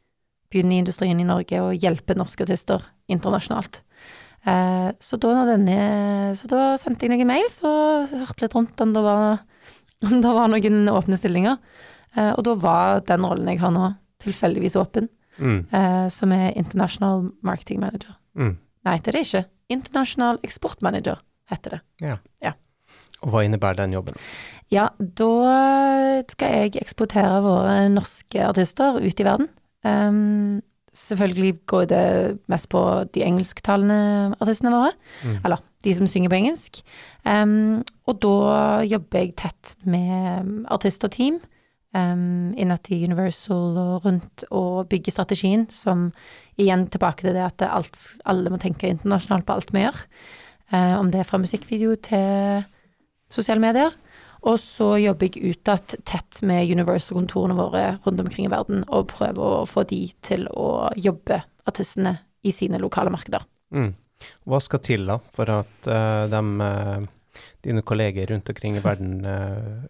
begynne 0.50 0.76
i 0.76 0.82
industrien 0.82 1.20
i 1.22 1.26
Norge 1.26 1.62
og 1.62 1.78
hjelpe 1.78 2.16
norske 2.18 2.46
artister 2.46 2.82
internasjonalt. 3.10 3.80
Uh, 4.46 4.90
så, 5.02 5.18
da 5.22 5.44
denne, 5.46 6.34
så 6.38 6.50
da 6.50 6.72
sendte 6.82 7.06
jeg 7.06 7.14
noen 7.14 7.30
mails 7.30 7.60
og 7.66 8.10
hørte 8.10 8.46
litt 8.46 8.54
rundt 8.58 8.82
om 8.82 8.94
det 8.94 9.02
var, 9.02 9.42
om 10.08 10.22
det 10.22 10.36
var 10.38 10.50
noen 10.54 10.86
åpne 10.90 11.18
stillinger. 11.18 11.58
Uh, 12.14 12.30
og 12.36 12.46
da 12.46 12.56
var 12.62 13.02
den 13.10 13.26
rollen 13.26 13.50
jeg 13.50 13.62
har 13.62 13.74
nå, 13.74 13.90
tilfeldigvis 14.22 14.78
åpen, 14.78 15.10
Mm. 15.38 15.66
eh, 15.72 16.08
som 16.12 16.32
er 16.32 16.52
International 16.56 17.30
Marketing 17.42 17.80
Manager. 17.80 18.16
Mm. 18.36 18.56
Nei, 18.84 18.98
det 18.98 19.08
er 19.08 19.12
det 19.18 19.26
ikke. 19.26 19.44
International 19.70 20.38
Export 20.44 20.82
Manager 20.82 21.16
heter 21.50 21.78
det. 21.78 21.80
Og 23.22 23.30
hva 23.30 23.44
innebærer 23.46 23.76
den 23.84 23.92
jobben? 23.94 24.16
Ja, 24.72 24.88
da 24.98 26.22
skal 26.28 26.56
jeg 26.56 26.76
eksportere 26.82 27.38
våre 27.44 27.88
norske 27.92 28.42
artister 28.48 28.98
ut 28.98 29.20
i 29.20 29.26
verden. 29.26 29.48
Um, 29.86 30.60
selvfølgelig 30.92 31.52
går 31.70 31.84
det 31.92 32.02
mest 32.50 32.68
på 32.68 32.82
de 33.14 33.22
engelsktalende 33.22 34.34
artistene 34.42 34.72
våre, 34.74 34.92
Mm. 35.24 35.38
eller 35.44 35.62
de 35.84 35.94
som 35.94 36.06
synger 36.06 36.28
på 36.30 36.36
engelsk. 36.40 36.82
Um, 37.24 37.84
og 38.06 38.20
da 38.20 38.82
jobber 38.82 39.18
jeg 39.22 39.36
tett 39.36 39.76
med 39.86 40.66
artist 40.70 41.04
og 41.04 41.10
team 41.12 41.40
um, 41.96 42.52
innad 42.58 42.88
i 42.92 43.02
Universal 43.04 43.78
og 43.80 44.06
rundt, 44.06 44.44
og 44.50 44.88
bygge 44.92 45.14
strategien, 45.14 45.66
som 45.70 46.10
igjen 46.60 46.86
tilbake 46.92 47.24
til 47.24 47.36
det 47.36 47.44
at 47.46 47.66
alt, 47.68 47.98
alle 48.28 48.52
må 48.52 48.60
tenke 48.60 48.90
internasjonalt 48.92 49.46
på 49.48 49.56
alt 49.56 49.74
vi 49.74 49.84
gjør. 49.86 50.00
Eh, 50.72 50.94
om 50.98 51.10
det 51.12 51.20
er 51.20 51.28
fra 51.28 51.40
musikkvideo 51.40 51.96
til 52.00 52.64
sosiale 53.32 53.60
medier. 53.60 53.92
Og 54.42 54.58
så 54.58 54.96
jobber 54.98 55.28
jeg 55.28 55.54
utad 55.54 55.94
tett 56.08 56.40
med 56.46 56.66
Universal-kontorene 56.72 57.54
våre 57.54 57.82
rundt 58.02 58.22
omkring 58.24 58.48
i 58.48 58.52
verden, 58.52 58.82
og 58.90 59.12
prøver 59.12 59.58
å 59.62 59.66
få 59.70 59.84
de 59.86 60.02
til 60.24 60.48
å 60.50 60.90
jobbe 60.98 61.42
artistene 61.68 62.16
i 62.42 62.50
sine 62.54 62.80
lokale 62.82 63.12
markeder. 63.14 63.44
Mm. 63.70 63.92
Hva 64.50 64.58
skal 64.62 64.82
til 64.82 65.06
da 65.06 65.18
for 65.34 65.50
at 65.50 65.86
uh, 65.86 66.26
de, 66.30 66.40
uh, 66.62 67.44
dine 67.62 67.84
kolleger 67.86 68.32
rundt 68.32 68.50
omkring 68.50 68.78
i 68.78 68.82
verden 68.82 69.22
uh, 69.22 69.86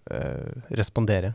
responderer? 0.76 1.32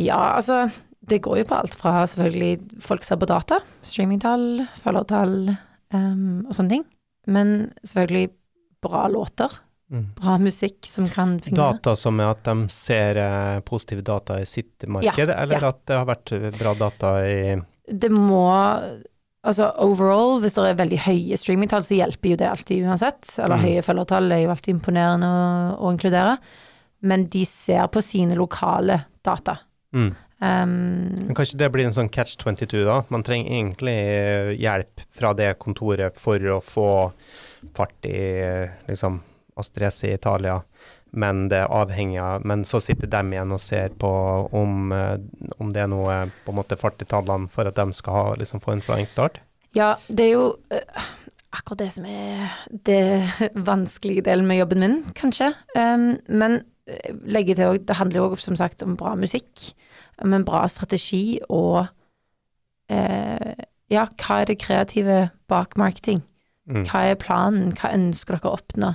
Ja, 0.00 0.36
altså 0.36 0.64
det 1.04 1.20
går 1.24 1.42
jo 1.42 1.48
på 1.50 1.58
alt 1.58 1.74
fra 1.76 2.06
selvfølgelig 2.08 2.80
folk 2.82 3.04
ser 3.04 3.20
på 3.20 3.28
data, 3.28 3.60
streamingtall, 3.84 4.64
følgertall 4.80 5.36
um, 5.92 6.44
og 6.48 6.56
sånne 6.56 6.76
ting. 6.76 6.86
Men 7.30 7.54
selvfølgelig 7.84 8.30
bra 8.84 9.06
låter. 9.12 9.52
Mm. 9.92 10.06
Bra 10.16 10.38
musikk 10.40 10.86
som 10.88 11.08
kan 11.12 11.36
fungere. 11.44 11.76
Data 11.76 11.94
som 11.96 12.20
er 12.20 12.32
at 12.32 12.44
de 12.46 12.68
ser 12.72 13.20
eh, 13.20 13.58
positive 13.68 14.04
data 14.04 14.40
i 14.40 14.46
sitt 14.48 14.86
marked, 14.88 15.28
ja, 15.28 15.36
eller 15.42 15.60
ja. 15.60 15.72
at 15.74 15.82
det 15.88 15.98
har 16.00 16.08
vært 16.08 16.32
bra 16.56 16.72
data 16.86 17.16
i 17.28 17.58
Det 17.84 18.10
må 18.12 18.46
Altså 19.44 19.66
overall, 19.84 20.38
hvis 20.40 20.54
det 20.56 20.70
er 20.70 20.76
veldig 20.78 20.98
høye 21.04 21.36
streamingtall, 21.36 21.82
så 21.84 21.98
hjelper 21.98 22.30
jo 22.30 22.36
det 22.40 22.46
alltid 22.48 22.86
uansett. 22.88 23.28
Eller 23.44 23.60
mm. 23.60 23.64
høye 23.66 23.82
følgertall 23.84 24.32
er 24.32 24.40
jo 24.40 24.52
alltid 24.54 24.72
imponerende 24.72 25.28
å, 25.28 25.42
å, 25.76 25.90
inkludere. 25.92 26.38
Men 27.04 27.26
de 27.28 27.42
ser 27.44 27.90
på 27.92 28.00
sine 28.00 28.38
lokale 28.38 29.02
data. 29.20 29.58
Mm. 29.94 30.14
Um, 30.44 30.72
Men 31.28 31.36
kanskje 31.38 31.60
det 31.60 31.70
blir 31.72 31.86
en 31.88 31.94
sånn 31.96 32.10
catch 32.12 32.36
22, 32.42 32.82
da? 32.84 32.98
Man 33.14 33.22
trenger 33.24 33.52
egentlig 33.52 33.96
hjelp 34.60 35.04
fra 35.14 35.32
det 35.38 35.54
kontoret 35.62 36.18
for 36.18 36.42
å 36.50 36.58
få 36.64 36.90
fart 37.76 38.10
i 38.10 38.18
liksom 38.88 39.22
Astrese 39.56 40.10
i 40.10 40.16
Italia, 40.18 40.58
men 41.14 41.46
det 41.48 41.60
er 41.62 41.70
avhengig 41.70 42.18
av 42.18 42.42
Men 42.42 42.64
så 42.66 42.80
sitter 42.82 43.06
de 43.06 43.20
igjen 43.36 43.54
og 43.54 43.62
ser 43.62 43.92
på 44.02 44.10
om, 44.50 44.92
eh, 44.92 45.16
om 45.62 45.70
det 45.72 45.84
er 45.84 45.90
noe 45.92 46.16
på 46.44 46.50
en 46.50 46.58
måte 46.58 46.78
fart 46.78 47.02
i 47.02 47.08
tallene 47.08 47.46
for 47.48 47.70
at 47.70 47.78
de 47.78 47.94
skal 47.94 48.18
ha, 48.18 48.24
liksom, 48.40 48.60
få 48.60 48.74
en 48.74 48.82
flying 48.82 49.06
start? 49.06 49.38
Ja, 49.74 49.94
det 50.08 50.26
er 50.26 50.32
jo 50.34 50.48
uh, 50.74 51.06
akkurat 51.54 51.84
det 51.84 51.90
som 51.94 52.06
er 52.06 52.50
det 52.86 53.50
vanskelige 53.54 54.26
delen 54.26 54.46
med 54.50 54.58
jobben 54.58 54.82
min, 54.82 55.00
kanskje. 55.18 55.52
Um, 55.78 56.16
men 56.26 56.60
eh, 56.60 56.66
legge 57.24 57.54
til 57.56 57.70
òg, 57.70 57.84
det 57.88 57.96
handler 57.96 58.20
jo 58.20 58.36
som 58.36 58.56
sagt 58.56 58.82
om 58.82 58.96
bra 58.96 59.14
musikk, 59.16 59.70
om 60.22 60.34
en 60.36 60.44
bra 60.44 60.66
strategi 60.68 61.40
og 61.48 61.86
eh, 62.92 63.54
ja, 63.92 64.06
hva 64.20 64.40
er 64.40 64.50
det 64.50 64.60
kreative 64.60 65.28
bak 65.48 65.78
marketing? 65.80 66.22
Mm. 66.66 66.84
Hva 66.88 67.04
er 67.10 67.20
planen, 67.20 67.72
hva 67.76 67.92
ønsker 67.96 68.36
dere 68.36 68.50
å 68.50 68.58
oppnå? 68.58 68.92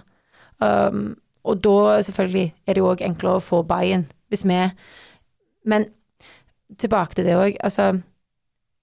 Um, 0.59 1.03
og 1.47 1.61
da 1.63 2.01
selvfølgelig 2.03 2.49
er 2.67 2.75
det 2.75 2.81
jo 2.81 2.89
òg 2.91 3.03
enklere 3.05 3.39
å 3.39 3.43
få 3.43 3.61
buy-in 3.63 4.09
hvis 4.29 4.43
vi 4.45 4.57
Men 5.65 5.85
tilbake 6.77 7.15
til 7.15 7.25
det 7.25 7.35
òg, 7.35 7.55
altså 7.63 8.01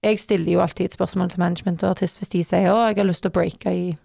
Jeg 0.03 0.19
stiller 0.19 0.51
jo 0.53 0.61
alltid 0.61 0.85
et 0.85 0.93
spørsmål 0.93 1.29
til 1.29 1.39
management 1.39 1.83
og 1.83 1.89
artist 1.89 2.19
hvis 2.19 2.29
de 2.29 2.43
sier 2.43 2.69
'Å, 2.69 2.87
jeg 2.87 2.97
har 2.97 3.03
lyst 3.03 3.21
til 3.21 3.29
å 3.29 3.33
breake 3.33 3.71
i 3.71 3.97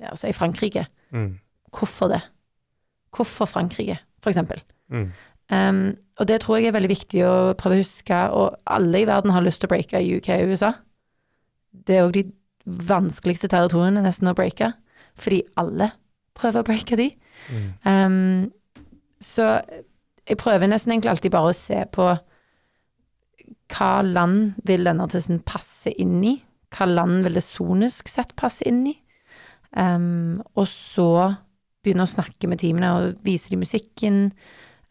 ja, 0.00 0.10
altså 0.10 0.28
i 0.28 0.32
Frankrike'. 0.32 0.86
Mm. 1.10 1.38
Hvorfor 1.70 2.08
det? 2.08 2.20
Hvorfor 3.10 3.44
Frankrike, 3.44 3.98
eksempel? 4.28 4.60
Mm. 4.92 5.08
Um, 5.50 5.96
og 6.20 6.28
det 6.28 6.42
tror 6.42 6.58
jeg 6.58 6.68
er 6.68 6.76
veldig 6.76 6.92
viktig 6.92 7.22
å 7.26 7.32
prøve 7.58 7.78
å 7.78 7.82
huske, 7.82 8.18
og 8.36 8.60
alle 8.70 9.00
i 9.00 9.08
verden 9.08 9.32
har 9.34 9.42
lyst 9.42 9.62
til 9.62 9.70
å 9.70 9.72
breake 9.72 9.98
i 9.98 10.12
UK 10.18 10.28
og 10.36 10.52
USA. 10.52 10.72
Det 11.72 11.96
er 11.96 12.04
òg 12.04 12.14
de 12.18 12.26
vanskeligste 12.90 13.48
territoriene 13.50 14.04
nesten 14.04 14.30
å 14.30 14.36
breake, 14.36 14.72
fordi 15.18 15.40
alle 15.58 15.90
prøver 16.38 16.62
å 16.62 16.68
breake 16.68 16.98
de. 17.00 17.08
Mm. 17.50 17.70
Um, 17.88 19.06
så 19.20 19.48
jeg 20.28 20.38
prøver 20.38 20.70
nesten 20.70 20.92
egentlig 20.92 21.10
alltid 21.14 21.34
bare 21.34 21.50
å 21.50 21.56
se 21.56 21.80
på 21.92 22.12
hva 23.70 23.90
land 24.02 24.60
vil 24.66 24.86
denne 24.86 25.06
artisten 25.06 25.42
passe 25.46 25.92
inn 26.02 26.18
i? 26.26 26.36
Hva 26.74 26.86
land 26.86 27.24
vil 27.26 27.38
det 27.38 27.46
sonisk 27.46 28.10
sett 28.10 28.34
passe 28.38 28.66
inn 28.66 28.84
i? 28.90 28.96
Um, 29.70 30.40
og 30.58 30.66
så 30.70 31.10
begynne 31.84 32.06
å 32.06 32.10
snakke 32.10 32.48
med 32.50 32.60
teamene 32.62 32.90
og 32.96 33.22
vise 33.26 33.52
dem 33.52 33.62
musikken. 33.64 34.32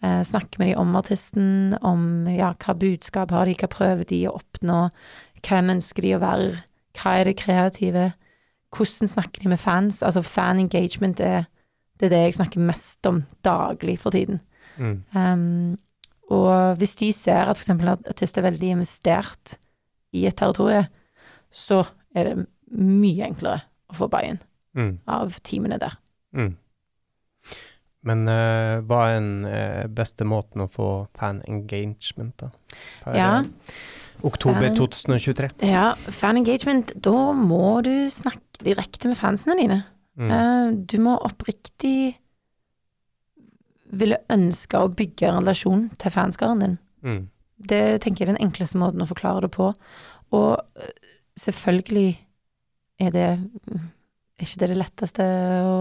Eh, 0.04 0.21
snakke 0.25 0.62
med 0.62 0.71
dem 0.71 0.82
om 0.82 0.95
artisten, 0.99 1.75
om 1.86 2.28
ja, 2.32 2.54
hva 2.63 2.78
budskap 2.80 3.34
har 3.36 3.49
de, 3.49 3.58
hva 3.60 3.69
prøver 3.71 4.08
de 4.10 4.23
å 4.30 4.38
oppnå, 4.39 4.88
hvem 5.43 5.75
ønsker 5.75 6.06
de 6.06 6.15
å 6.15 6.23
være, 6.23 6.49
hva 6.99 7.19
er 7.19 7.30
det 7.30 7.39
kreative? 7.41 8.10
hvordan 8.75 9.10
snakker 9.10 9.43
de 9.43 9.49
med 9.49 9.60
fans? 9.60 10.04
Altså 10.04 10.21
fan 10.21 10.60
engagement 10.60 11.19
er 11.19 11.47
det, 11.99 12.06
er 12.06 12.10
det 12.13 12.21
jeg 12.23 12.38
snakker 12.38 12.63
mest 12.63 13.06
om 13.10 13.23
daglig 13.43 13.99
for 13.99 14.15
tiden. 14.15 14.39
Mm. 14.78 15.04
Um, 15.13 15.78
og 16.30 16.78
hvis 16.80 16.95
de 16.95 17.12
ser 17.13 17.49
at 17.49 17.58
f.eks. 17.58 17.69
en 17.69 17.88
artist 17.89 18.38
er 18.38 18.45
veldig 18.45 18.69
investert 18.78 19.58
i 20.13 20.25
et 20.30 20.38
territorium, 20.38 20.86
så 21.52 21.84
er 22.15 22.30
det 22.30 22.45
mye 22.71 23.25
enklere 23.25 23.65
å 23.89 23.97
få 23.97 24.08
buy-in 24.08 24.39
mm. 24.78 24.93
av 25.10 25.39
teamene 25.43 25.80
der. 25.82 25.97
Mm. 26.38 26.54
Men 28.10 28.26
uh, 28.26 28.82
hva 28.89 29.04
er 29.08 29.17
den 29.19 29.32
uh, 29.45 29.86
beste 29.93 30.26
måten 30.28 30.65
å 30.65 30.69
få 30.72 30.89
fan 31.17 31.43
engagement, 31.50 32.34
da? 32.41 32.50
Per, 33.04 33.17
ja. 33.17 33.32
Oktober 34.26 34.65
fan, 34.65 34.78
2023. 34.80 35.52
Ja, 35.69 35.91
fan 35.95 36.39
engagement, 36.41 36.95
da 36.98 37.32
må 37.38 37.80
du 37.86 37.93
snakke 38.12 38.65
direkte 38.65 39.12
med 39.12 39.19
fansene 39.19 39.56
dine. 39.60 39.84
Mm. 40.19 40.32
Uh, 40.34 40.72
du 40.89 40.98
må 41.04 41.15
oppriktig 41.22 42.15
ville 44.00 44.19
ønske 44.30 44.78
å 44.78 44.89
bygge 44.93 45.30
en 45.30 45.39
relasjon 45.39 45.86
til 46.02 46.13
fanskaren 46.13 46.65
din. 46.65 46.76
Mm. 47.06 47.22
Det 47.69 47.84
tenker 48.04 48.24
jeg 48.24 48.30
er 48.30 48.36
den 48.36 48.43
enkleste 48.48 48.80
måten 48.82 49.02
å 49.04 49.10
forklare 49.10 49.48
det 49.48 49.54
på. 49.56 49.72
Og 50.38 50.84
selvfølgelig 51.39 52.10
er 53.02 53.15
det 53.15 53.30
ikke 54.39 54.62
det 54.62 54.69
det 54.72 54.78
letteste 54.78 55.26
å 55.65 55.80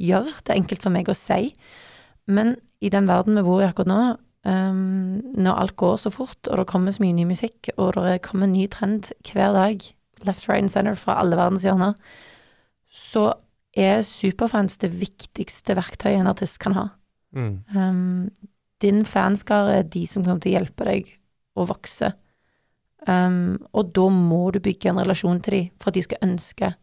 gjøre. 0.00 0.38
Det 0.42 0.52
er 0.52 0.60
enkelt 0.60 0.84
for 0.84 0.94
meg 0.94 1.10
å 1.10 1.16
si. 1.16 1.54
Men 2.26 2.56
i 2.84 2.90
den 2.92 3.08
verden 3.10 3.38
vi 3.38 3.46
bor 3.46 3.62
i 3.62 3.68
akkurat 3.68 3.90
nå, 3.90 4.02
Um, 4.44 5.22
når 5.40 5.56
alt 5.56 5.76
går 5.80 5.94
så 5.96 6.10
fort, 6.12 6.48
og 6.50 6.58
det 6.60 6.66
kommer 6.68 6.92
så 6.92 7.00
mye 7.00 7.16
ny 7.16 7.24
musikk, 7.24 7.70
og 7.80 7.94
det 7.96 8.18
kommer 8.26 8.44
en 8.44 8.52
ny 8.52 8.66
trend 8.68 9.08
hver 9.24 9.54
dag, 9.56 9.86
left, 10.28 10.44
right 10.50 10.60
and 10.60 10.72
center 10.72 10.98
fra 11.00 11.16
alle 11.22 11.38
verdens 11.38 11.64
hjørner, 11.64 11.94
så 12.92 13.30
er 13.72 14.04
superfans 14.04 14.76
det 14.82 14.92
viktigste 15.00 15.78
verktøyet 15.78 16.20
en 16.20 16.28
artist 16.28 16.60
kan 16.60 16.76
ha. 16.76 16.84
Mm. 17.32 17.56
Um, 17.72 18.28
din 18.84 19.00
fanskare 19.08 19.78
er 19.78 19.88
de 19.88 20.04
som 20.06 20.26
kommer 20.26 20.44
til 20.44 20.52
å 20.52 20.58
hjelpe 20.58 20.90
deg 20.90 21.08
å 21.56 21.64
vokse. 21.70 22.12
Um, 23.08 23.56
og 23.72 23.94
da 23.96 24.10
må 24.12 24.50
du 24.52 24.60
bygge 24.64 24.92
en 24.92 25.00
relasjon 25.00 25.40
til 25.44 25.56
dem 25.56 25.72
for 25.80 25.88
at 25.88 25.96
de 25.96 26.04
skal 26.04 26.24
ønske 26.24 26.74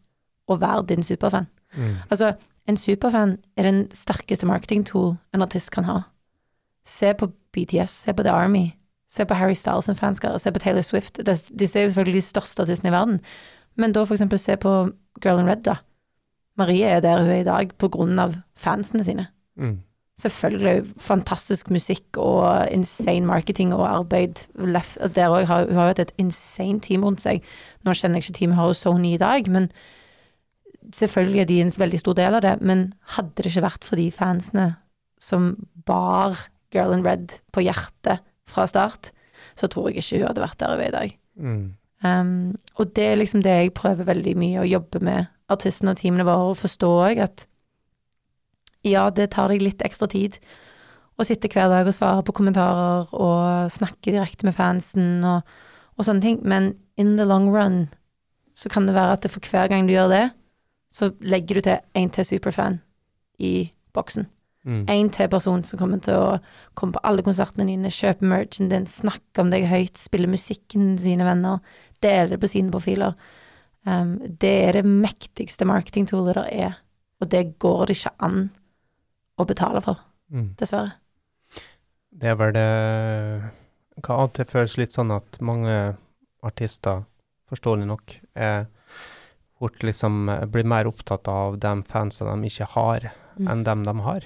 å 0.50 0.58
være 0.58 0.90
din 0.90 1.06
superfan. 1.06 1.46
Mm. 1.78 1.94
Altså, 2.10 2.34
en 2.70 2.78
superfan 2.78 3.38
er 3.58 3.68
den 3.68 3.84
sterkeste 3.96 4.46
marketing 4.46 4.86
tool 4.88 5.16
en 5.34 5.42
artist 5.42 5.72
kan 5.72 5.88
ha. 5.88 6.00
Se 6.86 7.14
på 7.14 7.32
BTS, 7.54 7.92
se 8.06 8.14
på 8.14 8.24
The 8.24 8.32
Army, 8.32 8.72
se 9.10 9.26
på 9.26 9.38
Harry 9.38 9.54
Styles 9.58 9.86
som 9.86 9.96
fanskare, 9.96 10.40
se 10.40 10.52
på 10.52 10.60
Taylor 10.60 10.82
Swift. 10.82 11.20
Disse 11.26 11.80
er 11.80 11.84
jo 11.84 11.90
selvfølgelig 11.90 12.22
de 12.22 12.28
største 12.28 12.62
artistene 12.62 12.90
i 12.90 12.96
verden. 12.96 13.20
Men 13.76 13.94
da 13.94 14.04
for 14.04 14.16
eksempel 14.16 14.40
se 14.40 14.56
på 14.58 14.92
Girl 15.22 15.40
in 15.40 15.50
Red, 15.50 15.64
da. 15.68 15.76
Marie 16.58 16.86
er 16.86 17.00
der 17.00 17.22
hun 17.22 17.30
er 17.30 17.42
i 17.42 17.48
dag 17.48 17.72
på 17.78 17.88
grunn 17.88 18.20
av 18.20 18.36
fansene 18.56 19.04
sine. 19.04 19.28
Mm. 19.56 19.80
Selvfølgelig 20.22 20.94
fantastisk 21.02 21.70
musikk 21.70 22.18
og 22.18 22.68
insane 22.72 23.26
marketing 23.26 23.74
og 23.74 23.88
arbeid. 23.88 24.46
Left, 24.56 24.98
der 25.16 25.30
hun 25.30 25.46
har 25.46 25.66
jo 25.66 25.80
hatt 25.80 26.00
et 26.00 26.12
insane 26.18 26.80
team 26.80 27.04
rundt 27.04 27.24
seg. 27.24 27.42
Nå 27.84 27.96
kjenner 27.98 28.20
jeg 28.20 28.30
ikke 28.30 28.38
teamet 28.40 28.60
hennes 28.60 28.84
Sony 28.84 29.16
i 29.16 29.22
dag, 29.22 29.50
men 29.50 29.72
selvfølgelig 30.96 31.42
er 31.42 31.50
de 31.50 31.60
en 31.64 31.74
veldig 31.84 32.00
stor 32.02 32.18
del 32.18 32.38
av 32.38 32.46
det. 32.46 32.56
Men 32.62 32.92
hadde 33.16 33.36
det 33.38 33.52
ikke 33.52 33.68
vært 33.68 33.88
for 33.88 34.00
de 34.00 34.08
fansene 34.16 34.68
som 35.22 35.54
bar 35.88 36.48
Girl 36.74 36.96
in 36.96 37.06
Red 37.06 37.38
på 37.54 37.64
hjertet 37.66 38.24
fra 38.50 38.66
start, 38.70 39.12
så 39.58 39.68
tror 39.68 39.90
jeg 39.90 40.02
ikke 40.02 40.22
hun 40.22 40.30
hadde 40.30 40.44
vært 40.44 40.60
der 40.62 40.74
hun 40.74 40.84
er 40.84 40.90
i 40.90 40.96
dag. 40.96 41.16
Mm. 41.36 41.64
Um, 42.02 42.34
og 42.82 42.96
det 42.98 43.06
er 43.12 43.20
liksom 43.20 43.44
det 43.46 43.54
jeg 43.54 43.76
prøver 43.78 44.08
veldig 44.08 44.34
mye 44.40 44.64
å 44.64 44.68
jobbe 44.70 45.04
med 45.06 45.30
artistene 45.52 45.94
og 45.94 46.00
teamene 46.00 46.26
våre, 46.26 46.52
og 46.52 46.60
forstå 46.60 46.90
òg 46.90 47.22
at 47.28 47.46
ja, 48.88 49.10
det 49.14 49.30
tar 49.36 49.52
deg 49.52 49.62
litt 49.62 49.84
ekstra 49.86 50.08
tid 50.10 50.40
å 51.20 51.26
sitte 51.28 51.52
hver 51.52 51.70
dag 51.70 51.86
og 51.86 51.94
svare 51.94 52.24
på 52.26 52.34
kommentarer 52.34 53.12
og 53.14 53.72
snakke 53.74 54.14
direkte 54.14 54.48
med 54.48 54.58
fansen 54.58 55.26
og, 55.28 55.46
og 56.00 56.08
sånne 56.08 56.24
ting, 56.24 56.40
men 56.42 56.74
in 56.98 57.14
the 57.20 57.28
long 57.28 57.52
run 57.54 57.84
så 58.58 58.72
kan 58.72 58.88
det 58.88 58.96
være 58.98 59.18
at 59.18 59.26
det 59.26 59.32
for 59.34 59.46
hver 59.52 59.70
gang 59.70 59.86
du 59.86 59.94
gjør 59.94 60.10
det, 60.12 60.26
så 60.92 61.12
legger 61.24 61.58
du 61.58 61.66
til 61.66 61.98
en 61.98 62.12
til 62.12 62.28
superfan 62.28 62.82
i 63.40 63.72
boksen. 63.96 64.28
Én 64.62 64.86
mm. 64.86 65.10
til 65.10 65.30
person 65.30 65.64
som 65.66 65.80
kommer 65.80 65.98
til 66.06 66.14
å 66.14 66.38
komme 66.78 66.94
på 66.94 67.02
alle 67.08 67.24
konsertene 67.26 67.66
dine, 67.66 67.90
kjøpe 67.90 68.28
merchen 68.30 68.70
din, 68.70 68.86
snakke 68.86 69.42
om 69.42 69.50
deg 69.50 69.66
høyt, 69.66 69.98
spille 69.98 70.30
musikken 70.30 70.98
til 70.98 71.08
sine 71.08 71.26
venner, 71.26 71.64
dele 72.04 72.36
det 72.36 72.42
på 72.44 72.50
sine 72.52 72.70
profiler. 72.74 73.16
Um, 73.90 74.20
det 74.22 74.52
er 74.68 74.78
det 74.78 74.86
mektigste 74.86 75.66
marketingtoolet 75.66 76.38
der 76.38 76.52
er, 76.68 76.76
og 77.18 77.32
det 77.34 77.58
går 77.58 77.88
det 77.90 77.98
ikke 77.98 78.14
an 78.28 78.44
å 79.42 79.48
betale 79.50 79.82
for, 79.82 80.04
mm. 80.30 80.52
dessverre. 80.62 80.94
Det 82.12 82.30
er 82.30 82.38
vel 82.38 82.54
det 82.54 82.70
Hva 84.02 84.18
av 84.18 84.30
og 84.30 84.36
til 84.36 84.48
føles 84.50 84.78
litt 84.78 84.94
sånn 84.94 85.14
at 85.16 85.42
mange 85.42 85.96
artister, 86.46 87.02
forståelig 87.50 87.90
nok, 87.90 88.14
er 88.36 88.68
fort 89.62 89.84
liksom 89.86 90.26
blir 90.52 90.66
mer 90.66 90.90
opptatt 90.90 91.28
av 91.30 91.60
de 91.62 91.74
fansene 91.90 92.34
de 92.34 92.50
ikke 92.50 92.68
har, 92.76 93.12
Mm. 93.40 93.48
enn 93.48 93.64
dem 93.64 93.84
de 93.86 93.94
har. 94.04 94.26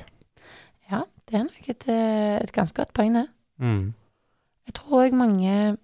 Ja, 0.90 1.04
det 1.28 1.36
er 1.38 1.44
nok 1.44 1.68
et, 1.70 1.88
eh, 1.88 2.38
et 2.42 2.52
ganske 2.52 2.74
godt 2.76 2.94
poeng, 2.94 3.14
det. 3.14 3.28
Mm. 3.60 3.94
Jeg 4.66 4.74
tror 4.74 5.04
òg 5.06 5.14
mange 5.14 5.78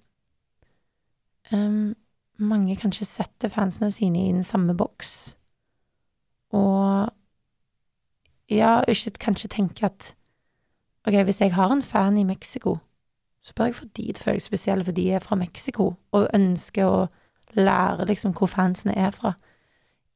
um, 1.52 1.96
Mange 2.42 2.76
kanskje 2.76 3.06
setter 3.06 3.50
fansene 3.54 3.92
sine 3.94 4.18
i 4.18 4.32
den 4.32 4.42
samme 4.44 4.74
boks. 4.74 5.36
Og 6.58 7.12
ja, 8.50 8.82
ikke 8.88 9.12
kanskje 9.20 9.48
tenke 9.54 9.86
at 9.86 10.16
OK, 11.06 11.14
hvis 11.24 11.42
jeg 11.42 11.54
har 11.54 11.70
en 11.72 11.84
fan 11.86 12.18
i 12.18 12.24
Mexico, 12.24 12.80
så 13.44 13.54
bør 13.54 13.66
jeg 13.70 13.76
få 13.76 13.86
de 13.94 14.08
til 14.08 14.18
å 14.18 14.24
føle 14.24 14.40
seg 14.42 14.50
spesielle 14.50 14.86
fordi 14.86 15.04
de 15.04 15.14
er 15.14 15.20
fra 15.20 15.36
Mexico, 15.38 15.92
og 16.12 16.28
ønsker 16.34 16.86
å 16.90 17.08
lære 17.58 18.08
liksom 18.10 18.34
hvor 18.38 18.50
fansene 18.52 18.96
er 18.98 19.12
fra. 19.16 19.34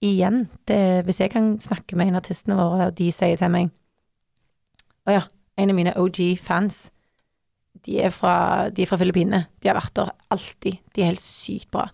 Igjen, 0.03 0.45
det, 0.67 1.05
hvis 1.07 1.21
jeg 1.23 1.31
kan 1.33 1.55
snakke 1.63 1.95
med 1.97 2.09
en 2.09 2.17
av 2.17 2.23
artistene 2.23 2.57
våre, 2.59 2.89
og 2.89 2.97
de 2.97 3.09
sier 3.15 3.39
til 3.39 3.51
meg 3.53 3.71
Å 5.05 5.13
ja, 5.13 5.23
en 5.57 5.71
av 5.71 5.77
mine 5.77 5.93
OG-fans 6.01 6.89
de 7.86 7.99
er, 8.01 8.09
fra, 8.13 8.69
de 8.73 8.86
fra 8.89 8.97
Filippinene. 8.97 9.43
De 9.61 9.69
har 9.69 9.77
vært 9.77 9.93
der 9.99 10.09
alltid. 10.33 10.79
De 10.95 11.03
er 11.03 11.11
helt 11.11 11.21
sykt 11.21 11.69
bra. 11.73 11.86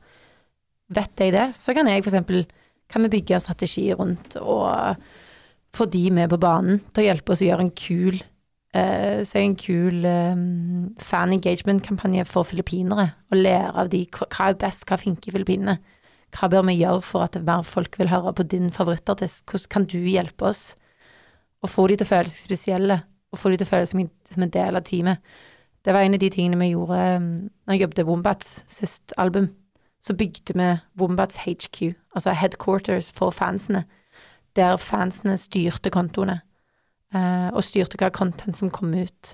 Vet 0.92 1.24
jeg 1.24 1.34
det, 1.36 1.50
så 1.58 1.76
kan 1.76 1.88
jeg 1.88 2.04
for 2.04 2.12
eksempel 2.12 2.46
Kan 2.92 3.06
vi 3.06 3.14
bygge 3.14 3.38
en 3.38 3.44
strategi 3.44 3.86
rundt 3.96 4.36
og 4.36 4.98
få 5.72 5.86
de 5.88 6.10
med 6.12 6.28
på 6.32 6.40
banen 6.42 6.82
til 6.92 7.04
å 7.04 7.06
hjelpe 7.06 7.32
oss 7.32 7.44
å 7.44 7.48
gjøre 7.48 7.64
en 7.64 7.72
kul 7.72 8.18
eh, 8.76 9.24
Si 9.28 9.40
en 9.40 9.56
kul 9.56 10.06
eh, 10.06 10.44
fan 11.00 11.34
engagement-kampanje 11.34 12.26
for 12.30 12.48
filippinere, 12.48 13.10
og 13.32 13.38
lære 13.38 13.74
av 13.84 13.92
de 13.94 14.06
hva 14.08 14.50
er 14.50 14.60
best, 14.60 14.86
hva 14.88 15.00
funker 15.02 15.32
i 15.32 15.36
Filippinene. 15.38 15.78
Hva 16.32 16.48
bør 16.48 16.64
vi 16.70 16.80
gjøre 16.80 17.04
for 17.04 17.28
at 17.28 17.36
mer 17.44 17.64
folk 17.68 17.98
vil 18.00 18.12
høre 18.12 18.34
på 18.34 18.44
din 18.48 18.72
favorittartist? 18.72 19.44
Hvordan 19.50 19.72
kan 19.72 19.86
du 19.86 19.98
hjelpe 20.00 20.48
oss? 20.48 20.76
Og 21.62 21.70
få 21.70 21.88
de 21.88 21.98
til 22.00 22.08
å 22.08 22.12
føle 22.14 22.32
seg 22.32 22.48
spesielle, 22.48 23.02
og 23.32 23.40
få 23.40 23.52
de 23.52 23.60
til 23.60 23.68
å 23.68 23.72
føle 23.72 23.88
seg 23.90 24.12
som 24.32 24.46
en 24.46 24.54
del 24.54 24.80
av 24.80 24.86
teamet. 24.88 25.20
Det 25.86 25.94
var 25.94 26.06
en 26.06 26.14
av 26.14 26.22
de 26.22 26.30
tingene 26.30 26.60
vi 26.62 26.72
gjorde 26.72 27.00
um, 27.18 27.32
når 27.66 27.74
jeg 27.74 27.82
jobbet 27.82 28.06
Wombats 28.06 28.64
sist 28.70 29.14
album. 29.18 29.50
Så 30.02 30.14
bygde 30.18 30.54
vi 30.56 30.70
Wombats 30.98 31.42
HQ, 31.44 31.94
altså 32.16 32.34
headquarters 32.38 33.12
for 33.14 33.34
fansene, 33.34 33.84
der 34.56 34.78
fansene 34.78 35.38
styrte 35.38 35.92
kontoene, 35.94 36.42
eh, 36.42 36.46
og 37.12 37.64
styrte 37.68 37.98
hva 38.00 38.08
content 38.16 38.56
som 38.56 38.70
kom 38.72 38.94
ut, 38.96 39.34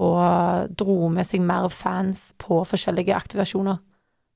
og 0.00 0.70
dro 0.78 1.10
med 1.12 1.26
seg 1.28 1.42
mer 1.44 1.66
fans 1.74 2.30
på 2.40 2.62
forskjellige 2.64 3.16
aktivasjoner 3.16 3.76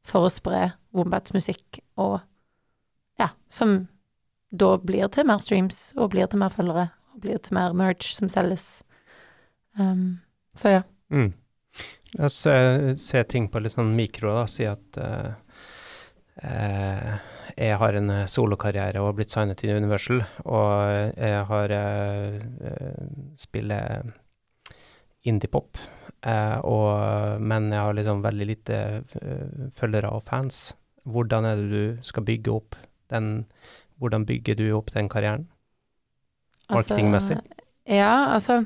for 0.05 0.27
å 0.27 0.33
spre 0.33 0.67
Wombats 0.93 1.33
musikk, 1.33 1.81
og 1.97 2.19
ja, 3.21 3.31
som 3.49 3.87
da 4.53 4.75
blir 4.83 5.09
til 5.13 5.27
mer 5.29 5.41
streams, 5.41 5.93
og 5.97 6.13
blir 6.13 6.29
til 6.29 6.43
mer 6.43 6.53
følgere, 6.53 6.91
og 7.15 7.23
blir 7.25 7.41
til 7.41 7.57
mer 7.57 7.77
merch 7.77 8.13
som 8.19 8.29
selges. 8.33 8.83
Um, 9.79 10.21
så 10.59 10.77
ja. 10.77 10.83
Mm. 11.13 11.33
La 12.19 12.29
oss 12.29 12.37
se, 12.45 12.55
se 13.01 13.23
ting 13.25 13.49
på 13.49 13.63
litt 13.63 13.73
sånn 13.73 13.95
mikro, 13.97 14.35
da. 14.37 14.45
Si 14.51 14.67
at 14.69 14.99
uh, 15.01 15.33
eh, 16.45 17.15
jeg 17.57 17.79
har 17.79 17.97
en 17.99 18.11
eh, 18.11 18.29
solokarriere 18.31 19.01
og 19.01 19.11
har 19.11 19.17
blitt 19.19 19.33
signet 19.33 19.59
til 19.61 19.75
Universal, 19.77 20.23
og 20.45 21.17
jeg 21.19 21.45
har 21.49 21.75
eh, 21.77 22.39
eh, 22.71 23.03
spiller 23.41 24.13
indie-pop. 25.29 25.79
Uh, 26.23 27.39
men 27.43 27.73
jeg 27.73 27.83
har 27.83 27.95
liksom 27.99 28.23
veldig 28.23 28.47
lite 28.47 28.77
uh, 29.03 29.69
følgere 29.75 30.11
og 30.15 30.23
fans. 30.27 30.73
Hvordan 31.03 31.47
er 31.47 31.59
det 31.59 31.71
du 31.71 32.07
skal 32.07 32.23
bygge 32.27 32.53
opp 32.55 32.79
den 33.11 33.45
Hvordan 34.03 34.25
bygger 34.27 34.55
du 34.59 34.65
opp 34.75 34.91
den 34.95 35.09
karrieren? 35.11 35.49
Marketingmessig? 36.71 37.37
Altså, 37.37 37.67
ja, 37.87 38.35
altså 38.35 38.65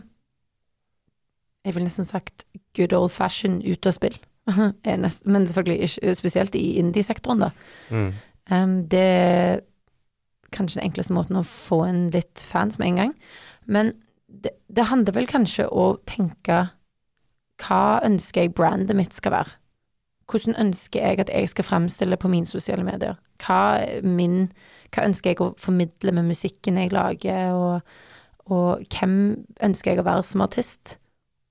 Jeg 1.65 1.75
ville 1.75 1.89
nesten 1.89 2.05
sagt 2.05 2.45
good 2.77 2.93
old 2.93 3.11
fashion 3.11 3.61
utspill. 3.61 4.17
Men 5.25 5.47
selvfølgelig 5.47 6.17
spesielt 6.17 6.55
i 6.55 6.79
indie-sektoren, 6.79 7.41
da. 7.41 7.51
Mm. 7.91 8.13
Um, 8.51 8.85
det 8.89 9.03
er 9.03 9.61
kanskje 10.55 10.81
den 10.81 10.91
enkleste 10.91 11.15
måten 11.17 11.39
å 11.41 11.47
få 11.47 11.83
en 11.89 12.07
litt 12.15 12.43
fans 12.43 12.79
med 12.79 12.93
en 12.93 13.01
gang. 13.01 13.15
Men 13.67 13.93
det, 14.27 14.55
det 14.69 14.89
handler 14.91 15.17
vel 15.17 15.29
kanskje 15.31 15.69
å 15.69 15.97
tenke 16.09 16.67
hva 17.63 18.01
ønsker 18.05 18.45
jeg 18.47 18.55
brandet 18.57 18.97
mitt 18.97 19.15
skal 19.17 19.33
være? 19.33 19.57
Hvordan 20.31 20.59
ønsker 20.61 21.03
jeg 21.03 21.21
at 21.23 21.31
jeg 21.31 21.49
skal 21.49 21.65
fremstille 21.65 22.19
på 22.19 22.29
mine 22.29 22.49
sosiale 22.49 22.85
medier? 22.85 23.17
Hva, 23.43 23.79
min, 24.03 24.51
hva 24.95 25.07
ønsker 25.07 25.33
jeg 25.33 25.41
å 25.41 25.55
formidle 25.61 26.13
med 26.17 26.29
musikken 26.33 26.81
jeg 26.81 26.93
lager, 26.93 27.55
og, 27.55 27.97
og 28.51 28.83
hvem 28.91 29.47
ønsker 29.63 29.93
jeg 29.93 30.03
å 30.03 30.09
være 30.09 30.27
som 30.27 30.43
artist? 30.45 30.97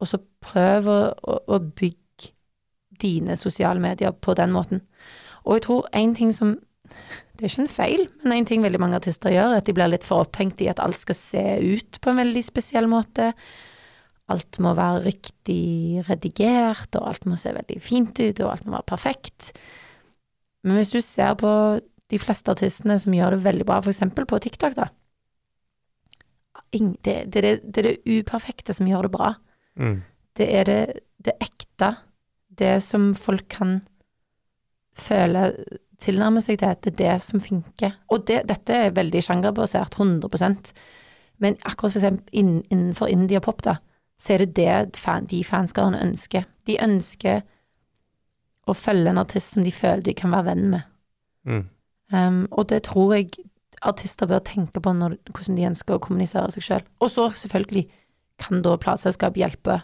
Og 0.03 0.11
så 0.11 0.19
prøv 0.43 0.89
å, 0.91 0.99
å, 1.23 1.39
å 1.55 1.59
bygge 1.63 2.33
dine 3.01 3.35
sosiale 3.39 3.81
medier 3.81 4.11
på 4.11 4.35
den 4.37 4.53
måten. 4.55 4.83
Og 5.45 5.57
jeg 5.57 5.65
tror 5.67 5.87
en 5.95 6.15
ting 6.15 6.31
som 6.35 6.57
Det 7.35 7.43
er 7.43 7.51
ikke 7.51 7.63
en 7.65 7.71
feil, 7.71 8.03
men 8.23 8.33
en 8.37 8.47
ting 8.47 8.63
veldig 8.63 8.79
mange 8.79 8.99
artister 9.01 9.33
gjør, 9.33 9.53
er 9.53 9.61
at 9.61 9.67
de 9.67 9.75
blir 9.75 9.91
litt 9.91 10.05
for 10.07 10.23
opphengt 10.23 10.61
i 10.63 10.69
at 10.71 10.79
alt 10.83 10.99
skal 10.99 11.17
se 11.19 11.43
ut 11.59 11.99
på 11.99 12.11
en 12.11 12.21
veldig 12.21 12.43
spesiell 12.47 12.87
måte. 12.91 13.33
Alt 14.31 14.57
må 14.63 14.71
være 14.77 15.03
riktig 15.03 16.03
redigert, 16.07 16.95
og 16.95 17.09
alt 17.11 17.27
må 17.29 17.37
se 17.37 17.51
veldig 17.53 17.81
fint 17.83 18.17
ut, 18.23 18.39
og 18.39 18.53
alt 18.53 18.65
må 18.65 18.77
være 18.77 18.89
perfekt. 18.95 19.51
Men 20.65 20.79
hvis 20.79 20.95
du 20.95 21.01
ser 21.03 21.35
på 21.37 21.51
de 22.13 22.21
fleste 22.21 22.53
artistene 22.53 22.97
som 23.01 23.13
gjør 23.13 23.35
det 23.35 23.43
veldig 23.45 23.67
bra, 23.67 23.81
eksempel 23.83 24.27
på 24.29 24.39
TikTok, 24.41 24.77
da. 24.77 24.89
Det, 26.75 26.81
det, 27.05 27.17
det, 27.31 27.51
det 27.63 27.81
er 27.81 27.89
det 27.91 28.17
uperfekte 28.19 28.73
som 28.75 28.87
gjør 28.89 29.07
det 29.07 29.11
bra. 29.13 29.33
Mm. 29.79 29.99
Det 30.35 30.47
er 30.59 30.67
det, 30.67 30.81
det 31.23 31.35
ekte, 31.43 31.93
det 32.59 32.77
som 32.83 33.13
folk 33.17 33.47
kan 33.51 33.77
føle 34.95 35.49
tilnærme 36.05 36.43
seg 36.43 36.59
til, 36.61 36.75
det 36.83 36.93
er 36.93 36.99
det 37.01 37.15
som 37.25 37.41
funker. 37.43 37.97
Og 38.13 38.27
det, 38.29 38.43
dette 38.49 38.77
er 38.87 38.95
veldig 38.95 39.23
sjangerbasert, 39.25 39.97
100% 39.99 40.71
Men 41.43 41.57
akkurat 41.67 41.91
for 41.91 41.99
eksempel 41.99 42.45
innenfor 42.71 43.09
indie 43.11 43.41
pop, 43.43 43.59
da, 43.65 43.75
så 44.17 44.33
er 44.33 44.45
det 44.45 44.55
det 44.55 44.97
fan, 44.97 45.25
de 45.27 45.43
fanskarene 45.43 45.99
ønsker. 45.99 46.45
De 46.67 46.77
ønsker 46.79 47.41
å 48.65 48.73
følge 48.73 49.11
en 49.11 49.19
artist 49.19 49.53
som 49.53 49.65
de 49.65 49.73
føler 49.75 50.05
de 50.05 50.13
kan 50.15 50.31
være 50.31 50.47
venn 50.47 50.69
med. 50.71 50.87
Mm. 51.43 51.65
Um, 52.13 52.39
og 52.51 52.69
det 52.69 52.85
tror 52.87 53.15
jeg 53.17 53.33
artister 53.85 54.29
bør 54.29 54.39
tenke 54.45 54.81
på 54.81 54.93
når, 54.93 55.17
hvordan 55.29 55.57
de 55.57 55.67
ønsker 55.67 55.97
å 55.97 56.01
kommunisere 56.01 56.53
seg 56.53 56.65
sjøl. 56.65 56.87
Og 57.03 57.11
så 57.11 57.27
selvfølgelig 57.43 57.85
kan 58.41 58.63
da 58.65 58.75
plateselskap 58.81 59.37
hjelpe 59.39 59.81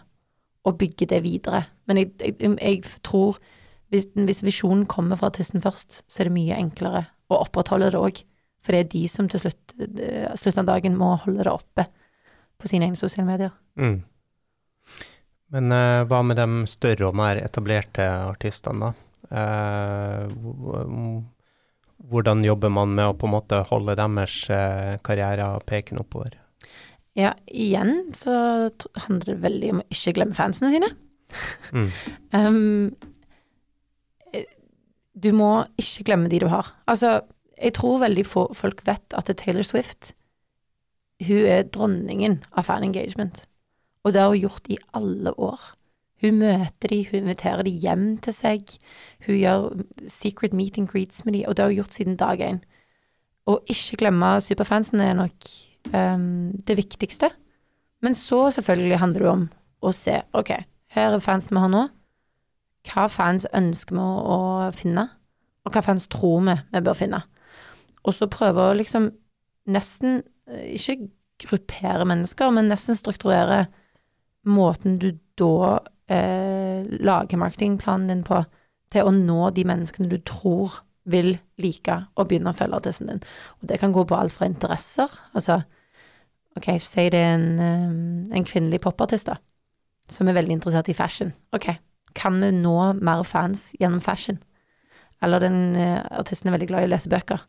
å 0.64 0.72
bygge 0.78 1.08
det 1.10 1.22
videre. 1.24 1.64
Men 1.86 2.00
jeg, 2.00 2.12
jeg, 2.22 2.56
jeg 2.56 2.82
tror 3.06 3.38
hvis, 3.92 4.08
hvis 4.16 4.44
visjonen 4.44 4.86
kommer 4.90 5.20
fra 5.20 5.28
artisten 5.30 5.62
først, 5.62 6.02
så 6.08 6.22
er 6.22 6.30
det 6.30 6.36
mye 6.36 6.58
enklere 6.58 7.06
å 7.32 7.42
opprettholde 7.44 7.90
det 7.92 8.00
òg. 8.00 8.22
For 8.62 8.74
det 8.74 8.80
er 8.80 8.92
de 8.94 9.02
som 9.10 9.28
til 9.30 9.42
slutt, 9.42 9.74
eh, 9.80 10.30
slutten 10.38 10.62
av 10.62 10.70
dagen 10.70 10.96
må 10.98 11.12
holde 11.24 11.44
det 11.44 11.52
oppe 11.52 11.86
på 12.62 12.70
sine 12.70 12.86
egne 12.88 12.98
sosiale 12.98 13.26
medier. 13.28 13.52
Mm. 13.76 14.00
Men 15.52 15.74
uh, 15.74 16.02
hva 16.08 16.22
med 16.24 16.38
de 16.40 16.64
større 16.70 17.10
og 17.10 17.16
mer 17.18 17.42
etablerte 17.42 18.06
artistene, 18.30 18.88
da? 18.88 19.08
Uh, 19.32 20.28
hvordan 22.12 22.42
jobber 22.44 22.72
man 22.72 22.94
med 22.96 23.08
å 23.08 23.16
på 23.16 23.28
en 23.28 23.34
måte 23.34 23.60
holde 23.68 23.96
deres 23.98 24.38
uh, 24.52 24.96
karriere 25.04 25.52
pekende 25.68 26.04
oppover? 26.06 26.38
Ja, 27.18 27.34
igjen 27.44 28.14
så 28.16 28.34
handler 29.04 29.34
det 29.34 29.42
veldig 29.42 29.72
om 29.74 29.82
å 29.82 29.88
ikke 29.92 30.14
glemme 30.16 30.38
fansene 30.38 30.72
sine. 30.72 30.92
Mm. 31.72 31.88
Um, 32.32 32.94
du 35.14 35.32
må 35.36 35.64
ikke 35.80 36.06
glemme 36.08 36.30
de 36.32 36.40
du 36.42 36.48
har. 36.52 36.72
Altså, 36.88 37.20
jeg 37.58 37.74
tror 37.76 38.00
veldig 38.02 38.24
få 38.26 38.48
folk 38.56 38.82
vet 38.86 39.14
at 39.16 39.30
Taylor 39.36 39.66
Swift, 39.66 40.14
hun 41.22 41.46
er 41.46 41.68
dronningen 41.68 42.40
av 42.56 42.66
fan 42.66 42.84
engagement. 42.84 43.44
Og 44.02 44.14
det 44.14 44.22
har 44.22 44.32
hun 44.32 44.42
gjort 44.42 44.70
i 44.72 44.78
alle 44.96 45.34
år. 45.38 45.60
Hun 46.22 46.38
møter 46.38 46.90
de, 46.90 47.00
hun 47.10 47.24
inviterer 47.24 47.66
de 47.66 47.70
hjem 47.82 48.06
til 48.22 48.34
seg, 48.34 48.74
hun 49.26 49.38
gjør 49.38 49.64
secret 50.10 50.54
meet 50.54 50.78
and 50.78 50.90
greets 50.90 51.24
med 51.26 51.34
de, 51.34 51.44
og 51.46 51.56
det 51.56 51.64
har 51.64 51.72
hun 51.72 51.80
gjort 51.82 51.98
siden 51.98 52.18
dag 52.18 52.42
én. 52.42 52.60
Og 53.50 53.62
ikke 53.70 53.98
glemme 54.04 54.36
superfansen 54.40 55.02
er 55.02 55.16
nok 55.18 55.48
um, 55.90 56.52
det 56.66 56.76
viktigste. 56.78 57.32
Men 58.02 58.14
så 58.14 58.50
selvfølgelig 58.54 58.98
handler 59.02 59.24
det 59.24 59.32
om 59.32 59.48
å 59.82 59.90
se, 59.94 60.20
ok, 60.34 60.52
her 60.94 61.16
er 61.16 61.22
fansene 61.22 61.58
vi 61.58 61.64
har 61.64 61.72
nå, 61.72 61.82
hva 62.88 63.08
fans 63.10 63.46
ønsker 63.54 63.96
vi 63.96 64.02
å, 64.02 64.38
å 64.68 64.70
finne, 64.76 65.06
og 65.62 65.74
hva 65.74 65.82
fans 65.84 66.08
tror 66.10 66.42
vi 66.46 66.56
vi 66.72 66.84
bør 66.84 66.98
finne. 66.98 67.22
Og 68.02 68.16
så 68.16 68.30
prøve 68.30 68.70
å 68.70 68.76
liksom 68.76 69.10
nesten, 69.70 70.22
eh, 70.50 70.74
ikke 70.74 70.98
gruppere 71.42 72.06
mennesker, 72.06 72.50
men 72.54 72.70
nesten 72.70 72.98
strukturere 72.98 73.66
måten 74.46 74.98
du 74.98 75.12
da 75.38 75.80
eh, 76.10 76.82
lager 77.02 77.38
marketingplanen 77.38 78.10
din 78.10 78.24
på, 78.26 78.42
til 78.92 79.08
å 79.08 79.14
nå 79.14 79.50
de 79.54 79.64
menneskene 79.66 80.10
du 80.10 80.18
tror 80.26 80.82
vil 81.08 81.34
like 81.58 81.94
å 82.14 82.26
begynne 82.28 82.52
å 82.52 82.56
følge 82.56 82.78
artisten 82.78 83.10
din. 83.10 83.22
Og 83.60 83.70
det 83.70 83.80
kan 83.82 83.94
gå 83.94 84.04
på 84.06 84.18
alt 84.18 84.34
fra 84.34 84.46
interesser, 84.50 85.10
altså 85.34 85.62
ok, 86.58 86.68
si 86.82 87.08
det 87.10 87.22
er 87.22 87.34
en, 87.36 87.48
eh, 87.58 88.36
en 88.36 88.46
kvinnelig 88.46 88.82
popartist, 88.84 89.30
da, 89.30 89.38
som 90.10 90.28
er 90.28 90.36
veldig 90.38 90.58
interessert 90.58 90.90
i 90.92 90.98
fashion. 90.98 91.32
Ok, 91.54 91.70
kan 92.18 92.38
vi 92.42 92.52
nå 92.54 92.76
mer 93.00 93.24
fans 93.26 93.70
gjennom 93.80 94.02
fashion? 94.04 94.40
Eller 95.22 95.42
den 95.42 95.76
uh, 95.76 96.02
artisten 96.18 96.50
er 96.50 96.56
veldig 96.56 96.70
glad 96.70 96.84
i 96.84 96.90
å 96.90 96.92
lese 96.92 97.10
bøker. 97.12 97.44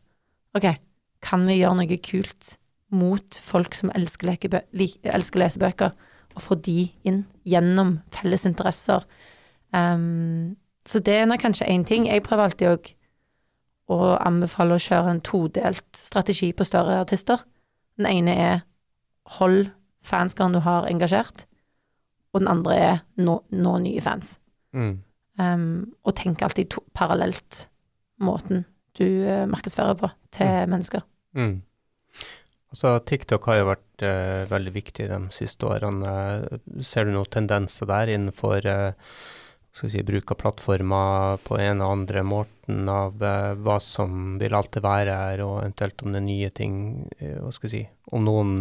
Ok, 0.54 0.68
kan 1.24 1.46
vi 1.48 1.58
gjøre 1.58 1.80
noe 1.80 2.00
kult 2.04 2.54
mot 2.94 3.38
folk 3.42 3.74
som 3.74 3.90
elsker, 3.96 4.28
lekebø 4.30 4.60
elsker 5.10 5.40
å 5.40 5.42
lese 5.42 5.62
bøker, 5.62 5.94
og 6.34 6.42
få 6.42 6.58
de 6.62 6.88
inn 7.06 7.24
gjennom 7.46 7.98
felles 8.14 8.46
interesser? 8.46 9.06
Um, 9.74 10.54
så 10.86 11.00
det 11.02 11.16
er 11.18 11.26
nå 11.26 11.38
kanskje 11.40 11.68
én 11.70 11.86
ting. 11.86 12.06
Jeg 12.06 12.22
prøver 12.26 12.50
alltid 12.50 12.70
òg 12.70 12.92
å 13.94 14.14
anbefale 14.22 14.76
å 14.76 14.82
kjøre 14.82 15.12
en 15.12 15.24
todelt 15.24 15.98
strategi 15.98 16.52
på 16.56 16.66
større 16.66 17.00
artister. 17.02 17.42
Den 17.98 18.08
ene 18.10 18.36
er 18.40 18.62
hold 19.38 19.72
fanskaren 20.04 20.54
du 20.54 20.60
har 20.64 20.88
engasjert, 20.90 21.46
og 22.32 22.42
den 22.42 22.50
andre 22.50 22.78
er 22.78 22.96
nå, 23.16 23.40
nå 23.50 23.76
nye 23.84 24.02
fans. 24.04 24.36
Mm. 24.74 24.94
Um, 25.40 25.94
og 26.06 26.14
tenk 26.18 26.42
alltid 26.46 26.68
to, 26.70 26.82
parallelt 26.94 27.64
måten 28.22 28.64
du 28.94 29.06
uh, 29.26 29.44
markedsfører 29.50 29.96
på 29.98 30.10
til 30.34 30.46
Mm. 30.46 30.70
mennesker. 30.70 31.02
Mm. 31.34 31.62
Altså, 32.74 32.98
TikTok 33.06 33.46
har 33.46 33.56
jo 33.60 33.70
vært 33.70 34.02
uh, 34.02 34.50
veldig 34.50 34.74
viktig 34.74 35.08
de 35.10 35.18
siste 35.34 35.66
årene. 35.66 36.12
Ser 36.82 37.06
du 37.06 37.14
noen 37.14 37.30
tendenser 37.30 37.86
der 37.86 38.10
innenfor 38.14 38.66
uh, 38.66 38.92
skal 39.74 39.90
si, 39.90 40.02
bruk 40.06 40.30
av 40.30 40.38
plattformer 40.38 41.42
på 41.42 41.58
en 41.58 41.82
og 41.82 41.92
andre 41.98 42.22
måten 42.22 42.88
av 42.90 43.18
uh, 43.22 43.54
hva 43.58 43.80
som 43.82 44.38
vil 44.38 44.54
alltid 44.54 44.82
være 44.86 45.18
her, 45.18 45.42
og 45.46 45.60
eventuelt 45.64 46.02
om 46.02 46.14
det 46.14 46.22
er 46.22 46.26
nye 46.28 46.50
ting, 46.54 46.74
hva 47.18 47.50
skal 47.54 47.70
jeg 47.70 47.74
si, 47.74 47.84
om 48.14 48.26
noen 48.26 48.54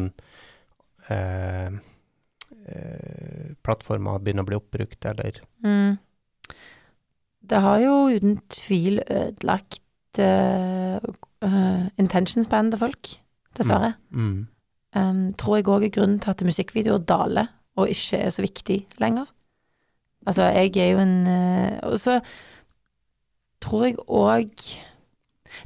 plattformer 3.64 4.22
begynner 4.24 4.46
å 4.46 4.50
bli 4.50 4.60
oppbrukt, 4.60 5.06
eller 5.06 5.42
Mm. 5.64 5.98
Det 7.44 7.60
har 7.60 7.80
jo 7.80 7.94
uten 8.08 8.38
tvil 8.50 9.02
ødelagt 9.04 10.20
uh, 10.20 10.98
uh, 11.44 11.86
intention 12.00 12.44
span 12.44 12.72
til 12.72 12.80
folk, 12.80 13.10
dessverre. 13.58 13.94
mm. 14.12 14.48
Um, 14.96 15.34
tror 15.34 15.56
jeg 15.58 15.68
òg 15.68 15.84
er 15.84 15.90
grunnen 15.90 16.20
til 16.22 16.30
at 16.30 16.44
musikkvideoer 16.46 17.02
daler 17.10 17.48
og 17.76 17.90
ikke 17.90 18.18
er 18.22 18.30
så 18.30 18.44
viktig 18.46 18.88
lenger. 19.02 19.26
Altså, 20.28 20.44
jeg 20.44 20.78
er 20.78 20.92
jo 20.92 21.00
en 21.00 21.28
uh, 21.28 21.92
Og 21.92 22.00
så 22.00 22.20
tror 23.62 23.86
jeg 23.86 23.98
òg 24.08 24.54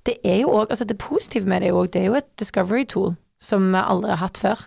Det 0.05 0.15
er 0.23 0.39
jo 0.41 0.49
òg 0.49 0.71
Altså, 0.71 0.85
det 0.85 0.97
positive 0.97 1.45
med 1.45 1.61
det 1.61 1.73
òg 1.73 1.91
Det 1.93 2.01
er 2.01 2.05
jo 2.05 2.15
et 2.17 2.39
discovery 2.39 2.85
tool 2.85 3.15
som 3.41 3.67
vi 3.69 3.77
aldri 3.77 4.09
har 4.09 4.17
hatt 4.17 4.37
før. 4.37 4.63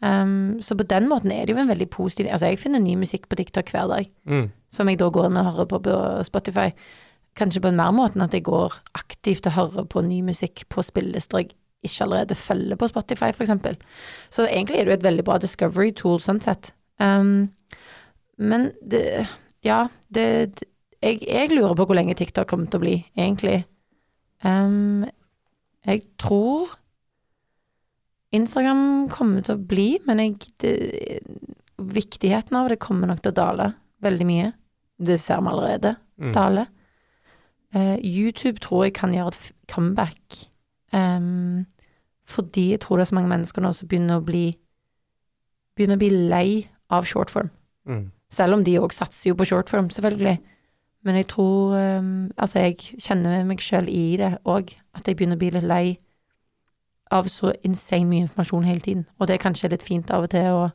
Um, 0.00 0.56
så 0.64 0.72
på 0.78 0.86
den 0.88 1.10
måten 1.10 1.32
er 1.32 1.44
det 1.44 1.52
jo 1.52 1.60
en 1.60 1.68
veldig 1.68 1.90
positiv 1.92 2.30
Altså, 2.32 2.48
jeg 2.48 2.58
finner 2.58 2.80
ny 2.80 2.94
musikk 2.96 3.26
på 3.28 3.36
TikTok 3.36 3.68
hver 3.68 3.88
dag 3.90 4.06
Mm. 4.26 4.50
som 4.72 4.88
jeg 4.88 4.98
da 4.98 5.10
går 5.10 5.26
inn 5.26 5.36
og 5.36 5.44
hører 5.52 5.66
på 5.68 5.82
på 5.82 6.24
Spotify. 6.24 6.70
Kanskje 7.36 7.60
på 7.60 7.68
en 7.68 7.76
mer 7.76 7.92
måte 7.92 8.16
enn 8.16 8.24
at 8.24 8.32
jeg 8.32 8.44
går 8.44 8.72
aktivt 8.94 9.46
og 9.46 9.52
hører 9.52 9.84
på 9.84 10.00
ny 10.02 10.22
musikk 10.22 10.64
på 10.68 10.82
spillelister 10.82 11.38
jeg 11.38 11.50
ikke 11.84 12.04
allerede 12.04 12.34
følger 12.34 12.76
på 12.76 12.88
Spotify, 12.88 13.28
eksempel. 13.28 13.76
Så 14.30 14.46
egentlig 14.48 14.78
er 14.78 14.84
det 14.84 14.92
jo 14.92 14.98
et 14.98 15.04
veldig 15.04 15.24
bra 15.24 15.38
discovery 15.38 15.92
tool 15.92 16.18
sånn 16.20 16.40
sett. 16.40 16.72
Um, 16.98 17.50
men 18.38 18.72
det 18.80 19.26
Ja, 19.62 19.88
det, 20.08 20.56
det 20.60 20.68
jeg, 21.02 21.22
jeg 21.28 21.50
lurer 21.52 21.74
på 21.74 21.84
hvor 21.84 21.94
lenge 21.94 22.14
TikTok 22.14 22.46
kommer 22.48 22.66
til 22.66 22.80
å 22.80 22.84
bli, 22.84 23.06
egentlig. 23.16 23.64
Um, 24.44 25.04
jeg 25.86 26.02
tror 26.20 26.76
Instagram 28.32 29.08
kommer 29.10 29.42
til 29.42 29.56
å 29.56 29.66
bli, 29.66 29.88
men 30.06 30.22
jeg 30.22 30.36
det, 30.62 30.74
Viktigheten 31.80 32.56
av 32.58 32.68
det 32.68 32.76
kommer 32.78 33.08
nok 33.08 33.22
til 33.24 33.32
å 33.32 33.38
dale 33.38 33.70
veldig 34.04 34.26
mye. 34.28 34.50
Det 35.00 35.16
ser 35.20 35.40
vi 35.40 35.48
allerede 35.48 35.96
Mm. 36.20 36.32
dale. 36.34 36.66
Uh, 37.74 37.96
YouTube 38.02 38.60
tror 38.60 38.84
jeg 38.84 38.94
kan 38.94 39.12
gjøre 39.14 39.28
et 39.28 39.52
comeback. 39.68 40.50
Um, 40.92 41.66
fordi 42.26 42.70
jeg 42.70 42.80
tror 42.80 42.96
det 42.96 43.06
er 43.06 43.10
så 43.10 43.14
mange 43.14 43.30
mennesker 43.30 43.62
nå 43.62 43.72
som 43.72 43.88
begynner 43.88 44.20
å 44.20 44.24
bli 44.24 44.56
Begynner 45.78 45.96
å 45.96 46.02
bli 46.02 46.10
lei 46.10 46.68
av 46.90 47.06
shortform. 47.06 47.48
Mm. 47.88 48.10
Selv 48.28 48.54
om 48.54 48.64
de 48.64 48.74
òg 48.82 48.92
satser 48.92 49.30
jo 49.30 49.36
på 49.38 49.46
shortform, 49.48 49.88
selvfølgelig. 49.88 50.38
Men 51.04 51.16
jeg 51.16 51.28
tror 51.28 51.76
um, 51.78 52.30
Altså, 52.36 52.58
jeg 52.58 52.76
kjenner 53.00 53.44
meg 53.46 53.62
sjøl 53.64 53.88
i 53.88 54.16
det 54.20 54.34
òg, 54.44 54.74
at 54.94 55.06
jeg 55.06 55.16
begynner 55.16 55.38
å 55.38 55.38
bli 55.38 55.50
litt 55.54 55.64
lei 55.64 55.98
av 57.10 57.28
så 57.30 57.52
insane 57.66 58.08
mye 58.08 58.26
informasjon 58.26 58.66
hele 58.68 58.84
tiden. 58.84 59.06
Og 59.18 59.28
det 59.28 59.36
er 59.36 59.44
kanskje 59.44 59.72
litt 59.72 59.86
fint 59.86 60.10
av 60.14 60.26
og 60.26 60.32
til 60.34 60.46
å 60.54 60.68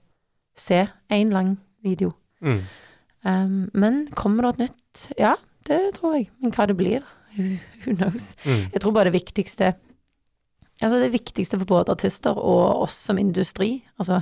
se 0.58 0.86
én 1.14 1.34
lang 1.34 1.56
video. 1.86 2.14
Mm. 2.42 2.62
Um, 3.26 3.60
men 3.74 4.06
kommer 4.16 4.46
det 4.46 4.54
et 4.54 4.64
nytt? 4.66 5.06
Ja, 5.20 5.36
det 5.68 5.80
tror 5.98 6.18
jeg. 6.18 6.30
Men 6.42 6.54
hva 6.56 6.68
det 6.70 6.78
blir, 6.80 7.06
who, 7.36 7.96
knows. 7.96 8.34
Mm. 8.46 8.70
Jeg 8.74 8.82
tror 8.82 8.96
bare 8.96 9.12
det 9.12 9.20
viktigste 9.20 9.76
Altså 10.84 10.98
det 11.00 11.14
viktigste 11.14 11.56
for 11.56 11.70
både 11.70 11.94
artister 11.94 12.36
og 12.36 12.82
oss 12.84 12.98
som 13.08 13.20
industri 13.20 13.78
Altså, 13.96 14.18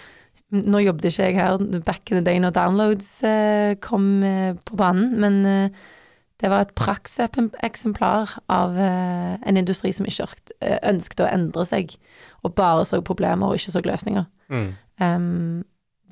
nå 0.72 0.80
jobbet 0.82 1.06
ikke 1.06 1.28
jeg 1.28 1.36
her 1.38 1.82
back 1.86 2.10
in 2.10 2.18
the 2.18 2.24
day 2.26 2.40
når 2.42 2.54
downloads 2.56 3.10
eh, 3.22 3.76
kom 3.82 4.24
eh, 4.26 4.58
på 4.58 4.78
banen, 4.78 5.12
men 5.22 5.38
eh, 5.46 5.84
det 6.42 6.50
var 6.50 6.64
et 6.64 6.74
prakseksemplar 6.74 8.38
av 8.50 8.78
eh, 8.78 9.34
en 9.46 9.56
industri 9.56 9.92
som 9.94 10.06
ikke 10.06 10.26
eh, 10.60 10.80
ønsket 10.90 11.22
å 11.22 11.30
endre 11.30 11.66
seg, 11.68 11.94
og 12.42 12.56
bare 12.58 12.84
så 12.88 13.00
problemer 13.06 13.48
og 13.48 13.60
ikke 13.60 13.74
så 13.76 13.82
løsninger. 13.84 14.26
Mm. 14.50 14.72
Um, 15.00 15.64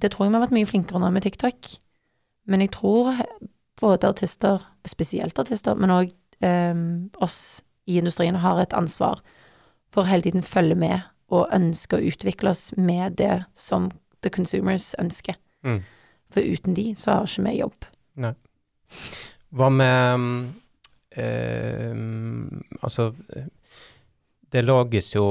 det 0.02 0.12
tror 0.12 0.26
jeg 0.26 0.32
vi 0.32 0.38
har 0.38 0.44
vært 0.44 0.54
mye 0.56 0.70
flinkere 0.70 1.02
nå 1.02 1.10
med 1.14 1.26
TikTok. 1.26 1.74
Men 2.46 2.62
jeg 2.62 2.72
tror 2.74 3.18
både 3.80 4.08
artister, 4.08 4.62
spesielt 4.86 5.38
artister, 5.38 5.74
men 5.78 5.94
òg 5.94 6.14
um, 6.42 7.10
oss 7.22 7.62
i 7.86 7.98
industrien 7.98 8.38
har 8.42 8.60
et 8.62 8.74
ansvar 8.78 9.20
for 9.92 10.06
hele 10.08 10.22
tiden 10.22 10.42
følge 10.42 10.78
med 10.78 11.00
og 11.32 11.50
ønske 11.54 11.98
å 11.98 12.06
utvikle 12.12 12.52
oss 12.52 12.70
med 12.76 13.18
det 13.18 13.42
som 13.58 13.90
the 14.22 14.30
consumers 14.30 14.92
ønsker. 15.02 15.34
Mm. 15.64 15.82
For 16.32 16.40
uten 16.40 16.76
de, 16.76 16.92
så 16.96 17.18
har 17.18 17.28
ikke 17.28 17.46
vi 17.48 17.58
jobb. 17.58 17.90
Hva 19.52 19.68
med 19.72 20.52
eh, 21.16 21.92
Altså, 22.82 23.12
det 24.52 24.64
lages 24.64 25.14
jo 25.16 25.26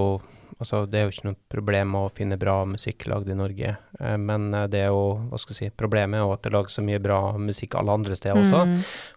Altså, 0.61 0.83
det 0.85 0.99
er 0.99 1.07
jo 1.07 1.13
ikke 1.15 1.25
noe 1.25 1.37
problem 1.49 1.95
å 1.97 2.01
finne 2.13 2.37
bra 2.37 2.59
musikk 2.69 3.07
lagd 3.09 3.31
i 3.33 3.37
Norge, 3.39 3.71
eh, 3.97 4.17
men 4.21 4.51
det 4.69 4.83
er 4.83 4.91
jo, 4.93 5.15
hva 5.31 5.39
skal 5.41 5.55
jeg 5.55 5.57
si, 5.57 5.69
problemet 5.73 6.19
er 6.19 6.21
jo 6.21 6.33
at 6.35 6.43
det 6.45 6.51
lages 6.53 6.75
så 6.77 6.83
mye 6.85 6.99
bra 7.01 7.15
musikk 7.41 7.79
alle 7.79 7.95
andre 7.97 8.13
steder 8.19 8.37
også, 8.37 8.59
Mm. 8.67 8.75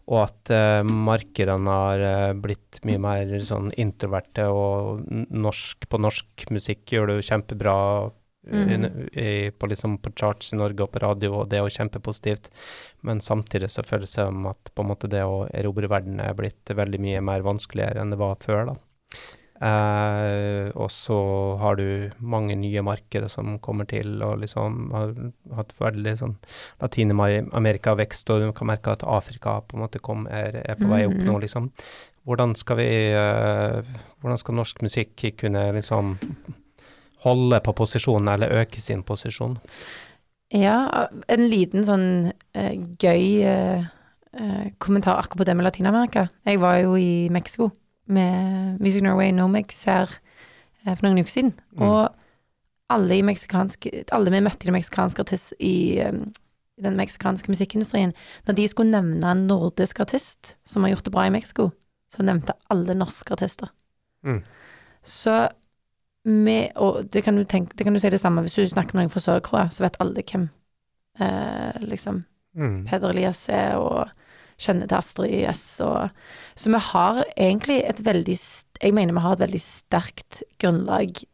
og 0.08 0.22
at 0.22 0.52
eh, 0.56 0.80
markedene 0.88 1.74
har 1.76 2.04
eh, 2.08 2.32
blitt 2.32 2.80
mye 2.88 2.96
mer 2.96 3.34
sånn 3.44 3.68
introverte, 3.76 4.46
og 4.48 5.04
norsk, 5.28 5.84
på 5.84 6.00
norsk 6.00 6.48
musikk 6.48 6.94
gjør 6.96 7.12
det 7.12 7.18
jo 7.18 7.28
kjempebra 7.28 7.76
i, 8.46 8.76
Mhm. 8.76 9.08
i, 9.16 9.50
på, 9.50 9.66
liksom, 9.68 9.98
på 9.98 10.12
charts 10.14 10.52
i 10.52 10.56
Norge 10.56 10.80
og 10.82 10.90
på 10.92 11.00
radio, 11.02 11.40
og 11.40 11.48
det 11.48 11.58
er 11.58 11.62
jo 11.68 11.76
kjempepositivt. 11.78 12.50
Men 13.02 13.20
samtidig 13.20 13.70
så 13.70 13.82
føles 13.84 14.12
det 14.14 14.24
som 14.26 14.46
at 14.46 14.70
på 14.74 14.82
en 14.82 14.88
måte 14.90 15.08
det 15.08 15.22
å 15.24 15.48
erobre 15.52 15.88
verden 15.88 16.20
er 16.20 16.34
blitt 16.34 16.64
veldig 16.66 17.00
mye 17.00 17.20
mer 17.22 17.40
vanskeligere 17.42 18.00
enn 18.00 18.10
det 18.10 18.18
var 18.18 18.36
før, 18.36 18.66
da. 18.66 18.76
Eh, 19.64 20.72
og 20.74 20.90
så 20.90 21.16
har 21.60 21.76
du 21.76 22.10
mange 22.20 22.56
nye 22.58 22.82
markeder 22.82 23.30
som 23.30 23.58
kommer 23.60 23.86
til, 23.88 24.20
og 24.22 24.40
liksom 24.42 24.90
har 24.92 25.14
hatt 25.56 25.72
veldig 25.78 26.16
sånn 26.18 26.36
Latin-Amerika-vekst, 26.82 28.28
og 28.34 28.40
du 28.42 28.52
kan 28.52 28.68
merke 28.68 28.92
at 28.92 29.04
Afrika 29.06 29.60
på 29.62 29.76
en 29.78 29.84
måte 29.86 30.02
kom, 30.02 30.26
er, 30.26 30.60
er 30.64 30.74
på 30.74 30.88
vei 30.90 31.04
opp 31.06 31.14
Mhm. 31.14 31.24
nå, 31.30 31.38
liksom. 31.40 31.70
Hvordan 32.26 32.54
skal 32.56 32.76
vi 32.76 32.88
eh, 33.12 33.82
Hvordan 34.22 34.38
skal 34.38 34.54
norsk 34.56 34.80
musikk 34.82 35.36
kunne 35.36 35.72
liksom 35.74 36.18
holde 37.24 37.60
på 37.64 37.74
posisjonen, 37.76 38.28
eller 38.34 38.52
øke 38.62 38.82
sin 38.82 39.02
posisjon? 39.06 39.58
Ja, 40.54 41.08
en 41.32 41.46
liten 41.50 41.86
sånn 41.86 42.08
eh, 42.54 42.74
gøy 43.00 43.24
eh, 43.48 43.86
eh, 44.36 44.66
kommentar 44.78 45.18
akkurat 45.18 45.40
på 45.40 45.46
det 45.48 45.56
med 45.58 45.66
Latin-Amerika. 45.66 46.28
Jeg 46.46 46.60
var 46.62 46.78
jo 46.82 46.94
i 47.00 47.30
Mexico 47.32 47.70
med 48.06 48.78
Music 48.82 49.02
Norway 49.02 49.32
Nomex 49.34 49.82
her 49.88 50.12
eh, 50.84 50.92
for 50.92 51.06
noen 51.06 51.24
uker 51.24 51.32
siden. 51.32 51.54
Mm. 51.74 51.88
Og 51.88 52.14
alle, 52.94 53.16
i 53.18 54.04
alle 54.12 54.34
vi 54.34 54.42
møtte 54.44 54.66
i 54.66 54.70
den 54.70 54.76
meksikanske 54.76 55.24
artist 55.24 55.56
i, 55.58 55.98
eh, 56.04 56.12
i 56.78 56.86
den 56.86 56.98
meksikanske 57.00 57.50
musikkindustrien, 57.50 58.14
når 58.46 58.58
de 58.60 58.68
skulle 58.70 58.92
nevne 58.92 59.32
en 59.32 59.46
nordisk 59.48 60.04
artist 60.04 60.54
som 60.68 60.84
har 60.84 60.94
gjort 60.94 61.08
det 61.08 61.14
bra 61.16 61.26
i 61.26 61.34
Mexico, 61.34 61.70
så 62.14 62.22
nevnte 62.22 62.54
alle 62.70 62.94
norske 62.94 63.34
artister. 63.34 63.72
Mm. 64.22 64.42
Så 65.02 65.48
vi, 66.24 66.58
og 66.80 67.10
det 67.12 67.22
kan, 67.24 67.36
du 67.36 67.44
tenke, 67.44 67.74
det 67.76 67.84
kan 67.84 67.92
du 67.92 68.00
si 68.00 68.08
det 68.10 68.20
samme 68.22 68.40
hvis 68.44 68.54
du 68.56 68.64
snakker 68.68 68.94
med 68.96 69.04
noen 69.04 69.12
fra 69.12 69.20
Sør-Korea, 69.20 69.68
så 69.70 69.84
vet 69.84 69.98
alle 70.00 70.22
hvem 70.24 70.48
eh, 71.20 71.80
liksom 71.88 72.24
Mm. 72.54 72.84
Peder 72.86 73.10
Elias 73.10 73.48
er, 73.50 73.72
og 73.82 74.12
kjenner 74.62 74.86
til 74.86 74.94
Astrid 75.00 75.32
S. 75.50 75.80
Og, 75.82 76.04
så 76.54 76.70
vi 76.70 76.78
har 76.78 77.16
egentlig 77.34 77.80
et 77.82 77.98
veldig 78.06 78.36
Jeg 78.80 78.94
mener 78.94 79.12
vi 79.16 79.24
har 79.24 79.32
et 79.34 79.40
veldig 79.42 79.60
sterkt 79.60 80.44
grunnlag 80.62 81.24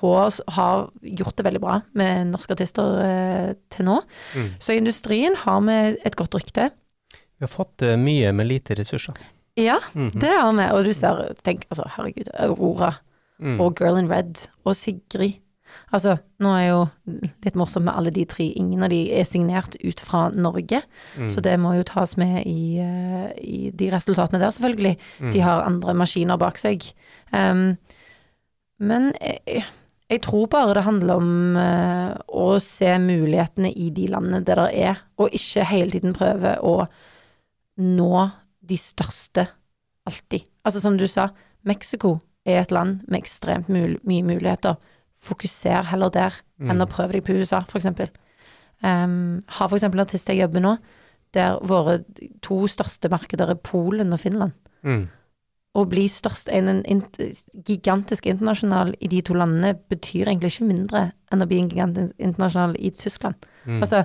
på 0.00 0.14
oss, 0.16 0.40
har 0.56 0.86
gjort 1.02 1.36
det 1.36 1.44
veldig 1.44 1.60
bra 1.60 1.74
med 1.92 2.30
norske 2.32 2.56
artister 2.56 2.96
eh, 3.04 3.50
til 3.68 3.84
nå. 3.84 3.98
Mm. 4.32 4.48
Så 4.58 4.72
i 4.72 4.80
industrien 4.80 5.36
har 5.44 5.60
vi 5.68 5.76
et 6.08 6.16
godt 6.16 6.34
rykte. 6.40 6.70
Vi 7.12 7.44
har 7.44 7.52
fått 7.52 7.84
eh, 7.84 7.96
mye 8.00 8.32
med 8.32 8.48
lite 8.48 8.74
ressurser. 8.80 9.12
Ja, 9.60 9.76
Mhm. 9.92 10.16
det 10.24 10.32
har 10.40 10.52
vi. 10.56 10.70
Og 10.72 10.84
du 10.88 10.92
ser, 10.96 11.34
tenk, 11.44 11.66
altså 11.68 11.84
herregud, 11.98 12.32
Aurora 12.32 12.94
Mm. 13.42 13.60
og 13.60 13.74
Girl 13.76 13.98
in 14.00 14.08
Red 14.10 14.46
og 14.64 14.74
Sigrid. 14.76 15.42
Altså, 15.92 16.14
nå 16.40 16.52
er 16.56 16.66
jo 16.70 16.78
litt 17.44 17.56
morsomt 17.58 17.84
med 17.84 17.94
alle 17.98 18.10
de 18.14 18.24
tre. 18.24 18.46
Ingen 18.56 18.82
av 18.86 18.88
de 18.88 19.00
er 19.12 19.26
signert 19.28 19.76
ut 19.84 20.00
fra 20.00 20.30
Norge, 20.32 20.82
Mm. 21.18 21.28
så 21.28 21.42
det 21.42 21.58
må 21.60 21.74
jo 21.76 21.82
tas 21.84 22.16
med 22.16 22.46
i, 22.46 22.78
eh, 22.80 23.32
i 23.36 23.70
de 23.70 23.90
resultatene 23.90 24.40
der, 24.40 24.50
selvfølgelig. 24.50 24.96
Mm. 25.20 25.32
De 25.32 25.40
har 25.40 25.66
andre 25.66 25.94
maskiner 25.94 26.38
bak 26.38 26.56
seg. 26.58 26.92
Um, 27.32 27.76
men 28.80 29.12
jeg, 29.20 29.64
jeg 30.08 30.22
tror 30.22 30.46
bare 30.46 30.74
det 30.74 30.84
handler 30.84 31.16
om 31.16 31.56
uh, 31.56 32.14
å 32.28 32.58
se 32.62 32.96
mulighetene 32.98 33.72
i 33.76 33.90
de 33.90 34.06
landene 34.06 34.44
der 34.44 34.62
det 34.62 34.70
er, 34.80 34.96
og 35.18 35.30
ikke 35.34 35.64
hele 35.64 35.90
tiden 35.90 36.14
prøve 36.14 36.56
å 36.62 36.86
nå 37.78 38.30
de 38.66 38.76
største 38.76 39.48
alltid. 40.06 40.46
Altså 40.64 40.80
som 40.80 40.96
du 40.96 41.06
sa, 41.06 41.30
Mexico 41.64 42.20
er 42.46 42.62
et 42.62 42.74
land 42.74 43.02
med 43.10 43.20
ekstremt 43.20 43.68
mul 43.72 43.96
mye 44.06 44.24
muligheter. 44.26 44.78
Fokuser 45.26 45.88
heller 45.90 46.12
der 46.14 46.36
enn 46.70 46.82
å 46.82 46.88
prøve 46.88 47.16
deg 47.16 47.24
på 47.26 47.34
USA, 47.36 47.62
eksempel. 47.66 48.12
Um, 48.84 49.42
har 49.48 49.68
for 49.68 49.76
eksempel 49.78 50.00
en 50.00 50.04
artist 50.06 50.28
jeg 50.28 50.42
jobber 50.42 50.62
nå, 50.62 50.76
der 51.36 51.58
våre 51.64 52.00
to 52.44 52.66
største 52.70 53.10
markeder 53.12 53.50
er 53.52 53.60
Polen 53.60 54.12
og 54.12 54.20
Finland. 54.20 54.52
Mm. 54.86 55.08
Å 55.76 55.84
bli 55.84 56.06
størst, 56.08 56.48
en, 56.48 56.70
en, 56.72 56.82
int- 56.88 57.18
gigantisk 57.66 58.28
internasjonal 58.30 58.94
i 59.00 59.10
de 59.12 59.20
to 59.26 59.34
landene 59.36 59.74
betyr 59.90 60.30
egentlig 60.30 60.54
ikke 60.54 60.70
mindre 60.70 61.02
enn 61.32 61.44
å 61.44 61.48
bli 61.50 61.58
en 61.60 61.68
gigantisk 61.72 62.14
internasjonal 62.16 62.76
i 62.80 62.92
Tyskland. 62.96 63.48
Mm. 63.66 63.82
Altså, 63.82 64.04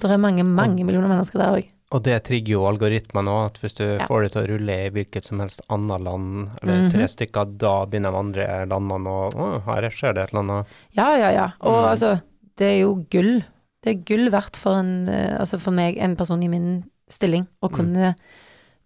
det 0.00 0.08
er 0.14 0.22
mange, 0.22 0.46
mange 0.46 0.86
millioner 0.86 1.12
mennesker 1.12 1.42
der 1.42 1.58
òg. 1.58 1.68
Og 1.90 2.02
det 2.06 2.20
trigger 2.24 2.52
jo 2.54 2.66
algoritmene 2.68 3.32
òg, 3.34 3.46
at 3.50 3.58
hvis 3.58 3.74
du 3.74 3.84
Ja. 3.98 4.06
får 4.06 4.22
det 4.22 4.32
til 4.32 4.42
å 4.42 4.48
rulle 4.48 4.74
i 4.86 4.90
hvilket 4.90 5.24
som 5.24 5.40
helst 5.40 5.60
annet 5.68 6.00
land, 6.00 6.50
eller 6.62 6.82
Mhm. 6.84 6.90
tre 6.92 7.04
stykker, 7.08 7.58
da 7.58 7.84
begynner 7.86 8.12
de 8.12 8.18
andre 8.18 8.66
landene 8.66 9.06
å 9.06 9.32
Å, 9.34 9.62
her 9.64 9.90
skjer 9.90 10.14
det 10.14 10.22
et 10.22 10.30
eller 10.32 10.42
annet. 10.42 10.66
Ja, 10.92 11.16
ja, 11.16 11.30
ja. 11.30 11.52
Og 11.60 11.72
Mm. 11.84 11.90
altså, 11.90 12.22
det 12.56 12.66
er 12.66 12.80
jo 12.82 12.94
gull. 13.10 13.44
Det 13.82 13.96
er 13.96 14.04
gull 14.04 14.30
verdt 14.30 14.56
for 14.56 14.74
en, 14.78 15.08
eh, 15.08 15.38
altså 15.40 15.58
for 15.60 15.72
meg, 15.72 15.96
en 15.98 16.14
person 16.16 16.42
i 16.42 16.48
min 16.48 16.84
stilling, 17.08 17.48
å 17.62 17.68
Mm. 17.70 17.74
kunne 17.74 18.14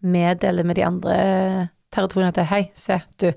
meddele 0.03 0.65
med 0.65 0.77
de 0.77 0.83
andre 0.83 1.71
territoriene 1.93 2.29
at 2.37 2.47
hei, 2.47 2.71
se, 2.75 3.03
du, 3.19 3.33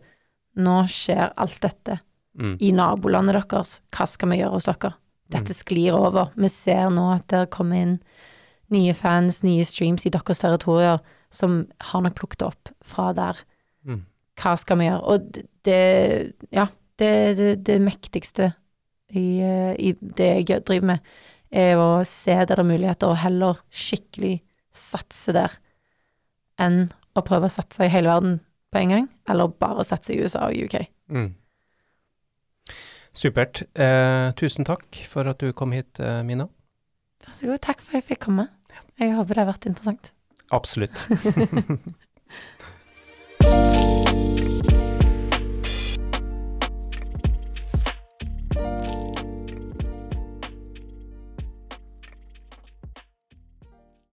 nå 0.57 0.83
skjer 0.87 1.31
alt 1.37 1.59
dette 1.61 1.99
Mm. 2.39 2.57
i 2.61 2.71
nabolandet 2.71 3.33
deres. 3.49 3.79
Hva 3.91 4.07
skal 4.07 4.29
vi 4.29 4.37
gjøre 4.37 4.51
hos 4.51 4.65
dere? 4.65 4.93
Dette 5.29 5.53
sklir 5.53 5.91
over. 5.93 6.29
Vi 6.37 6.47
ser 6.47 6.89
nå 6.89 7.15
at 7.15 7.27
dere 7.27 7.47
kommer 7.47 7.75
inn 7.75 7.99
nye 8.73 8.93
fans, 8.97 9.41
nye 9.45 9.65
streams 9.67 10.05
i 10.07 10.11
deres 10.13 10.41
territorier, 10.43 10.99
som 11.33 11.65
har 11.89 12.03
nok 12.03 12.17
plukket 12.17 12.45
opp 12.47 12.71
fra 12.85 13.11
der. 13.15 13.39
Mm. 13.87 14.03
Hva 14.39 14.53
skal 14.59 14.79
vi 14.79 14.89
gjøre? 14.89 15.03
Og 15.13 15.39
det, 15.67 15.81
ja, 16.55 16.67
det, 16.99 17.11
det, 17.39 17.51
det 17.67 17.77
mektigste 17.83 18.51
i, 19.13 19.39
eh, 19.43 19.73
i 19.79 19.93
det 19.99 20.31
jeg 20.49 20.61
driver 20.67 20.93
med, 20.93 21.15
er 21.51 21.79
å 21.79 22.03
se 22.07 22.35
der 22.35 22.57
det 22.57 22.59
er 22.59 22.67
muligheter, 22.67 23.11
og 23.11 23.21
heller 23.23 23.61
skikkelig 23.71 24.37
satse 24.75 25.35
der, 25.35 25.53
enn 26.59 26.85
å 27.17 27.23
prøve 27.25 27.47
å 27.47 27.53
satse 27.53 27.85
i 27.85 27.91
hele 27.91 28.11
verden 28.11 28.39
på 28.73 28.81
en 28.81 28.93
gang, 28.93 29.09
eller 29.29 29.53
bare 29.59 29.85
satse 29.87 30.13
i 30.13 30.19
USA 30.21 30.49
og 30.49 30.67
UK. 30.67 30.81
Mm. 31.13 31.31
Supert. 33.17 33.63
Eh, 33.73 34.29
tusen 34.37 34.67
takk 34.67 34.99
for 35.09 35.25
at 35.31 35.41
du 35.41 35.49
kom 35.57 35.73
hit, 35.73 35.99
eh, 35.99 36.21
Mina. 36.21 36.49
Vær 37.25 37.33
så 37.33 37.49
god. 37.49 37.63
Takk 37.65 37.81
for 37.81 37.95
at 37.95 38.03
jeg 38.03 38.09
fikk 38.11 38.25
komme. 38.27 38.47
Jeg 38.97 39.13
håper 39.13 39.37
det 39.37 39.43
har 39.43 39.51
vært 39.51 39.67
interessant. 39.69 40.11
Absolutt. 40.55 40.95